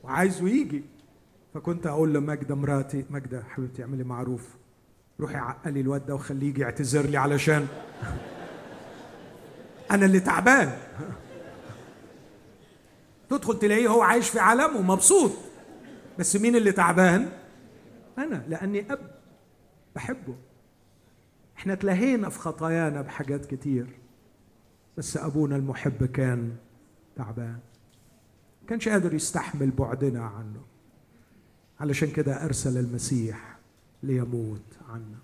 وعايزه 0.04 0.48
يجي. 0.48 0.84
فكنت 1.54 1.86
أقول 1.86 2.14
لماجدة 2.14 2.54
مراتي 2.54 3.04
ماجدة 3.10 3.42
حبيبتي 3.48 3.82
اعملي 3.82 4.04
معروف. 4.04 4.56
روحي 5.20 5.36
عقلي 5.36 5.80
الواد 5.80 6.06
ده 6.06 6.14
وخليه 6.14 6.48
يجي 6.48 6.60
يعتذر 6.60 7.06
لي 7.06 7.16
علشان 7.16 7.66
أنا 9.90 10.06
اللي 10.06 10.20
تعبان. 10.20 10.72
تدخل 13.30 13.58
تلاقيه 13.58 13.88
هو 13.88 14.02
عايش 14.02 14.30
في 14.30 14.38
عالمه 14.38 14.82
مبسوط. 14.82 15.32
بس 16.18 16.36
مين 16.36 16.56
اللي 16.56 16.72
تعبان؟ 16.72 17.28
أنا 18.18 18.42
لأني 18.48 18.92
أب. 18.92 19.10
بحبه. 19.94 20.34
إحنا 21.58 21.74
تلهينا 21.74 22.28
في 22.28 22.38
خطايانا 22.38 23.02
بحاجات 23.02 23.46
كتير. 23.46 23.86
بس 24.96 25.16
أبونا 25.16 25.56
المحب 25.56 26.04
كان 26.04 26.56
تعبان. 27.16 27.58
كانش 28.68 28.88
قادر 28.88 29.14
يستحمل 29.14 29.70
بعدنا 29.70 30.24
عنه. 30.24 30.60
علشان 31.80 32.10
كده 32.10 32.44
أرسل 32.44 32.78
المسيح 32.78 33.58
ليموت 34.02 34.78
عنا. 34.88 35.18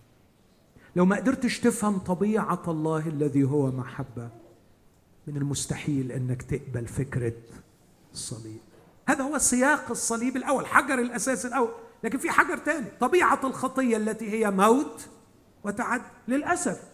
لو 0.97 1.05
ما 1.05 1.17
قدرتش 1.17 1.61
تفهم 1.61 1.99
طبيعة 1.99 2.63
الله 2.69 3.09
الذي 3.09 3.45
هو 3.45 3.71
محبة 3.71 4.31
من 5.27 5.37
المستحيل 5.37 6.13
إنك 6.13 6.43
تقبل 6.43 6.87
فكرة 6.87 7.33
الصليب. 8.13 8.61
هذا 9.09 9.25
هو 9.25 9.39
سياق 9.39 9.91
الصليب 9.91 10.37
الأول 10.37 10.67
حجر 10.67 10.99
الأساس 10.99 11.47
الأول. 11.47 11.71
لكن 12.05 12.19
في 12.19 12.31
حجر 12.31 12.57
ثاني 12.57 12.87
طبيعة 13.01 13.41
الخطية 13.45 13.97
التي 13.97 14.31
هي 14.31 14.51
موت 14.51 15.09
وتعد 15.65 16.03
للأسف. 16.29 16.92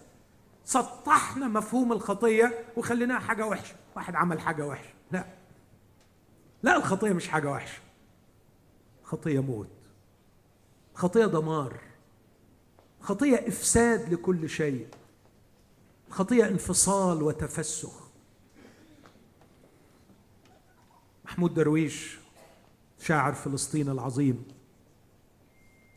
سطحنا 0.68 1.48
مفهوم 1.48 1.92
الخطية 1.92 2.64
وخليناها 2.76 3.18
حاجة 3.18 3.46
وحشة. 3.46 3.74
واحد 3.96 4.14
عمل 4.14 4.40
حاجة 4.40 4.66
وحشة. 4.66 4.92
لا. 5.12 5.24
لا 6.62 6.76
الخطية 6.76 7.12
مش 7.12 7.28
حاجة 7.28 7.50
وحشة. 7.50 7.80
خطية 9.04 9.40
موت. 9.40 9.68
خطية 10.94 11.26
دمار. 11.26 11.80
خطية 13.00 13.48
إفساد 13.48 14.12
لكل 14.12 14.48
شيء. 14.48 14.88
خطية 16.10 16.48
انفصال 16.48 17.22
وتفسخ. 17.22 18.08
محمود 21.24 21.54
درويش 21.54 22.18
شاعر 23.00 23.32
فلسطين 23.32 23.88
العظيم. 23.88 24.48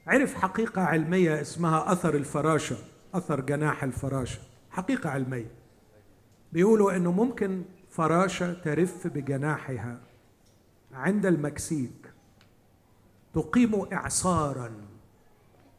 عرف 0.08 0.34
حقيقة 0.34 0.82
علمية 0.82 1.42
اسمها 1.42 1.92
أثر 1.92 2.16
الفراشة 2.16 2.78
أثر 3.14 3.42
جناح 3.42 3.84
الفراشة. 3.84 4.51
حقيقة 4.72 5.10
علميه 5.10 5.52
بيقولوا 6.54 6.96
إنه 6.96 7.12
ممكن 7.12 7.64
فراشة 7.90 8.54
ترف 8.54 9.08
بجناحها 9.08 10.02
عند 10.94 11.26
المكسيك 11.26 12.14
تقيم 13.34 13.76
اعصارا 13.94 14.72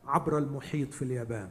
عبر 0.05 0.39
المحيط 0.39 0.95
في 0.95 1.03
اليابان. 1.03 1.49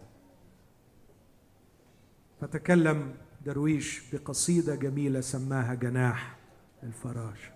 فتكلم 2.42 3.14
درويش 3.46 4.14
بقصيدة 4.14 4.76
جميلة 4.76 5.22
سماها 5.22 5.74
جناح 5.74 6.38
الفراشه 6.84 7.52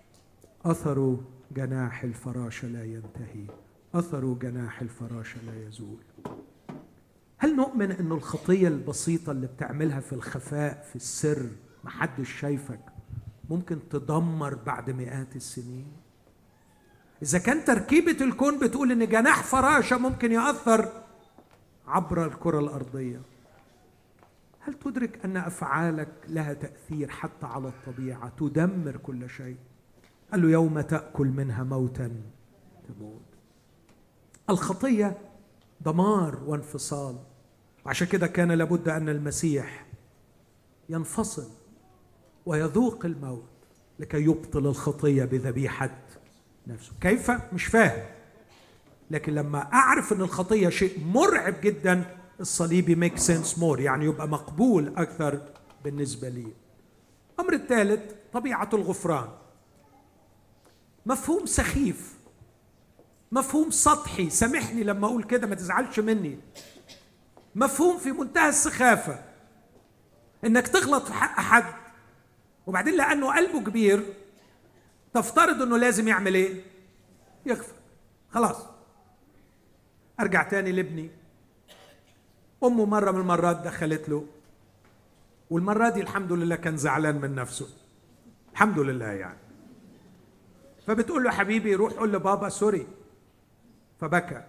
أثر 0.64 1.16
جناح 1.50 2.02
الفراشه 2.02 2.68
لا 2.68 2.84
ينتهي. 2.84 3.46
أثر 3.94 4.32
جناح 4.32 4.80
الفراشه 4.80 5.40
لا 5.42 5.68
يزول. 5.68 5.98
هل 7.38 7.56
نؤمن 7.56 7.92
إنه 7.92 8.14
الخطية 8.14 8.68
البسيطة 8.68 9.30
اللي 9.32 9.46
بتعملها 9.46 10.00
في 10.00 10.12
الخفاء 10.12 10.86
في 10.88 10.96
السر 10.96 11.46
محدش 11.84 12.32
شايفك 12.40 12.80
ممكن 13.50 13.88
تدمر 13.88 14.54
بعد 14.54 14.90
مئات 14.90 15.36
السنين؟ 15.36 15.86
إذا 17.22 17.38
كان 17.38 17.64
تركيبة 17.64 18.24
الكون 18.24 18.58
بتقول 18.58 18.92
إن 18.92 19.08
جناح 19.08 19.42
فراشة 19.42 19.98
ممكن 19.98 20.32
يأثر 20.32 20.92
عبر 21.86 22.26
الكرة 22.26 22.58
الأرضية. 22.58 23.20
هل 24.60 24.74
تدرك 24.74 25.24
أن 25.24 25.36
أفعالك 25.36 26.12
لها 26.28 26.52
تأثير 26.52 27.08
حتى 27.08 27.46
على 27.46 27.68
الطبيعة؟ 27.68 28.32
تدمر 28.38 28.96
كل 28.96 29.30
شيء. 29.30 29.56
قال 30.32 30.42
له 30.42 30.50
يوم 30.50 30.80
تأكل 30.80 31.26
منها 31.26 31.64
موتا 31.64 32.10
تموت. 32.88 33.22
الخطية 34.50 35.18
دمار 35.80 36.38
وانفصال. 36.46 37.16
وعشان 37.86 38.06
كده 38.06 38.26
كان 38.26 38.52
لابد 38.52 38.88
أن 38.88 39.08
المسيح 39.08 39.86
ينفصل 40.88 41.48
ويذوق 42.46 43.04
الموت 43.04 43.48
لكي 43.98 44.22
يبطل 44.22 44.66
الخطية 44.66 45.24
بذبيحة 45.24 45.98
نفسه. 46.66 46.92
كيف؟ 47.00 47.30
مش 47.52 47.64
فاهم. 47.66 48.06
لكن 49.10 49.34
لما 49.34 49.58
أعرف 49.72 50.12
أن 50.12 50.20
الخطية 50.20 50.68
شيء 50.68 51.00
مرعب 51.04 51.54
جدا 51.62 52.16
الصليب 52.40 52.79
بي 52.79 52.94
make 52.94 53.18
sense 53.18 53.58
more 53.58 53.80
يعني 53.80 54.04
يبقى 54.04 54.28
مقبول 54.28 54.92
أكثر 54.96 55.40
بالنسبة 55.84 56.28
لي. 56.28 56.46
الامر 57.34 57.52
الثالث 57.52 58.12
طبيعة 58.32 58.70
الغفران. 58.72 59.28
مفهوم 61.06 61.46
سخيف. 61.46 62.15
مفهوم 63.36 63.70
سطحي. 63.70 64.30
سامحني 64.30 64.84
لما 64.84 65.06
أقول 65.06 65.22
كده 65.24 65.46
ما 65.46 65.54
تزعلش 65.54 66.00
مني. 66.00 66.38
مفهوم 67.54 67.98
في 67.98 68.12
منتهى 68.12 68.48
السخافة. 68.48 69.24
إنك 70.44 70.68
تغلط 70.68 71.04
في 71.04 71.12
حق 71.12 71.40
حد 71.40 71.74
وبعدين 72.66 72.94
لأنه 72.96 73.36
قلبه 73.36 73.60
كبير 73.60 74.14
تفترض 75.14 75.62
إنه 75.62 75.76
لازم 75.76 76.08
يعمل 76.08 76.34
إيه؟ 76.34 76.62
يغفر. 77.46 77.72
خلاص. 78.30 78.56
أرجع 80.20 80.42
تاني 80.42 80.72
لابني. 80.72 81.10
أمه 82.64 82.84
مرة 82.84 83.10
من 83.10 83.20
المرات 83.20 83.56
دخلت 83.56 84.08
له 84.08 84.26
والمرة 85.50 85.88
دي 85.88 86.00
الحمد 86.00 86.32
لله 86.32 86.56
كان 86.56 86.76
زعلان 86.76 87.20
من 87.20 87.34
نفسه. 87.34 87.68
الحمد 88.52 88.78
لله 88.78 89.06
يعني. 89.06 89.38
فبتقول 90.86 91.24
له 91.24 91.30
حبيبي 91.30 91.74
روح 91.74 91.92
قول 91.92 92.12
لبابا 92.12 92.48
sorry. 92.48 92.86
فبكى. 94.00 94.44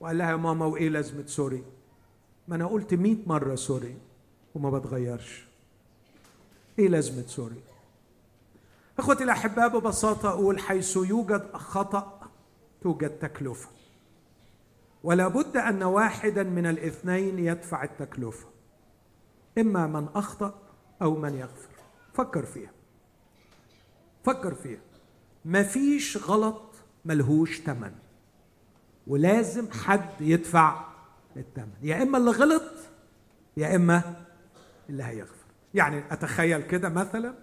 وقال 0.00 0.18
لها 0.18 0.30
يا 0.30 0.36
ماما 0.36 0.66
وإيه 0.66 0.88
لازمة 0.88 1.26
sorry؟ 1.26 1.64
ما 2.48 2.56
أنا 2.56 2.66
قلت 2.66 2.94
مئة 2.94 3.16
مرة 3.26 3.54
sorry 3.54 3.96
وما 4.54 4.70
بتغيرش. 4.70 5.46
إيه 6.78 6.88
لازمة 6.88 7.26
سوري؟ 7.26 7.60
إخوتي 8.98 9.24
الاحباء 9.24 9.68
ببساطة 9.78 10.28
أقول 10.28 10.58
حيث 10.58 10.96
يوجد 10.96 11.52
خطأ 11.52 12.30
توجد 12.82 13.10
تكلفة. 13.10 13.68
ولا 15.04 15.28
بد 15.28 15.56
أن 15.56 15.82
واحدا 15.82 16.42
من 16.42 16.66
الاثنين 16.66 17.38
يدفع 17.38 17.84
التكلفة. 17.84 18.46
إما 19.58 19.86
من 19.86 20.08
أخطأ 20.14 20.58
أو 21.02 21.16
من 21.16 21.34
يغفر. 21.34 21.68
فكر 22.14 22.46
فيها. 22.46 22.70
فكر 24.24 24.54
فيها. 24.54 24.80
مفيش 25.44 26.16
غلط 26.16 26.62
ملهوش 27.04 27.60
ثمن 27.60 27.92
ولازم 29.06 29.70
حد 29.70 30.20
يدفع 30.20 30.84
الثمن 31.36 31.72
يا 31.82 32.02
إما 32.02 32.18
اللي 32.18 32.30
غلط 32.30 32.62
يا 33.56 33.76
إما 33.76 34.02
اللي 34.90 35.02
هيغفر. 35.04 35.46
يعني 35.74 36.02
أتخيل 36.10 36.62
كده 36.62 36.88
مثلا 36.88 37.34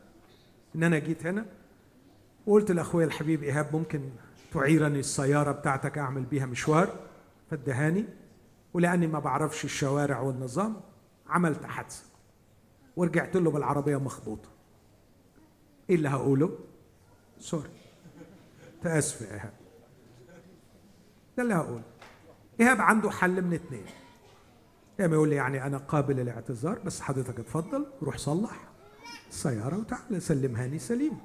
إن 0.75 0.83
أنا 0.83 0.99
جيت 0.99 1.25
هنا 1.25 1.45
وقلت 2.47 2.71
لأخويا 2.71 3.05
الحبيب 3.05 3.43
إيهاب 3.43 3.75
ممكن 3.75 4.09
تعيرني 4.53 4.99
السيارة 4.99 5.51
بتاعتك 5.51 5.97
أعمل 5.97 6.23
بيها 6.23 6.45
مشوار؟ 6.45 6.99
فادهاني 7.51 8.05
ولأني 8.73 9.07
ما 9.07 9.19
بعرفش 9.19 9.65
الشوارع 9.65 10.19
والنظام 10.19 10.75
عملت 11.27 11.65
حادثة 11.65 12.03
ورجعت 12.95 13.35
له 13.35 13.51
بالعربية 13.51 13.97
مخبوطة. 13.97 14.49
إيه 15.89 15.95
اللي 15.95 16.09
هقوله؟ 16.09 16.57
سوري. 17.39 17.69
تأسف 18.81 19.21
يا 19.21 19.33
إيهاب. 19.33 19.53
ده 21.37 21.43
اللي 21.43 21.53
هقوله 21.53 21.83
إيهاب 22.59 22.81
عنده 22.81 23.09
حل 23.09 23.41
من 23.41 23.53
اتنين. 23.53 23.85
يا 24.99 25.05
اما 25.05 25.15
يقول 25.15 25.29
لي 25.29 25.35
يعني 25.35 25.65
أنا 25.65 25.77
قابل 25.77 26.15
للاعتذار 26.15 26.79
بس 26.79 27.01
حضرتك 27.01 27.39
اتفضل 27.39 27.85
روح 28.03 28.17
صلح. 28.17 28.69
السياره 29.29 29.77
وتعال 29.77 30.21
سلمها 30.21 30.67
لي 30.67 30.79
سليم. 30.79 31.17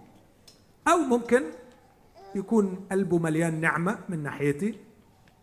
أو 0.89 0.97
ممكن 0.97 1.43
يكون 2.35 2.87
قلبه 2.93 3.19
مليان 3.19 3.61
نعمة 3.61 3.99
من 4.09 4.23
ناحيتي. 4.23 4.79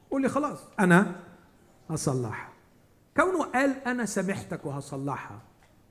يقول 0.08 0.22
لي 0.22 0.30
خلاص 0.30 0.60
أنا 0.80 1.16
هصلحها. 1.90 2.50
كونه 3.18 3.44
قال 3.44 3.72
أنا 3.88 4.06
سامحتك 4.06 4.66
وهصلحها 4.66 5.42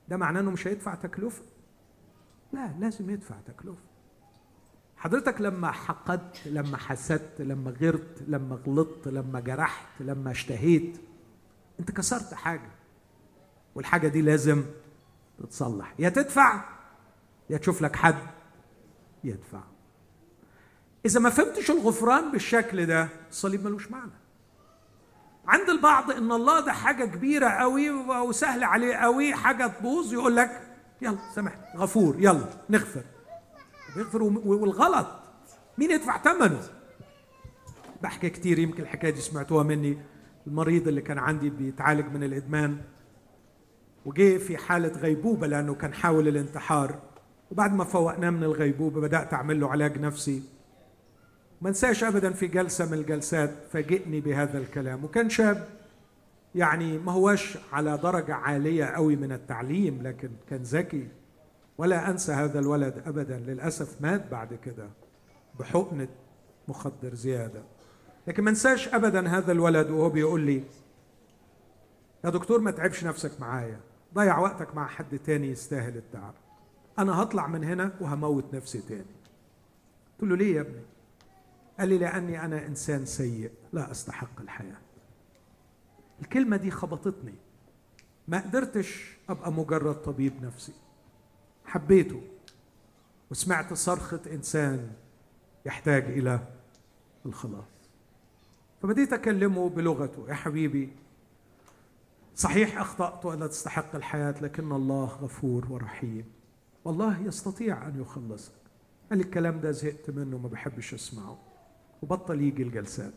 ده 0.07 0.17
معناه 0.17 0.39
إنه 0.41 0.51
مش 0.51 0.67
هيدفع 0.67 0.95
تكلفة؟ 0.95 1.43
لا 2.53 2.71
لازم 2.79 3.09
يدفع 3.09 3.35
تكلفة. 3.47 3.81
حضرتك 5.05 5.41
لما 5.41 5.71
حقدت 5.71 6.47
لما 6.47 6.77
حسدت 6.77 7.41
لما 7.41 7.71
غرت 7.81 8.23
لما 8.27 8.59
غلطت 8.67 9.07
لما 9.07 9.39
جرحت 9.39 9.87
لما 9.99 10.31
اشتهيت 10.31 10.97
انت 11.79 11.91
كسرت 11.91 12.33
حاجة. 12.33 12.71
والحاجة 13.75 14.07
دي 14.07 14.21
لازم 14.21 14.63
تتصلح. 15.39 15.93
يا 15.99 16.09
تدفع 16.09 16.63
يا 17.49 17.57
تشوف 17.57 17.81
لك 17.81 17.95
حد 17.95 18.17
يدفع. 19.23 19.63
إذا 21.05 21.19
ما 21.19 21.29
فهمتش 21.29 21.71
الغفران 21.71 22.31
بالشكل 22.31 22.85
ده 22.85 23.09
الصليب 23.29 23.65
ملوش 23.65 23.91
معنى. 23.91 24.11
عند 25.47 25.69
البعض 25.69 26.11
إن 26.11 26.31
الله 26.31 26.59
ده 26.59 26.71
حاجة 26.71 27.05
كبيرة 27.05 27.49
قوي 27.49 27.89
وسهل 27.89 28.63
عليه 28.63 28.95
قوي 28.95 29.35
حاجة 29.35 29.67
تبوظ 29.67 30.13
يقول 30.13 30.35
لك 30.35 30.75
يلا 31.01 31.17
سامحني 31.35 31.79
غفور 31.79 32.15
يلا 32.19 32.49
نغفر. 32.69 33.03
بيغفر 33.95 34.23
والغلط. 34.23 35.07
مين 35.77 35.91
يدفع 35.91 36.23
ثمنه؟ 36.23 36.61
بحكي 38.03 38.29
كتير 38.29 38.59
يمكن 38.59 38.83
الحكاية 38.83 39.11
دي 39.11 39.21
سمعتوها 39.21 39.63
مني. 39.63 39.97
المريض 40.47 40.87
اللي 40.87 41.01
كان 41.01 41.17
عندي 41.17 41.49
بيتعالج 41.49 42.13
من 42.13 42.23
الإدمان 42.23 42.77
وجه 44.05 44.37
في 44.37 44.57
حالة 44.57 44.99
غيبوبة 44.99 45.47
لأنه 45.47 45.75
كان 45.75 45.93
حاول 45.93 46.27
الانتحار. 46.27 46.99
وبعد 47.51 47.73
ما 47.73 47.83
فوقناه 47.83 48.29
من 48.29 48.43
الغيبوبة 48.43 49.01
بدأت 49.01 49.33
أعمل 49.33 49.59
له 49.59 49.71
علاج 49.71 49.99
نفسي. 49.99 50.43
ما 51.61 51.69
انساش 51.69 52.03
ابدا 52.03 52.31
في 52.31 52.47
جلسة 52.47 52.85
من 52.85 52.93
الجلسات 52.93 53.51
فاجئني 53.71 54.21
بهذا 54.21 54.57
الكلام. 54.57 55.03
وكان 55.03 55.29
شاب 55.29 55.67
يعني 56.55 56.97
ما 56.97 57.11
هوش 57.11 57.57
على 57.73 57.97
درجة 57.97 58.33
عالية 58.33 58.85
قوي 58.85 59.15
من 59.15 59.31
التعليم 59.31 59.99
لكن 60.03 60.29
كان 60.49 60.63
ذكي. 60.63 61.07
ولا 61.77 62.09
أنسى 62.09 62.31
هذا 62.31 62.59
الولد 62.59 63.03
ابدا 63.05 63.37
للأسف 63.37 64.01
مات 64.01 64.31
بعد 64.31 64.53
كده 64.53 64.89
بحقنه 65.59 66.07
مخدر 66.67 67.15
زيادة. 67.15 67.63
لكن 68.27 68.43
ما 68.43 68.49
انساش 68.49 68.87
ابدا 68.87 69.27
هذا 69.27 69.51
الولد 69.51 69.89
وهو 69.89 70.09
بيقول 70.09 70.41
لي 70.41 70.63
يا 72.25 72.29
دكتور 72.29 72.59
ما 72.59 72.71
تعبش 72.71 73.03
نفسك 73.03 73.41
معايا 73.41 73.79
ضيع 74.13 74.39
وقتك 74.39 74.75
مع 74.75 74.87
حد 74.87 75.19
تاني 75.19 75.47
يستاهل 75.47 75.97
التعب. 75.97 76.33
أنا 76.99 77.21
هطلع 77.21 77.47
من 77.47 77.63
هنا 77.63 77.91
وهموت 78.01 78.53
نفسي 78.53 78.81
تاني. 78.81 79.15
قلت 80.21 80.29
له 80.29 80.35
ليه 80.35 80.55
يا 80.55 80.61
ابني؟ 80.61 80.81
قال 81.79 81.89
لي 81.89 81.97
لأني 81.97 82.45
أنا 82.45 82.65
إنسان 82.65 83.05
سيء 83.05 83.51
لا 83.73 83.91
أستحق 83.91 84.41
الحياة. 84.41 84.77
الكلمة 86.21 86.57
دي 86.57 86.71
خبطتني. 86.71 87.35
ما 88.27 88.39
قدرتش 88.39 89.17
أبقى 89.29 89.51
مجرد 89.51 89.95
طبيب 89.95 90.43
نفسي. 90.45 90.73
حبيته 91.65 92.21
وسمعت 93.31 93.73
صرخة 93.73 94.19
إنسان 94.31 94.91
يحتاج 95.65 96.03
إلى 96.03 96.39
الخلاص. 97.25 97.63
فبديت 98.81 99.13
أكلمه 99.13 99.69
بلغته 99.69 100.29
يا 100.29 100.33
حبيبي 100.33 100.89
صحيح 102.35 102.79
أخطأت 102.79 103.25
ولا 103.25 103.47
تستحق 103.47 103.95
الحياة 103.95 104.35
لكن 104.41 104.71
الله 104.71 105.05
غفور 105.05 105.71
ورحيم. 105.71 106.25
والله 106.85 107.21
يستطيع 107.21 107.87
أن 107.87 108.01
يخلصك. 108.01 108.53
قال 109.09 109.19
الكلام 109.19 109.59
ده 109.59 109.71
زهقت 109.71 110.09
منه 110.09 110.37
ما 110.37 110.47
بحبش 110.47 110.93
أسمعه. 110.93 111.37
وبطل 112.01 112.41
يجي 112.41 112.63
الجلسات. 112.63 113.13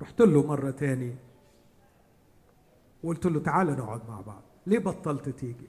رحت 0.00 0.20
له 0.20 0.46
مرة 0.46 0.70
تاني 0.70 1.14
وقلت 3.02 3.26
له 3.26 3.40
تعالى 3.40 3.72
نقعد 3.72 4.08
مع 4.08 4.20
بعض. 4.20 4.42
ليه 4.66 4.78
بطلت 4.78 5.28
تيجي؟ 5.28 5.68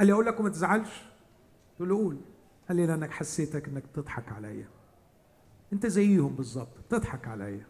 قال 0.00 0.06
لي 0.06 0.12
أقول 0.12 0.26
لك 0.26 0.40
وما 0.40 0.48
تزعلش. 0.48 1.02
قلت 1.80 1.88
له 1.88 1.96
قول. 1.96 2.20
قال 2.68 2.76
لي 2.76 2.86
لانك 2.86 3.10
حسيتك 3.10 3.68
إنك 3.68 3.82
تضحك 3.94 4.32
عليا. 4.32 4.68
أنت 5.72 5.86
زيهم 5.86 6.36
بالظبط 6.36 6.78
بتضحك 6.78 7.28
عليا. 7.28 7.66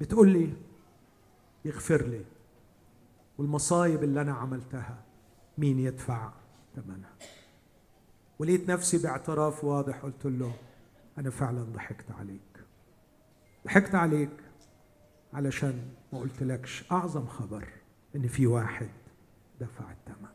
بتقول 0.00 0.28
لي 0.28 0.52
يغفر 1.64 2.06
لي. 2.06 2.24
والمصايب 3.38 4.04
اللي 4.04 4.20
أنا 4.20 4.32
عملتها 4.32 5.02
مين 5.58 5.78
يدفع 5.78 6.32
ثمنها؟ 6.76 7.14
ولقيت 8.38 8.70
نفسي 8.70 8.98
باعتراف 8.98 9.64
واضح 9.64 9.98
قلت 10.02 10.24
له 10.24 10.54
أنا 11.18 11.30
فعلا 11.30 11.62
ضحكت 11.62 12.10
عليك. 12.10 12.64
ضحكت 13.64 13.94
عليك 13.94 14.36
علشان 15.32 15.88
ما 16.12 16.18
قلتلكش 16.18 16.92
أعظم 16.92 17.26
خبر 17.26 17.68
إن 18.16 18.28
في 18.28 18.46
واحد 18.46 18.90
دفع 19.60 19.92
الثمن. 19.92 20.31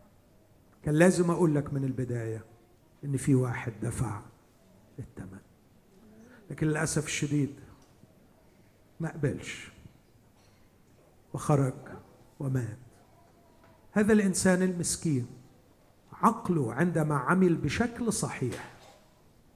كان 0.87 0.95
لازم 0.95 1.31
أقول 1.31 1.55
لك 1.55 1.73
من 1.73 1.83
البداية 1.83 2.45
إن 3.05 3.17
في 3.17 3.35
واحد 3.35 3.73
دفع 3.81 4.21
الثمن. 4.99 5.39
لكن 6.49 6.67
للأسف 6.67 7.05
الشديد 7.05 7.55
ما 8.99 9.11
قبلش 9.11 9.71
وخرج 11.33 11.73
ومات. 12.39 12.77
هذا 13.91 14.13
الإنسان 14.13 14.61
المسكين 14.61 15.27
عقله 16.13 16.73
عندما 16.73 17.15
عمل 17.15 17.55
بشكل 17.55 18.13
صحيح 18.13 18.73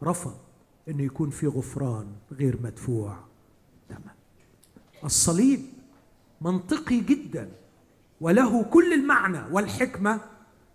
رفض 0.04 0.38
انه 0.88 1.04
يكون 1.04 1.30
في 1.30 1.48
غفران 1.48 2.16
غير 2.32 2.62
مدفوع 2.62 3.18
ثمن. 3.90 4.14
الصليب 5.04 5.60
منطقي 6.42 7.00
جدا 7.00 7.52
وله 8.22 8.64
كل 8.64 8.94
المعنى 8.94 9.54
والحكمة 9.54 10.22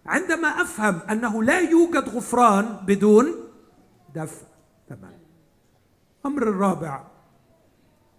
عندما 0.07 0.49
أفهم 0.49 1.01
أنه 1.11 1.43
لا 1.43 1.61
يوجد 1.61 2.09
غفران 2.09 2.77
بدون 2.87 3.27
دفع. 4.15 4.47
ثمن 4.89 5.19
الامر 6.25 6.49
الرابع 6.49 7.05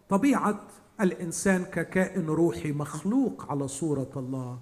طبيعة 0.09 0.61
الإنسان 1.01 1.63
ككائن 1.63 2.25
روحي 2.25 2.71
مخلوق 2.71 3.51
على 3.51 3.67
صورة 3.67 4.11
الله 4.15 4.59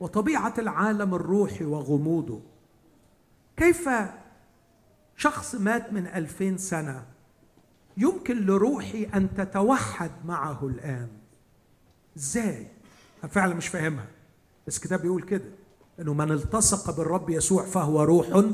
وطبيعة 0.00 0.54
العالم 0.58 1.14
الروحي 1.14 1.64
وغموضه. 1.64 2.40
كيف 3.56 3.88
شخص 5.16 5.54
مات 5.54 5.92
من 5.92 6.06
ألفين 6.06 6.58
سنة 6.58 7.06
يمكن 7.96 8.46
لروحي 8.46 9.04
أن 9.04 9.34
تتوحد 9.34 10.10
معه 10.24 10.66
الآن؟ 10.66 11.08
إزاي؟ 12.16 12.66
أنا 13.24 13.32
فعلا 13.32 13.54
مش 13.54 13.68
فاهمها 13.68 14.06
بس 14.66 14.76
الكتاب 14.76 15.02
بيقول 15.02 15.22
كده. 15.22 15.59
إنه 16.00 16.14
من 16.14 16.32
التصق 16.32 16.96
بالرب 16.96 17.30
يسوع 17.30 17.64
فهو 17.64 18.02
روح 18.02 18.44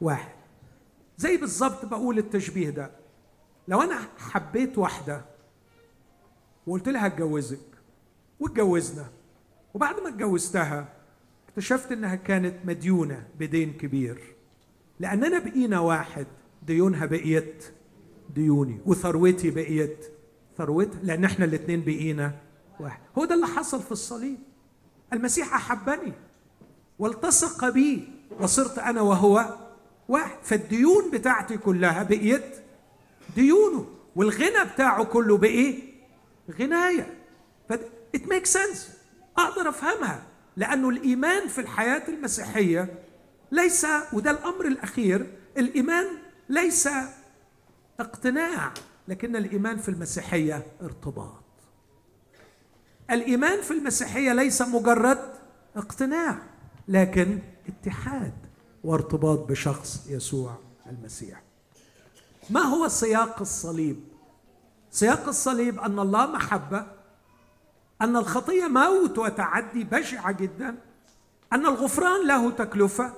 واحد. 0.00 0.32
زي 1.16 1.36
بالظبط 1.36 1.84
بقول 1.84 2.18
التشبيه 2.18 2.70
ده. 2.70 2.90
لو 3.68 3.82
أنا 3.82 3.98
حبيت 4.18 4.78
واحدة 4.78 5.24
وقلت 6.66 6.88
لها 6.88 7.06
اتجوزك 7.06 7.58
واتجوزنا 8.40 9.06
وبعد 9.74 10.00
ما 10.00 10.08
اتجوزتها 10.08 10.88
اكتشفت 11.48 11.92
إنها 11.92 12.14
كانت 12.14 12.54
مديونة 12.64 13.26
بدين 13.38 13.72
كبير. 13.72 14.34
لأننا 15.00 15.38
بقينا 15.38 15.80
واحد 15.80 16.26
ديونها 16.62 17.06
بقيت 17.06 17.64
ديوني. 18.34 18.80
وثروتي 18.86 19.50
بقيت 19.50 20.06
ثروتها 20.58 21.00
لأن 21.02 21.24
إحنا 21.24 21.44
الاثنين 21.44 21.84
بقينا 21.84 22.40
واحد. 22.80 23.00
هو 23.18 23.24
ده 23.24 23.34
اللي 23.34 23.46
حصل 23.46 23.82
في 23.82 23.92
الصليب. 23.92 24.38
المسيح 25.12 25.54
أحبني. 25.54 26.12
والتصق 27.02 27.68
بي 27.68 28.08
وصرت 28.40 28.78
أنا 28.78 29.00
وهو 29.00 29.56
واحد. 30.08 30.38
فالديون 30.42 31.10
بتاعتي 31.10 31.56
كلها 31.56 32.02
بقيت 32.02 32.56
ديونه 33.34 33.86
والغنى 34.16 34.70
بتاعه 34.74 35.04
كله 35.04 35.36
بإيه؟ 35.36 35.82
غناية. 36.58 37.14
ف 37.68 37.72
it 38.16 38.20
makes 38.20 38.52
sense. 38.52 38.78
أقدر 39.38 39.68
أفهمها 39.68 40.22
لأنه 40.56 40.88
الإيمان 40.88 41.48
في 41.48 41.60
الحياة 41.60 42.08
المسيحية 42.08 43.04
ليس 43.52 43.86
وده 44.12 44.30
الأمر 44.30 44.66
الأخير 44.66 45.26
الإيمان 45.58 46.06
ليس 46.48 46.88
اقتناع 48.00 48.72
لكن 49.08 49.36
الإيمان 49.36 49.76
في 49.76 49.88
المسيحية 49.88 50.66
ارتباط. 50.82 51.42
الإيمان 53.10 53.62
في 53.62 53.70
المسيحية 53.70 54.32
ليس 54.32 54.62
مجرد 54.62 55.32
اقتناع. 55.76 56.51
لكن 56.92 57.38
اتحاد 57.68 58.32
وارتباط 58.84 59.38
بشخص 59.38 60.06
يسوع 60.10 60.56
المسيح. 60.86 61.42
ما 62.50 62.60
هو 62.60 62.88
سياق 62.88 63.40
الصليب؟ 63.40 63.96
سياق 64.90 65.28
الصليب 65.28 65.80
أن 65.80 65.98
الله 65.98 66.26
محبة 66.26 66.86
أن 68.00 68.16
الخطية 68.16 68.66
موت 68.66 69.18
وتعدي 69.18 69.84
بشعة 69.84 70.32
جدا 70.32 70.74
أن 71.52 71.66
الغفران 71.66 72.26
له 72.26 72.50
تكلفة 72.50 73.12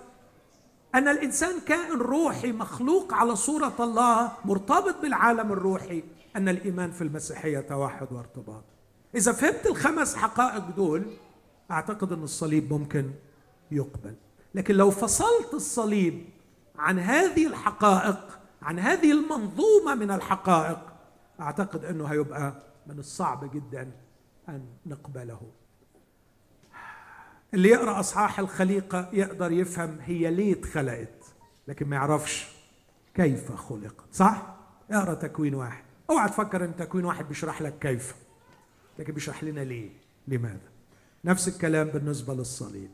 أن 0.94 1.08
الإنسان 1.08 1.60
كائن 1.60 1.98
روحي 1.98 2.52
مخلوق 2.52 3.14
على 3.14 3.36
صورة 3.36 3.74
الله 3.80 4.32
مرتبط 4.44 5.00
بالعالم 5.02 5.52
الروحي 5.52 6.04
أن 6.36 6.48
الإيمان 6.48 6.90
في 6.90 7.02
المسيحية 7.02 7.60
توحد 7.60 8.12
وارتباط. 8.12 8.64
إذا 9.14 9.32
فهمت 9.32 9.66
الخمس 9.66 10.14
حقائق 10.16 10.64
دول 10.76 11.04
أعتقد 11.70 12.12
أن 12.12 12.22
الصليب 12.22 12.72
ممكن 12.72 13.10
يقبل. 13.70 14.14
لكن 14.54 14.74
لو 14.74 14.90
فصلت 14.90 15.54
الصليب 15.54 16.24
عن 16.78 16.98
هذه 16.98 17.46
الحقائق 17.46 18.38
عن 18.62 18.78
هذه 18.78 19.12
المنظومة 19.12 19.94
من 19.94 20.10
الحقائق 20.10 20.78
أعتقد 21.40 21.84
أنه 21.84 22.04
هيبقى 22.06 22.62
من 22.86 22.98
الصعب 22.98 23.54
جدا 23.54 23.90
أن 24.48 24.66
نقبله. 24.86 25.40
اللي 27.54 27.68
يقرأ 27.68 28.00
أصحاح 28.00 28.38
الخليقة 28.38 29.08
يقدر 29.12 29.52
يفهم 29.52 29.98
هي 30.00 30.30
ليه 30.30 30.52
اتخلقت 30.52 31.34
لكن 31.68 31.88
ما 31.88 31.96
يعرفش 31.96 32.48
كيف 33.14 33.52
خلقت 33.52 34.04
صح؟ 34.12 34.56
اقرأ 34.90 35.14
تكوين 35.14 35.54
واحد. 35.54 35.84
أوعى 36.10 36.28
تفكر 36.28 36.64
إن 36.64 36.76
تكوين 36.76 37.04
واحد 37.04 37.28
بيشرح 37.28 37.62
لك 37.62 37.78
كيف 37.78 38.14
لكن 38.98 39.12
بيشرح 39.12 39.44
لنا 39.44 39.60
ليه 39.60 39.90
لماذا؟ 40.28 40.70
نفس 41.24 41.48
الكلام 41.48 41.88
بالنسبة 41.88 42.34
للصليب. 42.34 42.90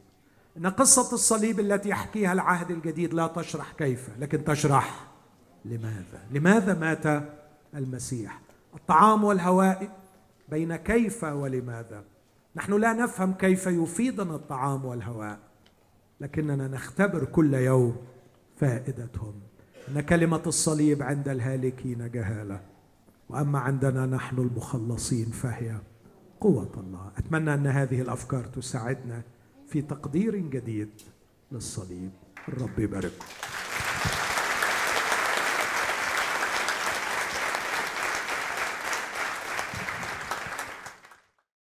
إن 0.56 0.66
قصة 0.66 1.14
الصليب 1.14 1.60
التي 1.60 1.88
يحكيها 1.88 2.32
العهد 2.32 2.70
الجديد 2.70 3.14
لا 3.14 3.26
تشرح 3.26 3.72
كيف 3.72 4.10
لكن 4.18 4.44
تشرح 4.44 5.06
لماذا؟ 5.64 6.20
لماذا 6.30 6.74
مات 6.74 7.24
المسيح؟ 7.74 8.40
الطعام 8.74 9.24
والهواء 9.24 10.00
بين 10.48 10.76
كيف 10.76 11.24
ولماذا؟ 11.24 12.04
نحن 12.56 12.72
لا 12.72 12.92
نفهم 12.92 13.32
كيف 13.32 13.66
يفيدنا 13.66 14.34
الطعام 14.34 14.84
والهواء 14.84 15.38
لكننا 16.20 16.68
نختبر 16.68 17.24
كل 17.24 17.54
يوم 17.54 17.96
فائدتهم. 18.56 19.34
إن 19.88 20.00
كلمة 20.00 20.42
الصليب 20.46 21.02
عند 21.02 21.28
الهالكين 21.28 22.10
جهالة 22.10 22.60
وأما 23.28 23.58
عندنا 23.58 24.06
نحن 24.06 24.38
المخلصين 24.38 25.26
فهي 25.26 25.76
قوة 26.40 26.70
الله. 26.76 27.10
أتمنى 27.18 27.54
أن 27.54 27.66
هذه 27.66 28.00
الأفكار 28.00 28.44
تساعدنا 28.44 29.22
في 29.70 29.82
تقدير 29.82 30.36
جديد 30.36 30.90
للصليب. 31.52 32.10
الرب 32.48 32.78
يبارككم. 32.78 33.26